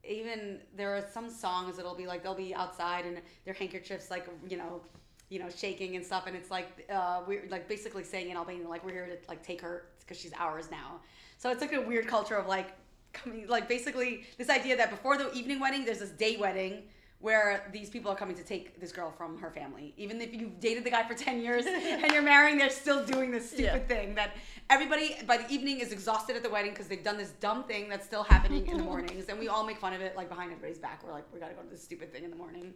Even 0.07 0.59
there 0.77 0.95
are 0.95 1.03
some 1.11 1.29
songs 1.29 1.75
that'll 1.75 1.93
be 1.93 2.07
like 2.07 2.23
they'll 2.23 2.33
be 2.33 2.55
outside 2.55 3.05
and 3.05 3.19
their 3.43 3.53
handkerchiefs 3.53 4.09
like 4.09 4.29
you 4.49 4.55
know, 4.55 4.81
you 5.29 5.39
know 5.39 5.49
shaking 5.49 5.95
and 5.95 6.05
stuff 6.05 6.23
and 6.27 6.35
it's 6.35 6.49
like 6.51 6.87
uh, 6.91 7.21
we're 7.27 7.45
like 7.49 7.67
basically 7.67 8.03
saying 8.03 8.29
in 8.31 8.37
Albanian 8.37 8.67
like 8.67 8.83
we're 8.83 8.91
here 8.91 9.05
to 9.07 9.17
like 9.27 9.43
take 9.43 9.61
her 9.61 9.85
because 9.99 10.19
she's 10.19 10.33
ours 10.37 10.69
now. 10.71 10.99
So 11.37 11.49
it's 11.51 11.61
like 11.61 11.73
a 11.73 11.81
weird 11.81 12.07
culture 12.07 12.35
of 12.35 12.47
like 12.47 12.69
coming 13.13 13.47
like 13.47 13.67
basically 13.69 14.23
this 14.37 14.49
idea 14.49 14.75
that 14.77 14.89
before 14.89 15.17
the 15.17 15.31
evening 15.33 15.59
wedding 15.59 15.85
there's 15.85 15.99
this 15.99 16.09
day 16.11 16.37
wedding 16.37 16.83
where 17.21 17.69
these 17.73 17.89
people 17.89 18.09
are 18.09 18.15
coming 18.15 18.33
to 18.35 18.43
take 18.45 18.79
this 18.79 18.93
girl 18.93 19.11
from 19.11 19.37
her 19.37 19.51
family. 19.51 19.93
Even 19.97 20.21
if 20.21 20.33
you've 20.33 20.57
dated 20.61 20.85
the 20.85 20.89
guy 20.89 21.05
for 21.05 21.13
10 21.13 21.41
years 21.41 21.65
and 21.67 22.13
you're 22.13 22.21
marrying, 22.21 22.57
they're 22.57 22.69
still 22.69 23.05
doing 23.05 23.29
this 23.29 23.49
stupid 23.49 23.65
Yeah. 23.89 23.93
thing 23.93 24.15
that 24.15 24.37
everybody 24.69 25.17
by 25.27 25.35
the 25.35 25.45
evening 25.53 25.81
is 25.81 25.91
exhausted 25.91 26.37
at 26.37 26.43
the 26.43 26.49
wedding 26.49 26.71
because 26.71 26.87
they've 26.87 27.03
done 27.03 27.17
this 27.17 27.31
dumb 27.41 27.65
thing 27.65 27.89
that's 27.89 28.05
still 28.05 28.23
happening 28.23 28.65
in 28.67 28.77
the 28.77 28.83
mornings. 28.91 29.27
And 29.27 29.37
we 29.37 29.49
all 29.49 29.65
make 29.65 29.79
fun 29.79 29.91
of 29.91 29.99
it 29.99 30.15
like 30.15 30.29
behind 30.29 30.49
everybody's 30.53 30.79
back. 30.79 31.03
We're 31.05 31.11
like, 31.11 31.25
we 31.33 31.41
gotta 31.41 31.53
go 31.55 31.61
to 31.61 31.67
this 31.69 31.83
stupid 31.83 32.13
thing 32.13 32.23
in 32.23 32.29
the 32.29 32.37
morning. 32.37 32.73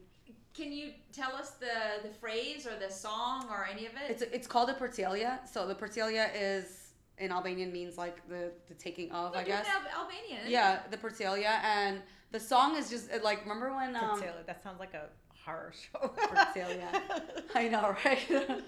Can 0.53 0.71
you 0.71 0.91
tell 1.11 1.33
us 1.35 1.51
the 1.51 2.07
the 2.07 2.13
phrase 2.13 2.67
or 2.67 2.77
the 2.79 2.91
song 2.93 3.47
or 3.49 3.67
any 3.71 3.85
of 3.85 3.93
it? 3.93 4.09
It's 4.09 4.21
it's 4.21 4.47
called 4.47 4.69
a 4.69 4.73
pertelia. 4.73 5.39
So 5.51 5.67
the 5.67 5.75
pertelia 5.75 6.29
is 6.35 6.91
in 7.17 7.31
Albanian 7.31 7.71
means 7.71 7.97
like 7.97 8.27
the 8.27 8.51
the 8.67 8.73
taking 8.75 9.11
of, 9.11 9.31
We 9.33 9.39
I 9.39 9.43
guess. 9.43 9.65
in 9.65 9.71
Al- 9.71 10.01
Albanian. 10.03 10.41
Yeah, 10.47 10.79
the 10.91 10.97
pertelia 10.97 11.59
and 11.63 12.01
the 12.31 12.39
song 12.39 12.75
is 12.75 12.89
just 12.89 13.09
like 13.23 13.41
remember 13.43 13.73
when 13.75 13.95
um 13.95 14.19
Fertility, 14.19 14.43
that 14.45 14.61
sounds 14.63 14.79
like 14.79 14.93
a 14.93 15.05
horror 15.43 15.73
show. 15.73 16.09
Fertilia. 16.15 17.01
I 17.55 17.67
know, 17.67 17.95
right? 18.05 18.19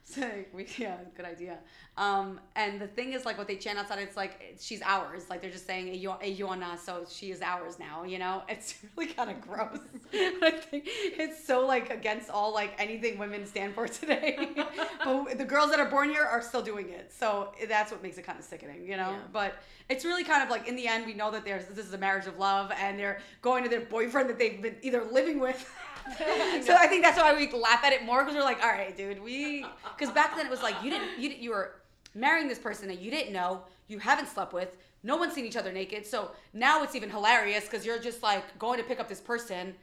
so 0.04 0.28
we, 0.52 0.66
yeah, 0.78 0.96
good 1.16 1.26
idea. 1.26 1.58
Um, 1.96 2.40
and 2.56 2.80
the 2.80 2.86
thing 2.86 3.12
is, 3.12 3.24
like, 3.24 3.36
what 3.38 3.46
they 3.46 3.56
chant 3.56 3.78
outside, 3.78 3.98
it's 4.00 4.16
like 4.16 4.56
she's 4.58 4.80
ours. 4.82 5.24
Like 5.28 5.42
they're 5.42 5.50
just 5.50 5.66
saying 5.66 5.92
"Ayona," 5.94 6.78
so 6.78 7.04
she 7.08 7.30
is 7.30 7.42
ours 7.42 7.78
now. 7.78 8.04
You 8.04 8.18
know, 8.18 8.42
it's 8.48 8.74
really 8.96 9.12
kind 9.12 9.30
of 9.30 9.40
gross. 9.40 9.78
I 10.12 10.50
think 10.52 10.84
it's 10.86 11.44
so 11.44 11.66
like 11.66 11.90
against 11.90 12.30
all 12.30 12.52
like 12.54 12.74
anything 12.78 13.18
women 13.18 13.46
stand 13.46 13.74
for 13.74 13.86
today. 13.86 14.48
but 15.04 15.38
the 15.38 15.44
girls 15.44 15.70
that 15.70 15.78
are 15.78 15.90
born 15.90 16.08
here 16.08 16.24
are 16.24 16.42
still 16.42 16.62
doing 16.62 16.88
it, 16.88 17.12
so 17.12 17.52
that's 17.68 17.92
what 17.92 18.02
makes 18.02 18.18
it 18.18 18.22
kind 18.24 18.38
of 18.38 18.44
sickening. 18.44 18.82
You 18.84 18.96
know, 18.96 19.10
Yeah. 19.10 19.18
but 19.32 19.54
it's 19.88 20.04
really 20.04 20.24
kind 20.24 20.42
of 20.42 20.48
like 20.50 20.66
in 20.66 20.76
the 20.76 20.88
end, 20.88 21.06
we 21.06 21.14
know 21.14 21.30
that 21.30 21.44
there's 21.44 21.66
this 21.66 21.86
is 21.86 21.92
a 21.94 21.98
marriage 21.98 22.26
of 22.26 22.38
love, 22.38 22.72
and 22.80 22.98
they're 22.98 23.20
going 23.42 23.62
to 23.64 23.68
their 23.68 23.80
boyfriend 23.82 24.30
that 24.30 24.38
they've 24.38 24.60
been 24.62 24.76
either 24.82 25.04
living 25.04 25.38
with. 25.38 25.70
so 26.18 26.74
I 26.74 26.86
think 26.86 27.04
that's 27.04 27.18
why 27.18 27.34
we 27.36 27.50
laugh 27.52 27.84
at 27.84 27.92
it 27.92 28.04
more 28.04 28.20
because 28.24 28.34
we're 28.34 28.42
like, 28.42 28.62
all 28.62 28.70
right, 28.70 28.96
dude, 28.96 29.22
we 29.22 29.64
because 29.96 30.12
back 30.14 30.36
then 30.36 30.46
it 30.46 30.50
was 30.50 30.62
like 30.62 30.74
you 30.82 30.90
didn't 30.90 31.18
you 31.18 31.30
you 31.30 31.50
were 31.50 31.76
marrying 32.14 32.48
this 32.48 32.58
person 32.58 32.88
that 32.88 33.00
you 33.00 33.10
didn't 33.10 33.32
know, 33.32 33.62
you 33.88 33.98
haven't 33.98 34.28
slept 34.28 34.52
with, 34.52 34.76
no 35.02 35.16
one's 35.16 35.32
seen 35.32 35.44
each 35.44 35.56
other 35.56 35.72
naked. 35.72 36.04
So 36.06 36.32
now 36.52 36.82
it's 36.82 36.94
even 36.94 37.08
hilarious 37.10 37.64
because 37.64 37.86
you're 37.86 38.00
just 38.00 38.22
like 38.22 38.58
going 38.58 38.78
to 38.78 38.84
pick 38.84 39.00
up 39.00 39.08
this 39.08 39.20
person 39.20 39.74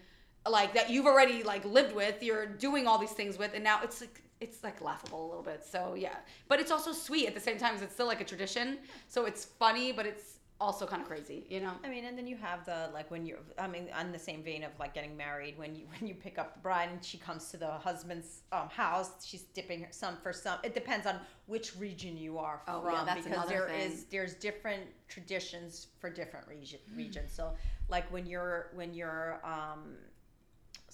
like 0.49 0.73
that 0.73 0.89
you've 0.89 1.05
already 1.05 1.43
like 1.43 1.65
lived 1.65 1.95
with, 1.95 2.21
you're 2.21 2.45
doing 2.45 2.87
all 2.87 2.97
these 2.97 3.11
things 3.11 3.37
with, 3.37 3.51
and 3.53 3.63
now 3.63 3.81
it's 3.83 4.01
like 4.01 4.21
it's 4.39 4.63
like 4.63 4.81
laughable 4.81 5.25
a 5.25 5.27
little 5.27 5.43
bit. 5.43 5.63
So 5.69 5.95
yeah, 5.97 6.15
but 6.47 6.59
it's 6.59 6.71
also 6.71 6.91
sweet 6.93 7.27
at 7.27 7.33
the 7.33 7.39
same 7.39 7.57
time 7.57 7.73
because 7.73 7.83
it's 7.83 7.93
still 7.93 8.07
like 8.07 8.21
a 8.21 8.25
tradition. 8.25 8.77
So 9.07 9.25
it's 9.25 9.45
funny, 9.45 9.91
but 9.91 10.05
it's 10.05 10.36
also 10.59 10.85
kind 10.87 11.01
of 11.01 11.07
crazy, 11.07 11.45
you 11.49 11.59
know. 11.59 11.71
I 11.83 11.89
mean, 11.89 12.05
and 12.05 12.17
then 12.17 12.27
you 12.27 12.35
have 12.37 12.65
the 12.65 12.89
like 12.93 13.09
when 13.11 13.25
you're. 13.25 13.39
I 13.59 13.67
mean, 13.67 13.87
on 13.95 14.11
the 14.11 14.19
same 14.19 14.43
vein 14.43 14.63
of 14.63 14.71
like 14.79 14.93
getting 14.93 15.15
married, 15.15 15.57
when 15.57 15.75
you 15.75 15.85
when 15.97 16.07
you 16.07 16.15
pick 16.15 16.37
up 16.39 16.53
the 16.53 16.59
bride 16.59 16.89
and 16.91 17.03
she 17.03 17.17
comes 17.17 17.49
to 17.51 17.57
the 17.57 17.71
husband's 17.71 18.41
um, 18.51 18.69
house, 18.69 19.25
she's 19.25 19.43
dipping 19.53 19.81
her 19.81 19.87
some 19.91 20.17
for 20.23 20.33
some. 20.33 20.59
It 20.63 20.73
depends 20.73 21.05
on 21.05 21.19
which 21.45 21.75
region 21.77 22.17
you 22.17 22.37
are 22.37 22.61
Oh, 22.67 22.81
from 22.81 22.93
yeah, 23.07 23.15
because 23.15 23.47
there 23.49 23.67
thing. 23.67 23.79
is 23.91 24.05
there's 24.05 24.33
different 24.35 24.83
traditions 25.07 25.87
for 25.99 26.09
different 26.09 26.47
region 26.47 26.79
regions. 26.95 27.31
So 27.33 27.53
like 27.89 28.11
when 28.11 28.25
you're 28.25 28.71
when 28.73 28.93
you're 28.93 29.39
um, 29.45 29.95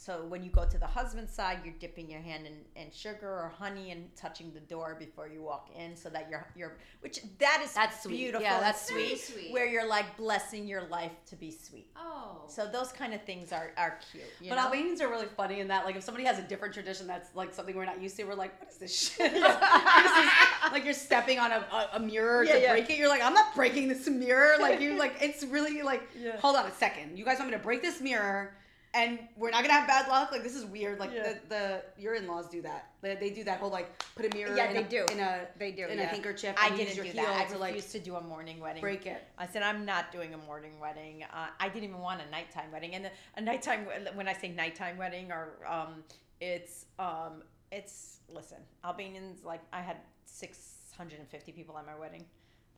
so 0.06 0.26
when 0.28 0.44
you 0.44 0.50
go 0.50 0.66
to 0.66 0.78
the 0.78 0.86
husband's 0.88 1.34
side, 1.34 1.60
you're 1.64 1.74
dipping 1.80 2.10
your 2.10 2.20
hand 2.20 2.46
in, 2.46 2.56
in 2.82 2.92
sugar 2.92 3.30
or 3.30 3.54
honey 3.58 3.92
and 3.92 4.14
touching 4.18 4.52
the 4.54 4.60
door 4.60 4.98
before 5.00 5.28
you 5.30 5.42
walk 5.42 5.70
in, 5.78 5.96
so 5.96 6.10
that 6.10 6.28
you're 6.30 6.46
you're 6.58 6.74
which 7.00 7.20
that 7.40 7.62
is 7.64 7.74
That's 7.74 8.04
sweet. 8.04 8.18
beautiful. 8.18 8.42
Yeah, 8.46 8.56
and 8.56 8.64
that's 8.64 8.90
Very 8.92 9.10
sweet. 9.16 9.20
sweet. 9.22 9.52
Where 9.54 9.66
you're 9.66 9.88
like 9.88 10.18
blessing 10.18 10.68
your 10.68 10.84
life 10.88 11.14
to 11.28 11.36
be 11.38 11.52
sweet. 11.52 11.88
Oh. 11.96 12.42
So 12.48 12.68
those 12.68 12.92
kind 12.92 13.14
of 13.14 13.22
things 13.24 13.54
are 13.54 13.72
are 13.78 13.98
cute. 14.12 14.24
You 14.42 14.50
but 14.50 14.56
know? 14.58 14.64
Albanians 14.64 15.00
are 15.02 15.08
really 15.10 15.28
funny 15.38 15.62
in 15.62 15.68
that, 15.70 15.86
like, 15.86 15.96
if 15.96 16.04
somebody 16.04 16.26
has 16.26 16.38
a 16.38 16.44
different 16.44 16.74
tradition 16.74 17.08
that's 17.08 17.34
like 17.36 17.54
something 17.54 17.76
we're 17.76 17.86
not 17.86 18.02
used 18.02 18.18
to, 18.18 18.24
we're 18.26 18.36
like, 18.36 18.60
what 18.60 18.70
is 18.70 18.78
this 18.78 18.94
shit? 19.16 19.32
This 19.34 19.42
is- 19.46 20.72
like 20.72 20.86
you're 20.86 20.94
stepping 20.94 21.40
on 21.40 21.52
a, 21.52 21.64
a, 21.72 21.90
a 21.94 22.00
mirror 22.00 22.44
Yeah, 22.44 22.54
to 22.56 22.62
yeah. 22.62 22.72
break 22.72 22.90
it. 22.90 22.98
You're 22.98 23.10
like, 23.10 23.22
I'm 23.24 23.34
not 23.34 23.54
breaking 23.56 23.88
this 23.90 24.08
mirror. 24.10 24.56
Like 24.60 24.82
you, 24.82 24.98
like 24.98 25.16
it's 25.22 25.44
really 25.44 25.82
like, 25.82 26.04
Yeah. 26.20 26.38
hold 26.38 26.56
on 26.56 26.66
a 26.66 26.74
second. 26.74 27.18
You 27.18 27.24
guys 27.26 27.38
want 27.40 27.52
me 27.52 27.58
to 27.58 27.64
break 27.64 27.82
this 27.82 28.02
mirror? 28.02 28.56
And 28.96 29.20
we're 29.36 29.50
not 29.50 29.64
gonna 29.64 29.74
have 29.74 29.88
bad 29.88 30.08
luck. 30.08 30.32
Like 30.32 30.44
this 30.44 30.56
is 30.56 30.66
weird. 30.66 31.00
Like 31.00 31.12
Yeah. 31.14 31.34
the, 31.34 31.40
the 31.50 31.84
your 32.02 32.14
in 32.14 32.28
laws 32.28 32.48
do 32.48 32.62
that. 32.62 32.92
They, 33.02 33.16
they 33.16 33.30
do 33.32 33.44
that 33.46 33.60
whole 33.60 33.72
like 33.72 33.92
put 34.16 34.32
a 34.32 34.36
mirror. 34.36 34.56
Yeah, 34.56 34.68
in 34.70 34.76
they 34.76 34.84
a, 34.84 35.06
do. 35.06 35.06
in 35.12 35.20
a 35.20 35.48
They 35.58 35.72
do, 35.72 35.86
in 35.88 35.98
a 36.00 36.04
yeah. 36.04 36.10
handkerchief. 36.10 36.56
I 36.58 36.68
and 36.68 36.78
didn't 36.78 37.04
do 37.04 37.12
that. 37.14 37.48
I 37.48 37.52
to 37.52 37.58
like 37.58 37.74
refused 37.74 37.92
to 37.94 38.00
do 38.00 38.16
a 38.16 38.22
morning 38.22 38.60
wedding. 38.60 38.82
break 38.82 39.06
it. 39.08 39.24
I 39.38 39.48
said 39.48 39.64
I'm 39.64 39.84
not 39.84 40.12
doing 40.12 40.34
a 40.36 40.38
morning 40.38 40.80
wedding. 40.80 41.24
Uh, 41.24 41.48
I 41.60 41.70
didn't 41.70 41.86
even 41.90 42.00
want 42.02 42.22
a 42.22 42.30
nighttime 42.30 42.72
wedding. 42.72 42.94
And 42.94 43.10
a 43.36 43.42
nighttime 43.42 43.88
when 44.14 44.28
I 44.28 44.34
say 44.34 44.50
nighttime 44.50 44.98
wedding, 44.98 45.32
or 45.32 45.54
um, 45.68 46.04
it's 46.40 46.86
um, 47.00 47.42
it's 47.72 48.20
listen, 48.30 48.60
Albanians 48.86 49.44
like 49.44 49.62
I 49.74 49.82
had 49.82 49.98
650 50.26 51.52
people 51.52 51.78
at 51.80 51.86
my 51.86 51.96
wedding. 51.96 52.26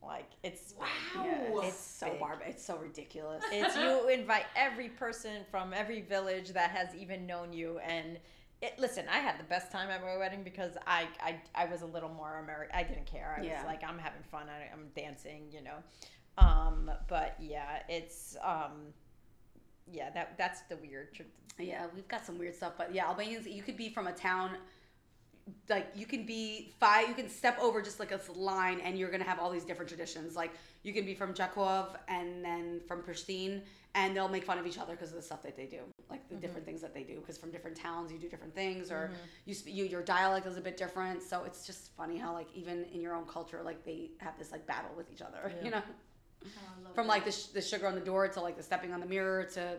Like 0.05 0.29
it's. 0.43 0.73
Wow. 0.79 0.85
Yeah, 1.25 1.67
It's 1.67 1.77
so 1.79 2.09
big. 2.09 2.19
barb. 2.19 2.39
It's 2.45 2.63
so 2.65 2.77
ridiculous. 2.77 3.43
It's 3.51 3.75
you 3.75 4.07
invite 4.19 4.45
every 4.55 4.89
person 4.89 5.43
from 5.49 5.73
every 5.73 6.01
village 6.01 6.49
that 6.49 6.71
has 6.71 6.93
even 6.95 7.25
known 7.25 7.53
you 7.53 7.79
and 7.79 8.17
it, 8.61 8.79
listen, 8.79 9.03
I 9.11 9.17
had 9.17 9.37
the 9.37 9.43
best 9.43 9.69
time 9.69 9.89
at 9.89 10.01
my 10.01 10.15
wedding 10.17 10.41
because 10.43 10.71
I 10.87 11.07
I, 11.21 11.35
I 11.53 11.65
was 11.65 11.81
a 11.81 11.85
little 11.85 12.09
more 12.09 12.37
American. 12.41 12.75
I 12.75 12.83
didn't 12.83 13.05
care. 13.05 13.35
I 13.37 13.43
Yeah. 13.43 13.57
was 13.57 13.65
like, 13.65 13.83
I'm 13.83 13.97
having 13.97 14.23
fun. 14.31 14.43
I, 14.49 14.71
I'm 14.73 14.87
dancing, 14.95 15.43
you 15.51 15.61
know. 15.61 15.77
Um, 16.37 16.89
but 17.09 17.35
yeah, 17.39 17.79
it's 17.89 18.37
um, 18.41 18.93
yeah, 19.91 20.09
that 20.11 20.37
that's 20.37 20.61
the 20.69 20.77
weird. 20.77 21.13
tr- 21.13 21.23
Yeah, 21.59 21.87
we've 21.93 22.07
got 22.07 22.25
some 22.25 22.37
weird 22.39 22.55
stuff, 22.55 22.73
but 22.77 22.93
yeah, 22.93 23.07
Albanians. 23.07 23.45
You 23.45 23.61
could 23.61 23.77
be 23.77 23.89
from 23.89 24.07
a 24.07 24.13
town, 24.13 24.51
like 25.69 25.87
you 25.95 26.05
can 26.05 26.25
be 26.25 26.73
five. 26.79 27.07
You 27.07 27.13
can 27.13 27.29
step 27.29 27.59
over 27.59 27.81
just 27.81 27.99
like 27.99 28.11
a 28.11 28.19
line, 28.33 28.79
and 28.79 28.97
you're 28.97 29.11
gonna 29.11 29.23
have 29.23 29.39
all 29.39 29.51
these 29.51 29.63
different 29.63 29.89
traditions. 29.89 30.35
Like 30.35 30.51
you 30.83 30.93
can 30.93 31.05
be 31.05 31.13
from 31.13 31.33
Jakov 31.33 31.95
and 32.07 32.43
then 32.43 32.81
from 32.87 33.03
Pristine, 33.03 33.61
and 33.93 34.15
they'll 34.15 34.27
make 34.27 34.43
fun 34.43 34.57
of 34.57 34.65
each 34.65 34.79
other 34.79 34.93
because 34.93 35.09
of 35.09 35.15
the 35.15 35.21
stuff 35.21 35.43
that 35.43 35.55
they 35.55 35.65
do, 35.65 35.81
like 36.09 36.27
the 36.29 36.35
different 36.35 36.59
mm-hmm. 36.59 36.65
things 36.65 36.81
that 36.81 36.93
they 36.93 37.03
do. 37.03 37.19
Because 37.19 37.37
from 37.37 37.51
different 37.51 37.77
towns, 37.77 38.11
you 38.11 38.17
do 38.17 38.27
different 38.27 38.55
things, 38.55 38.91
or 38.91 39.11
mm-hmm. 39.11 39.25
you, 39.45 39.53
sp- 39.53 39.69
you 39.69 39.85
your 39.85 40.01
dialect 40.01 40.47
is 40.47 40.57
a 40.57 40.61
bit 40.61 40.77
different. 40.77 41.21
So 41.21 41.43
it's 41.45 41.65
just 41.65 41.95
funny 41.95 42.17
how 42.17 42.33
like 42.33 42.47
even 42.55 42.85
in 42.85 42.99
your 43.01 43.13
own 43.13 43.25
culture, 43.25 43.61
like 43.63 43.85
they 43.85 44.11
have 44.17 44.37
this 44.39 44.51
like 44.51 44.65
battle 44.65 44.91
with 44.97 45.11
each 45.11 45.21
other. 45.21 45.51
You 45.63 45.71
know. 45.71 45.81
Oh, 46.43 46.47
I 46.47 46.83
love 46.83 46.93
From 46.93 47.07
that. 47.07 47.13
like 47.13 47.25
the, 47.25 47.31
sh- 47.31 47.47
the 47.47 47.61
sugar 47.61 47.87
on 47.87 47.95
the 47.95 48.01
door 48.01 48.27
to 48.27 48.39
like 48.39 48.55
the 48.55 48.61
stepping 48.61 48.93
on 48.93 48.99
the 48.99 49.05
mirror 49.07 49.45
to 49.53 49.77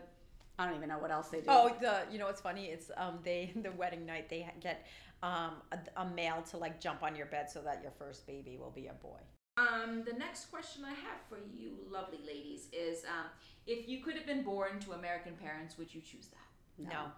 I 0.59 0.66
don't 0.66 0.77
even 0.77 0.88
know 0.88 0.99
what 0.99 1.11
else 1.11 1.29
they 1.29 1.40
do. 1.40 1.47
Oh, 1.49 1.75
the 1.81 2.03
you 2.11 2.19
know 2.19 2.27
what's 2.27 2.40
funny? 2.40 2.66
It's 2.66 2.90
um 2.97 3.19
they 3.23 3.53
the 3.57 3.73
wedding 3.73 4.07
night 4.07 4.29
they 4.29 4.51
get 4.61 4.87
um 5.23 5.53
a, 5.73 5.79
a 6.01 6.07
male 6.07 6.42
to 6.51 6.57
like 6.57 6.81
jump 6.81 7.03
on 7.03 7.16
your 7.16 7.27
bed 7.27 7.51
so 7.51 7.61
that 7.62 7.83
your 7.83 7.92
first 7.92 8.27
baby 8.27 8.57
will 8.59 8.71
be 8.71 8.87
a 8.87 8.95
boy. 8.95 9.19
Um, 9.59 10.03
the 10.05 10.12
next 10.12 10.51
question 10.51 10.85
I 10.85 10.90
have 10.90 11.19
for 11.31 11.38
you, 11.57 11.79
lovely 11.90 12.19
ladies, 12.27 12.69
is 12.75 13.05
um, 13.05 13.25
if 13.66 13.88
you 13.88 14.03
could 14.03 14.14
have 14.14 14.27
been 14.27 14.42
born 14.42 14.79
to 14.81 14.92
American 14.92 15.33
parents, 15.33 15.79
would 15.79 15.95
you 15.95 16.03
choose 16.03 16.27
that? 16.27 16.90
No. 16.90 17.11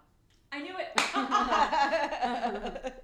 I 0.51 0.59
knew 0.61 0.73
it. 0.77 0.87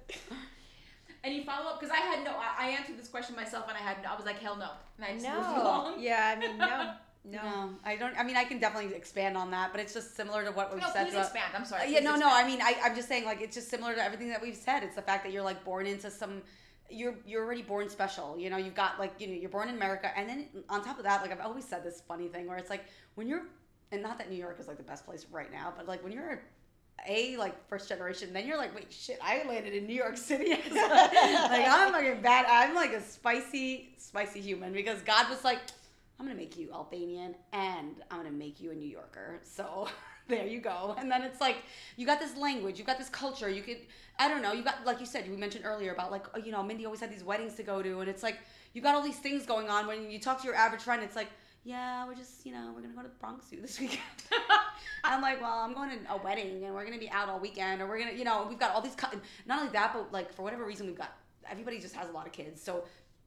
Any 1.22 1.44
follow 1.44 1.70
up? 1.70 1.80
Because 1.80 1.94
I 1.94 2.00
had 2.00 2.24
no. 2.24 2.30
I, 2.32 2.66
I 2.66 2.68
answered 2.70 2.98
this 2.98 3.08
question 3.08 3.36
myself, 3.36 3.66
and 3.68 3.76
I 3.76 3.80
had 3.80 4.02
no. 4.02 4.10
I 4.10 4.16
was 4.16 4.24
like, 4.24 4.38
hell 4.38 4.56
no. 4.56 4.70
And 4.96 5.04
I 5.04 5.12
just 5.12 5.26
moved 5.26 5.56
no. 5.56 5.62
along. 5.62 6.00
Yeah, 6.00 6.34
I 6.34 6.40
mean 6.40 6.56
no. 6.56 6.92
No. 7.28 7.42
No, 7.42 7.70
I 7.84 7.96
don't. 7.96 8.16
I 8.16 8.22
mean, 8.22 8.36
I 8.36 8.44
can 8.44 8.58
definitely 8.60 8.94
expand 8.94 9.36
on 9.36 9.50
that, 9.50 9.72
but 9.72 9.80
it's 9.80 9.92
just 9.92 10.14
similar 10.14 10.44
to 10.44 10.52
what 10.52 10.72
we've 10.72 10.80
No, 10.80 10.88
said. 10.92 11.08
please 11.08 11.16
expand. 11.18 11.52
I'm 11.54 11.64
sorry. 11.64 11.82
Uh, 11.82 11.86
yeah, 11.86 12.00
no, 12.00 12.14
no. 12.14 12.28
I 12.30 12.46
mean, 12.46 12.60
I, 12.62 12.76
I'm 12.84 12.94
just 12.94 13.08
saying, 13.08 13.24
like, 13.24 13.40
it's 13.40 13.56
just 13.56 13.68
similar 13.68 13.94
to 13.94 14.02
everything 14.02 14.28
that 14.28 14.40
we've 14.40 14.54
said. 14.56 14.82
It's 14.84 14.94
the 14.94 15.02
fact 15.02 15.24
that 15.24 15.32
you're 15.32 15.42
like 15.42 15.64
born 15.64 15.86
into 15.86 16.10
some. 16.10 16.42
You're 16.88 17.16
you're 17.26 17.44
already 17.44 17.62
born 17.62 17.88
special. 17.88 18.38
You 18.38 18.48
know, 18.48 18.56
you've 18.56 18.76
got 18.76 19.00
like 19.00 19.14
you 19.18 19.26
know 19.26 19.34
you're 19.34 19.50
born 19.50 19.68
in 19.68 19.74
America, 19.74 20.10
and 20.16 20.28
then 20.28 20.46
on 20.68 20.84
top 20.84 20.98
of 20.98 21.04
that, 21.04 21.20
like 21.22 21.32
I've 21.32 21.40
always 21.40 21.64
said 21.64 21.82
this 21.82 22.00
funny 22.06 22.28
thing 22.28 22.46
where 22.46 22.58
it's 22.58 22.70
like 22.70 22.84
when 23.16 23.26
you're, 23.26 23.42
and 23.90 24.02
not 24.02 24.18
that 24.18 24.30
New 24.30 24.36
York 24.36 24.58
is 24.60 24.68
like 24.68 24.76
the 24.76 24.84
best 24.84 25.04
place 25.04 25.26
right 25.32 25.50
now, 25.50 25.74
but 25.76 25.88
like 25.88 26.04
when 26.04 26.12
you're 26.12 26.40
a 27.08 27.36
like 27.36 27.68
first 27.68 27.88
generation, 27.88 28.32
then 28.32 28.46
you're 28.46 28.56
like, 28.56 28.74
wait, 28.74 28.92
shit, 28.92 29.18
I 29.22 29.42
landed 29.48 29.74
in 29.74 29.86
New 29.86 29.94
York 29.94 30.16
City. 30.16 30.50
like 30.70 31.66
I'm 31.68 31.92
like 31.92 32.06
a 32.06 32.20
bad. 32.20 32.46
I'm 32.48 32.74
like 32.74 32.92
a 32.92 33.02
spicy, 33.02 33.94
spicy 33.98 34.40
human 34.40 34.72
because 34.72 35.02
God 35.02 35.28
was 35.28 35.42
like, 35.44 35.58
I'm 36.18 36.26
gonna 36.26 36.38
make 36.38 36.56
you 36.56 36.72
Albanian 36.72 37.34
and 37.52 37.96
I'm 38.10 38.18
gonna 38.18 38.30
make 38.30 38.60
you 38.60 38.70
a 38.70 38.74
New 38.74 38.88
Yorker. 38.88 39.40
So 39.42 39.88
there 40.28 40.46
you 40.46 40.60
go. 40.60 40.94
And 40.98 41.10
then 41.10 41.22
it's 41.22 41.40
like 41.40 41.56
you 41.96 42.06
got 42.06 42.20
this 42.20 42.36
language, 42.36 42.78
you 42.78 42.84
got 42.84 42.98
this 42.98 43.08
culture. 43.08 43.48
You 43.50 43.62
could, 43.62 43.78
I 44.18 44.28
don't 44.28 44.42
know, 44.42 44.52
you 44.52 44.62
got 44.62 44.84
like 44.84 45.00
you 45.00 45.06
said, 45.06 45.28
we 45.28 45.36
mentioned 45.36 45.64
earlier 45.64 45.92
about 45.92 46.10
like 46.10 46.24
you 46.44 46.52
know, 46.52 46.62
Mindy 46.62 46.84
always 46.86 47.00
had 47.00 47.12
these 47.12 47.24
weddings 47.24 47.54
to 47.54 47.62
go 47.62 47.82
to, 47.82 48.00
and 48.00 48.08
it's 48.08 48.22
like 48.22 48.38
you 48.72 48.80
got 48.80 48.94
all 48.94 49.02
these 49.02 49.18
things 49.18 49.44
going 49.44 49.68
on. 49.68 49.86
When 49.86 50.10
you 50.10 50.18
talk 50.18 50.40
to 50.40 50.46
your 50.46 50.56
average 50.56 50.82
friend, 50.82 51.02
it's 51.02 51.16
like. 51.16 51.28
Yeah, 51.64 52.06
we're 52.06 52.14
just, 52.14 52.46
you 52.46 52.52
know, 52.52 52.70
we're 52.72 52.80
gonna 52.80 52.94
go 52.94 53.02
to 53.02 53.08
the 53.08 53.14
Bronx 53.14 53.48
Zoo 53.48 53.60
this 53.60 53.80
weekend. 53.80 53.98
I'm 55.02 55.20
like, 55.20 55.40
well, 55.40 55.58
I'm 55.58 55.74
going 55.74 55.90
to 55.90 56.12
a 56.12 56.16
wedding 56.16 56.62
and 56.62 56.72
we're 56.72 56.84
gonna 56.84 56.96
be 56.96 57.10
out 57.10 57.28
all 57.28 57.40
weekend, 57.40 57.82
or 57.82 57.88
we're 57.88 57.98
gonna, 57.98 58.12
you 58.12 58.22
know, 58.22 58.46
we've 58.48 58.58
got 58.58 58.72
all 58.72 58.80
these. 58.80 58.94
Not 59.46 59.58
only 59.58 59.72
that, 59.72 59.92
but 59.92 60.12
like 60.12 60.32
for 60.32 60.42
whatever 60.42 60.64
reason, 60.64 60.86
we've 60.86 60.96
got 60.96 61.16
everybody 61.50 61.78
just 61.78 61.94
has 61.94 62.08
a 62.08 62.12
lot 62.12 62.26
of 62.26 62.32
kids. 62.32 62.62
So, 62.62 62.84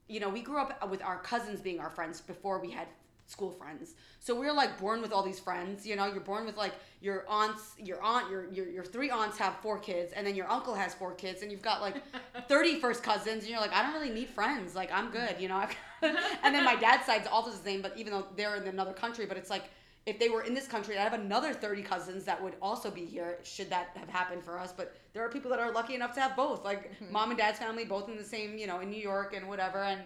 you 0.09 0.19
know, 0.19 0.29
we 0.29 0.41
grew 0.41 0.59
up 0.59 0.89
with 0.89 1.01
our 1.03 1.19
cousins 1.19 1.61
being 1.61 1.79
our 1.79 1.89
friends 1.89 2.19
before 2.19 2.59
we 2.59 2.71
had 2.71 2.87
school 3.27 3.51
friends. 3.51 3.93
So 4.19 4.37
we 4.37 4.47
are 4.47 4.53
like 4.53 4.79
born 4.79 5.01
with 5.01 5.13
all 5.13 5.21
these 5.21 5.39
friends. 5.39 5.85
You 5.85 5.95
know, 5.95 6.07
you're 6.07 6.19
born 6.19 6.45
with 6.45 6.57
like 6.57 6.73
your 6.99 7.25
aunts, 7.29 7.75
your 7.77 8.01
aunt, 8.01 8.29
your 8.29 8.51
your 8.51 8.67
your 8.67 8.83
three 8.83 9.11
aunts 9.11 9.37
have 9.37 9.55
four 9.61 9.77
kids, 9.77 10.11
and 10.13 10.25
then 10.25 10.35
your 10.35 10.49
uncle 10.49 10.73
has 10.73 10.95
four 10.95 11.13
kids, 11.13 11.43
and 11.43 11.51
you've 11.51 11.61
got 11.61 11.79
like 11.79 12.01
30 12.49 12.79
first 12.79 13.03
cousins, 13.03 13.43
and 13.43 13.51
you're 13.51 13.61
like, 13.61 13.71
I 13.71 13.83
don't 13.83 13.93
really 13.93 14.09
need 14.09 14.29
friends. 14.29 14.75
Like 14.75 14.91
I'm 14.91 15.11
good, 15.11 15.35
you 15.39 15.47
know. 15.47 15.63
and 16.01 16.55
then 16.55 16.65
my 16.65 16.75
dad's 16.75 17.05
side's 17.05 17.27
also 17.27 17.51
the 17.51 17.57
same, 17.57 17.81
but 17.81 17.95
even 17.97 18.11
though 18.11 18.25
they're 18.35 18.55
in 18.55 18.67
another 18.67 18.93
country, 18.93 19.27
but 19.27 19.37
it's 19.37 19.49
like 19.49 19.65
if 20.09 20.17
they 20.17 20.29
were 20.29 20.41
in 20.41 20.53
this 20.53 20.67
country, 20.67 20.97
I 20.97 21.03
have 21.03 21.13
another 21.13 21.53
30 21.53 21.83
cousins 21.83 22.23
that 22.25 22.41
would 22.41 22.55
also 22.61 22.89
be 22.89 23.05
here 23.05 23.39
should 23.43 23.69
that 23.69 23.91
have 23.95 24.09
happened 24.09 24.43
for 24.43 24.57
us. 24.57 24.73
But 24.75 24.95
there 25.13 25.23
are 25.23 25.29
people 25.29 25.51
that 25.51 25.59
are 25.59 25.71
lucky 25.71 25.93
enough 25.93 26.13
to 26.15 26.21
have 26.21 26.35
both, 26.35 26.65
like 26.65 26.93
mm-hmm. 26.93 27.13
mom 27.13 27.29
and 27.29 27.37
dad's 27.37 27.59
family, 27.59 27.85
both 27.85 28.09
in 28.09 28.17
the 28.17 28.23
same, 28.23 28.57
you 28.57 28.65
know, 28.67 28.79
in 28.79 28.89
New 28.89 29.01
York 29.01 29.35
and 29.35 29.47
whatever. 29.47 29.83
And 29.83 30.01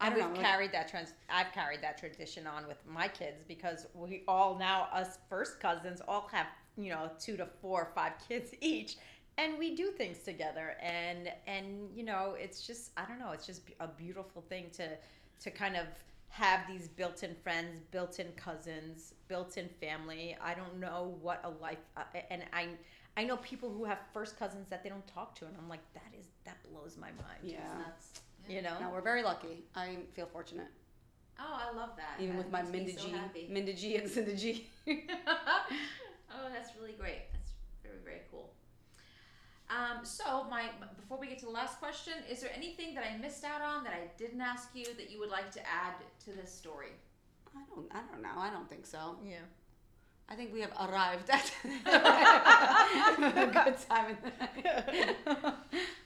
I 0.00 0.06
And 0.06 0.16
don't 0.16 0.24
we've 0.24 0.34
know. 0.34 0.42
like- 0.42 0.50
carried 0.50 0.72
that 0.72 0.88
trans. 0.88 1.12
I've 1.30 1.52
carried 1.52 1.82
that 1.82 1.98
tradition 1.98 2.46
on 2.46 2.66
with 2.66 2.78
my 2.86 3.06
kids 3.08 3.44
because 3.46 3.86
we 3.94 4.24
all 4.26 4.58
now 4.58 4.88
us 4.92 5.18
first 5.28 5.60
cousins 5.60 6.02
all 6.06 6.28
have 6.32 6.46
you 6.76 6.90
know 6.90 7.10
two 7.18 7.36
to 7.36 7.46
four 7.60 7.82
or 7.82 7.92
five 7.94 8.12
kids 8.28 8.52
each, 8.60 8.96
and 9.36 9.58
we 9.58 9.74
do 9.76 9.90
things 9.92 10.18
together. 10.18 10.76
And 10.82 11.30
and 11.46 11.88
you 11.94 12.04
know 12.04 12.34
it's 12.38 12.66
just 12.66 12.90
I 12.96 13.04
don't 13.04 13.18
know 13.18 13.30
it's 13.30 13.46
just 13.46 13.62
a 13.80 13.88
beautiful 13.88 14.42
thing 14.42 14.70
to 14.74 14.88
to 15.40 15.50
kind 15.50 15.76
of 15.76 15.86
have 16.28 16.60
these 16.68 16.88
built-in 16.88 17.34
friends, 17.42 17.80
built-in 17.90 18.28
cousins, 18.36 19.14
built-in 19.28 19.68
family. 19.80 20.36
I 20.42 20.54
don't 20.54 20.78
know 20.78 21.16
what 21.20 21.40
a 21.44 21.50
life 21.62 21.78
uh, 21.96 22.02
and 22.30 22.42
I. 22.52 22.68
I 23.16 23.24
know 23.24 23.36
people 23.38 23.68
who 23.68 23.84
have 23.84 23.98
first 24.12 24.38
cousins 24.38 24.68
that 24.70 24.84
they 24.84 24.88
don't 24.88 25.06
talk 25.08 25.34
to, 25.40 25.46
and 25.46 25.54
I'm 25.60 25.68
like, 25.68 25.80
that 25.94 26.12
is 26.18 26.26
that 26.44 26.56
blows 26.70 26.96
my 26.96 27.08
mind. 27.08 27.40
yeah. 27.42 27.58
Nuts. 27.78 28.20
You 28.48 28.62
know, 28.62 28.74
No, 28.80 28.90
we're 28.90 29.00
very 29.02 29.22
lucky. 29.24 29.64
I 29.74 29.96
feel 30.14 30.26
fortunate, 30.26 30.68
Oh, 31.40 31.60
I 31.68 31.76
love 31.76 31.90
that. 31.96 32.22
even 32.22 32.36
That 32.36 32.44
with 32.44 32.52
my 32.52 32.62
makes 32.62 32.72
me 32.72 32.78
Minda 32.86 33.00
so 33.00 33.06
G, 33.08 33.12
happy. 33.12 33.48
Mindije 33.52 34.00
and 34.00 34.08
Sindije. 34.08 34.62
oh, 36.30 36.48
that's 36.54 36.70
really 36.80 36.92
great. 36.92 37.22
That's 37.32 37.52
very 37.82 37.98
very 38.04 38.20
cool. 38.30 38.37
Um, 39.70 40.04
so 40.04 40.46
my 40.50 40.70
before 40.96 41.18
we 41.18 41.26
get 41.28 41.38
to 41.40 41.44
the 41.46 41.50
last 41.52 41.78
question, 41.78 42.14
is 42.30 42.40
there 42.40 42.50
anything 42.54 42.94
that 42.94 43.04
I 43.04 43.18
missed 43.18 43.44
out 43.44 43.60
on 43.60 43.84
that 43.84 43.92
I 43.92 44.08
didn't 44.16 44.40
ask 44.40 44.70
you 44.74 44.86
that 44.96 45.10
you 45.10 45.18
would 45.20 45.30
like 45.30 45.50
to 45.52 45.60
add 45.60 45.94
to 46.24 46.32
this 46.32 46.50
story? 46.52 46.92
I 47.54 47.60
don't, 47.74 47.86
I 47.92 48.00
don't 48.10 48.22
know. 48.22 48.38
I 48.38 48.50
don't 48.50 48.68
think 48.68 48.86
so. 48.86 49.16
yeah. 49.24 49.36
I 50.30 50.34
think 50.34 50.52
we 50.52 50.60
have 50.60 50.72
arrived 50.78 51.30
at 51.30 51.50
a 53.36 53.46
good 53.46 53.76
time. 53.88 54.18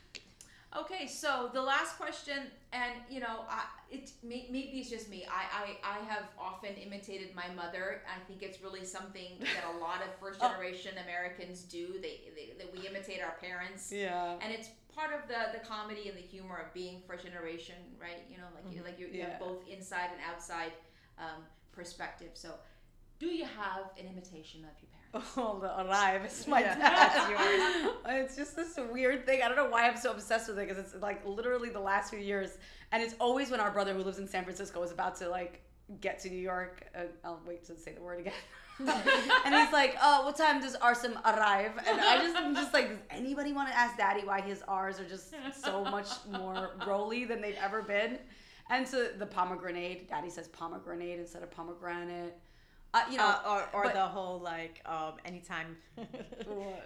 In 0.75 0.77
the 0.83 0.89
night. 0.89 0.91
Okay, 1.01 1.07
so 1.07 1.49
the 1.53 1.61
last 1.61 1.97
question, 1.97 2.37
and 2.71 2.93
you 3.09 3.19
know, 3.19 3.45
I, 3.49 3.63
it 3.91 4.11
may, 4.23 4.47
maybe 4.51 4.79
it's 4.79 4.89
just 4.89 5.09
me. 5.09 5.25
I, 5.29 5.43
I 5.85 5.99
I 5.99 6.03
have 6.05 6.23
often 6.39 6.73
imitated 6.75 7.35
my 7.35 7.47
mother. 7.55 8.01
I 8.07 8.19
think 8.27 8.41
it's 8.43 8.61
really 8.61 8.85
something 8.85 9.31
that 9.39 9.75
a 9.75 9.77
lot 9.79 10.01
of 10.01 10.09
first 10.19 10.39
generation 10.41 10.93
Americans 11.03 11.63
do. 11.63 11.93
They, 12.01 12.21
they 12.35 12.53
that 12.57 12.71
we 12.75 12.87
imitate 12.87 13.21
our 13.21 13.35
parents. 13.39 13.91
yeah. 13.91 14.35
and 14.41 14.51
it's 14.53 14.69
part 14.95 15.11
of 15.13 15.27
the 15.27 15.57
the 15.57 15.65
comedy 15.65 16.09
and 16.09 16.17
the 16.17 16.21
humor 16.21 16.57
of 16.57 16.73
being 16.73 17.01
first 17.07 17.23
generation, 17.25 17.75
right? 17.99 18.23
You 18.29 18.37
know, 18.37 18.47
like 18.55 18.73
you 18.75 18.83
like 18.83 18.99
you, 18.99 19.07
you 19.07 19.19
Yeah. 19.19 19.29
have 19.31 19.39
both 19.39 19.67
inside 19.67 20.09
and 20.11 20.21
outside 20.31 20.71
um, 21.19 21.43
perspective. 21.71 22.31
So, 22.33 22.49
do 23.19 23.27
you 23.27 23.45
have 23.45 23.89
an 23.99 24.05
imitation 24.07 24.61
of 24.65 24.75
your 24.81 24.89
Oh, 25.37 25.59
the 25.61 25.79
arrive. 25.81 26.23
It's 26.25 26.47
my 26.47 26.61
Yeah, 26.61 26.75
dad. 26.75 27.89
it's 28.07 28.35
just 28.35 28.55
this 28.55 28.79
weird 28.91 29.25
thing. 29.25 29.41
I 29.43 29.47
don't 29.47 29.57
know 29.57 29.69
why 29.69 29.87
I'm 29.87 29.97
so 29.97 30.11
obsessed 30.11 30.47
with 30.47 30.57
it 30.59 30.67
because 30.67 30.83
it's 30.83 31.01
like 31.01 31.25
literally 31.25 31.69
the 31.69 31.79
last 31.79 32.09
few 32.09 32.19
years, 32.19 32.57
and 32.91 33.01
it's 33.03 33.15
always 33.19 33.51
when 33.51 33.59
our 33.59 33.71
brother 33.71 33.93
who 33.93 34.01
lives 34.01 34.17
in 34.19 34.27
San 34.27 34.43
Francisco 34.43 34.81
is 34.81 34.91
about 34.91 35.15
to 35.17 35.29
like 35.29 35.61
get 36.01 36.19
to 36.19 36.29
New 36.29 36.39
York. 36.39 36.83
Uh, 36.95 37.03
I'll 37.23 37.41
wait 37.45 37.63
to 37.65 37.77
say 37.77 37.93
the 37.93 38.01
word 38.01 38.19
again. 38.21 38.33
and 38.79 39.53
he's 39.53 39.71
like, 39.71 39.95
"Oh, 40.01 40.25
what 40.25 40.35
time 40.35 40.59
does 40.59 40.75
Arsim 40.77 41.13
arrive?" 41.23 41.73
And 41.87 42.01
I 42.01 42.17
just, 42.17 42.35
I'm 42.35 42.55
just 42.55 42.73
like, 42.73 42.89
does 42.89 42.97
anybody 43.11 43.53
want 43.53 43.69
to 43.69 43.77
ask 43.77 43.97
Daddy 43.97 44.25
why 44.25 44.41
his 44.41 44.63
R's 44.67 44.99
are 44.99 45.07
just 45.07 45.33
so 45.63 45.83
much 45.83 46.07
more 46.31 46.71
roly 46.87 47.25
than 47.25 47.39
they've 47.39 47.57
ever 47.61 47.83
been? 47.83 48.17
And 48.71 48.87
so 48.87 49.09
the 49.19 49.27
pomegranate, 49.27 50.09
Daddy 50.09 50.31
says 50.31 50.47
pomegranate 50.47 51.19
instead 51.19 51.43
of 51.43 51.51
pomegranate. 51.51 52.35
Uh, 52.93 53.01
you 53.09 53.17
know, 53.17 53.25
Uh, 53.25 53.41
or 53.73 53.79
or 53.79 53.83
but- 53.83 53.93
the 53.93 54.01
whole 54.05 54.39
like 54.39 54.81
um 54.85 55.13
anytime 55.25 55.77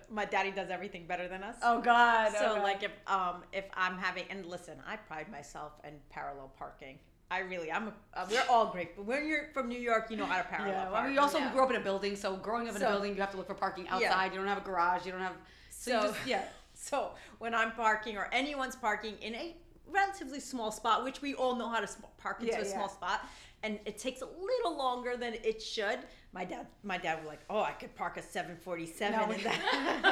my 0.10 0.26
daddy 0.26 0.52
does 0.52 0.70
everything 0.70 1.06
better 1.06 1.28
than 1.28 1.44
us. 1.44 1.58
Oh 1.62 1.82
God! 1.82 2.32
so 2.32 2.38
oh, 2.52 2.56
God. 2.56 2.64
like 2.64 2.84
if 2.84 2.92
um 3.08 3.44
if 3.52 3.66
I'm 3.76 3.98
having 3.98 4.24
and 4.30 4.46
listen, 4.46 4.78
I 4.88 4.96
pride 4.96 5.30
myself 5.32 5.74
in 5.84 5.94
parallel 6.10 6.52
parking. 6.58 7.00
I 7.30 7.40
really 7.40 7.70
I'm 7.70 7.90
a, 7.90 7.94
uh, 8.14 8.26
we're 8.32 8.42
all 8.50 8.68
great, 8.68 8.96
but 8.96 9.06
when 9.06 9.28
you're 9.28 9.50
from 9.54 9.68
New 9.68 9.80
York, 9.80 10.10
you 10.10 10.16
know 10.16 10.26
how 10.26 10.38
to 10.38 10.48
parallel 10.48 10.74
yeah, 10.74 10.84
park. 10.84 10.94
well, 10.94 11.12
we 11.12 11.18
also 11.18 11.40
yeah. 11.40 11.52
grew 11.52 11.62
up 11.64 11.70
in 11.72 11.76
a 11.76 11.82
building, 11.82 12.16
so 12.16 12.38
growing 12.38 12.70
up 12.70 12.78
in 12.78 12.82
a 12.82 12.90
building, 12.90 13.14
you 13.14 13.20
have 13.20 13.32
to 13.32 13.38
look 13.38 13.48
for 13.48 13.54
parking 13.54 13.86
outside. 13.90 14.28
Yeah. 14.28 14.32
You 14.32 14.38
don't 14.38 14.48
have 14.48 14.60
a 14.60 14.62
garage. 14.62 15.06
You 15.06 15.12
don't 15.12 15.20
have. 15.22 15.34
So, 15.70 15.92
So- 15.92 16.08
just, 16.08 16.26
yeah, 16.26 16.46
So 16.74 17.12
when 17.40 17.54
I'm 17.54 17.72
parking 17.74 18.16
or 18.18 18.30
anyone's 18.32 18.78
parking 18.78 19.18
in 19.20 19.36
a 19.36 19.58
relatively 19.90 20.40
small 20.40 20.72
spot, 20.72 21.04
which 21.04 21.22
we 21.22 21.34
all 21.34 21.56
know 21.56 21.68
how 21.68 21.80
to 21.82 21.88
park 22.18 22.40
into 22.42 22.54
Yeah, 22.54 22.62
a 22.62 22.66
small 22.66 22.88
spot, 22.90 23.26
and 23.64 23.80
it 23.86 23.98
takes 23.98 24.22
a 24.22 24.26
little 24.26 24.78
longer 24.78 25.18
than 25.18 25.34
it 25.44 25.62
should. 25.62 26.00
My 26.34 26.44
dad, 26.46 26.68
my 26.84 26.98
dad 26.98 27.18
was 27.20 27.28
like, 27.28 27.40
"Oh, 27.50 27.62
I 27.62 27.72
could 27.72 27.96
park 27.96 28.18
a 28.18 28.22
747 28.22 29.18
No. 29.18 29.24
in 29.34 29.44
that, 29.44 29.56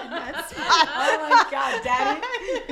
in 0.06 0.10
that 0.12 0.50
spot." 0.50 0.88
oh 0.96 1.28
my 1.30 1.52
God, 1.52 1.84
Daddy! 1.84 2.22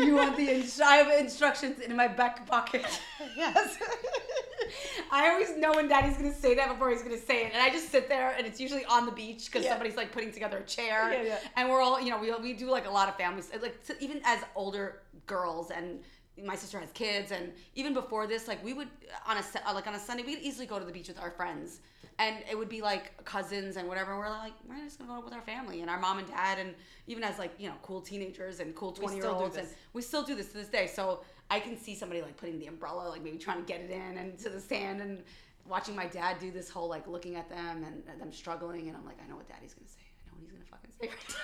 You 0.07 0.15
want 0.21 0.36
the 0.38 0.49
ins- 0.49 0.80
I 0.82 0.95
have 0.95 1.19
instructions 1.19 1.80
in 1.80 1.95
my 1.95 2.07
back 2.07 2.47
pocket. 2.47 2.86
yes. 3.36 3.78
I 5.11 5.30
always 5.30 5.55
know 5.57 5.74
when 5.74 5.88
Daddy's 5.88 6.17
gonna 6.17 6.34
say 6.34 6.55
that 6.55 6.67
before 6.69 6.89
he's 6.89 7.03
gonna 7.03 7.17
say 7.17 7.45
it, 7.45 7.53
and 7.53 7.61
I 7.61 7.69
just 7.69 7.91
sit 7.91 8.09
there, 8.09 8.34
and 8.38 8.47
it's 8.47 8.59
usually 8.59 8.86
on 8.86 9.05
the 9.05 9.11
beach 9.11 9.45
because 9.45 9.63
Yeah. 9.63 9.71
somebody's 9.71 9.95
like 9.97 10.11
putting 10.11 10.32
together 10.32 10.57
a 10.57 10.63
chair, 10.63 11.13
Yeah, 11.13 11.21
yeah. 11.24 11.39
and 11.55 11.69
we're 11.69 11.82
all, 11.82 12.01
you 12.01 12.09
know, 12.09 12.17
we 12.19 12.32
we 12.41 12.53
do 12.53 12.69
like 12.71 12.88
a 12.88 12.91
lot 12.91 13.07
of 13.09 13.15
families, 13.15 13.51
like 13.61 13.76
even 13.99 14.21
as 14.24 14.39
older 14.55 15.01
girls, 15.28 15.69
and 15.69 15.99
my 16.41 16.55
sister 16.55 16.79
has 16.79 16.91
kids, 16.91 17.31
and 17.31 17.51
even 17.75 17.93
before 17.93 18.25
this, 18.27 18.47
like 18.47 18.63
we 18.63 18.73
would 18.73 18.88
on 19.27 19.38
a 19.38 19.43
uh, 19.67 19.73
like 19.73 19.88
on 19.88 19.95
a 19.95 19.99
Sunday, 19.99 20.23
we 20.23 20.36
could 20.36 20.43
easily 20.43 20.65
go 20.65 20.79
to 20.79 20.86
the 20.86 20.91
beach 20.91 21.07
with 21.07 21.19
our 21.19 21.31
friends, 21.31 21.79
and 22.17 22.38
it 22.49 22.57
would 22.57 22.69
be 22.69 22.81
like 22.81 23.23
cousins 23.23 23.77
and 23.77 23.88
whatever. 23.88 24.17
We're 24.17 24.29
like, 24.29 24.53
we're 24.67 24.84
just 24.84 24.99
gonna 24.99 25.13
go 25.13 25.23
with 25.23 25.34
our 25.34 25.41
family 25.41 25.81
and 25.81 25.89
our 25.89 25.99
mom 25.99 26.17
and 26.17 26.27
dad, 26.27 26.57
and 26.57 26.73
even 27.07 27.23
as 27.23 27.38
like 27.38 27.51
you 27.59 27.69
know 27.69 27.75
cool 27.84 28.01
teenagers 28.01 28.59
and 28.59 28.73
cool 28.75 28.91
twenty 28.91 29.17
year 29.17 29.27
olds, 29.27 29.57
and 29.57 29.67
we 29.93 30.01
still 30.01 30.23
do 30.23 30.36
this 30.36 30.47
to 30.49 30.53
this 30.53 30.69
day. 30.69 30.88
So 30.88 31.21
I 31.51 31.59
can 31.59 31.77
see 31.77 31.93
somebody 31.93 32.21
like 32.21 32.36
putting 32.38 32.57
the 32.57 32.67
umbrella, 32.67 33.09
like 33.09 33.23
maybe 33.23 33.38
trying 33.38 33.59
to 33.59 33.65
get 33.65 33.81
it 33.81 33.91
in 33.91 34.17
and 34.17 34.38
to 34.39 34.49
the 34.49 34.59
sand, 34.59 35.01
and 35.01 35.23
watching 35.67 35.95
my 35.95 36.07
dad 36.07 36.39
do 36.39 36.51
this 36.51 36.69
whole 36.69 36.89
like 36.89 37.07
looking 37.07 37.36
at 37.36 37.49
them 37.49 37.84
and, 37.84 38.03
and 38.09 38.19
them 38.19 38.31
struggling, 38.31 38.88
and 38.88 38.97
I'm 38.97 39.05
like, 39.05 39.19
I 39.23 39.29
know 39.29 39.36
what 39.36 39.47
daddy's 39.47 39.75
gonna 39.75 39.88
say. 39.88 40.01
I 40.01 40.31
know 40.31 40.34
what 40.34 40.41
he's 40.41 40.51
gonna 40.51 40.65
fucking 40.65 41.27
say. 41.27 41.36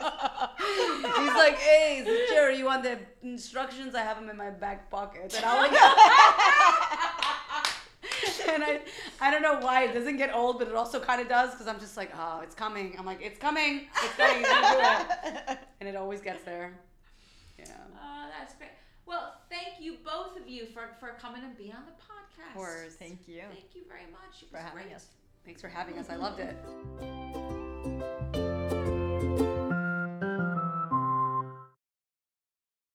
He's 0.00 1.34
like, 1.34 1.58
hey, 1.58 2.26
Jerry, 2.28 2.56
you 2.58 2.64
want 2.64 2.82
the 2.82 2.98
instructions? 3.22 3.94
I 3.94 4.02
have 4.02 4.18
them 4.18 4.28
in 4.30 4.36
my 4.36 4.50
back 4.50 4.90
pocket. 4.90 5.34
And 5.36 5.44
I'm 5.44 5.70
like, 5.70 5.72
and 8.48 8.62
I, 8.64 8.80
I 9.20 9.30
don't 9.30 9.42
know 9.42 9.58
why 9.60 9.84
it 9.84 9.92
doesn't 9.94 10.16
get 10.16 10.34
old, 10.34 10.58
but 10.58 10.68
it 10.68 10.74
also 10.74 11.00
kind 11.00 11.20
of 11.20 11.28
does 11.28 11.50
because 11.52 11.66
I'm 11.66 11.78
just 11.80 11.96
like, 11.96 12.10
oh, 12.16 12.40
it's 12.42 12.54
coming. 12.54 12.94
I'm 12.98 13.06
like, 13.06 13.20
it's 13.22 13.38
coming. 13.38 13.86
It's 14.02 14.14
coming. 14.16 14.42
Do 14.42 14.48
it. 15.52 15.58
And 15.80 15.88
it 15.88 15.96
always 15.96 16.20
gets 16.20 16.44
there. 16.44 16.74
Yeah. 17.58 17.64
Oh, 17.94 18.26
that's 18.38 18.54
great. 18.54 18.68
Well, 19.06 19.32
thank 19.48 19.80
you 19.80 19.96
both 20.04 20.36
of 20.38 20.46
you 20.46 20.66
for, 20.66 20.90
for 21.00 21.16
coming 21.18 21.42
and 21.42 21.56
being 21.56 21.72
on 21.72 21.84
the 21.86 21.92
podcast. 21.92 22.50
Of 22.50 22.54
course. 22.54 22.94
Thank 22.98 23.26
you 23.26 23.40
Thank 23.50 23.74
you 23.74 23.82
very 23.88 24.04
much. 24.12 24.42
It 24.42 24.50
for 24.50 24.58
was 24.58 24.64
having 24.66 24.82
great. 24.84 24.96
us. 24.96 25.06
Thanks 25.46 25.62
for 25.62 25.68
having 25.68 25.98
us. 25.98 26.10
I 26.10 26.16
loved 26.16 26.40
it. 26.40 26.56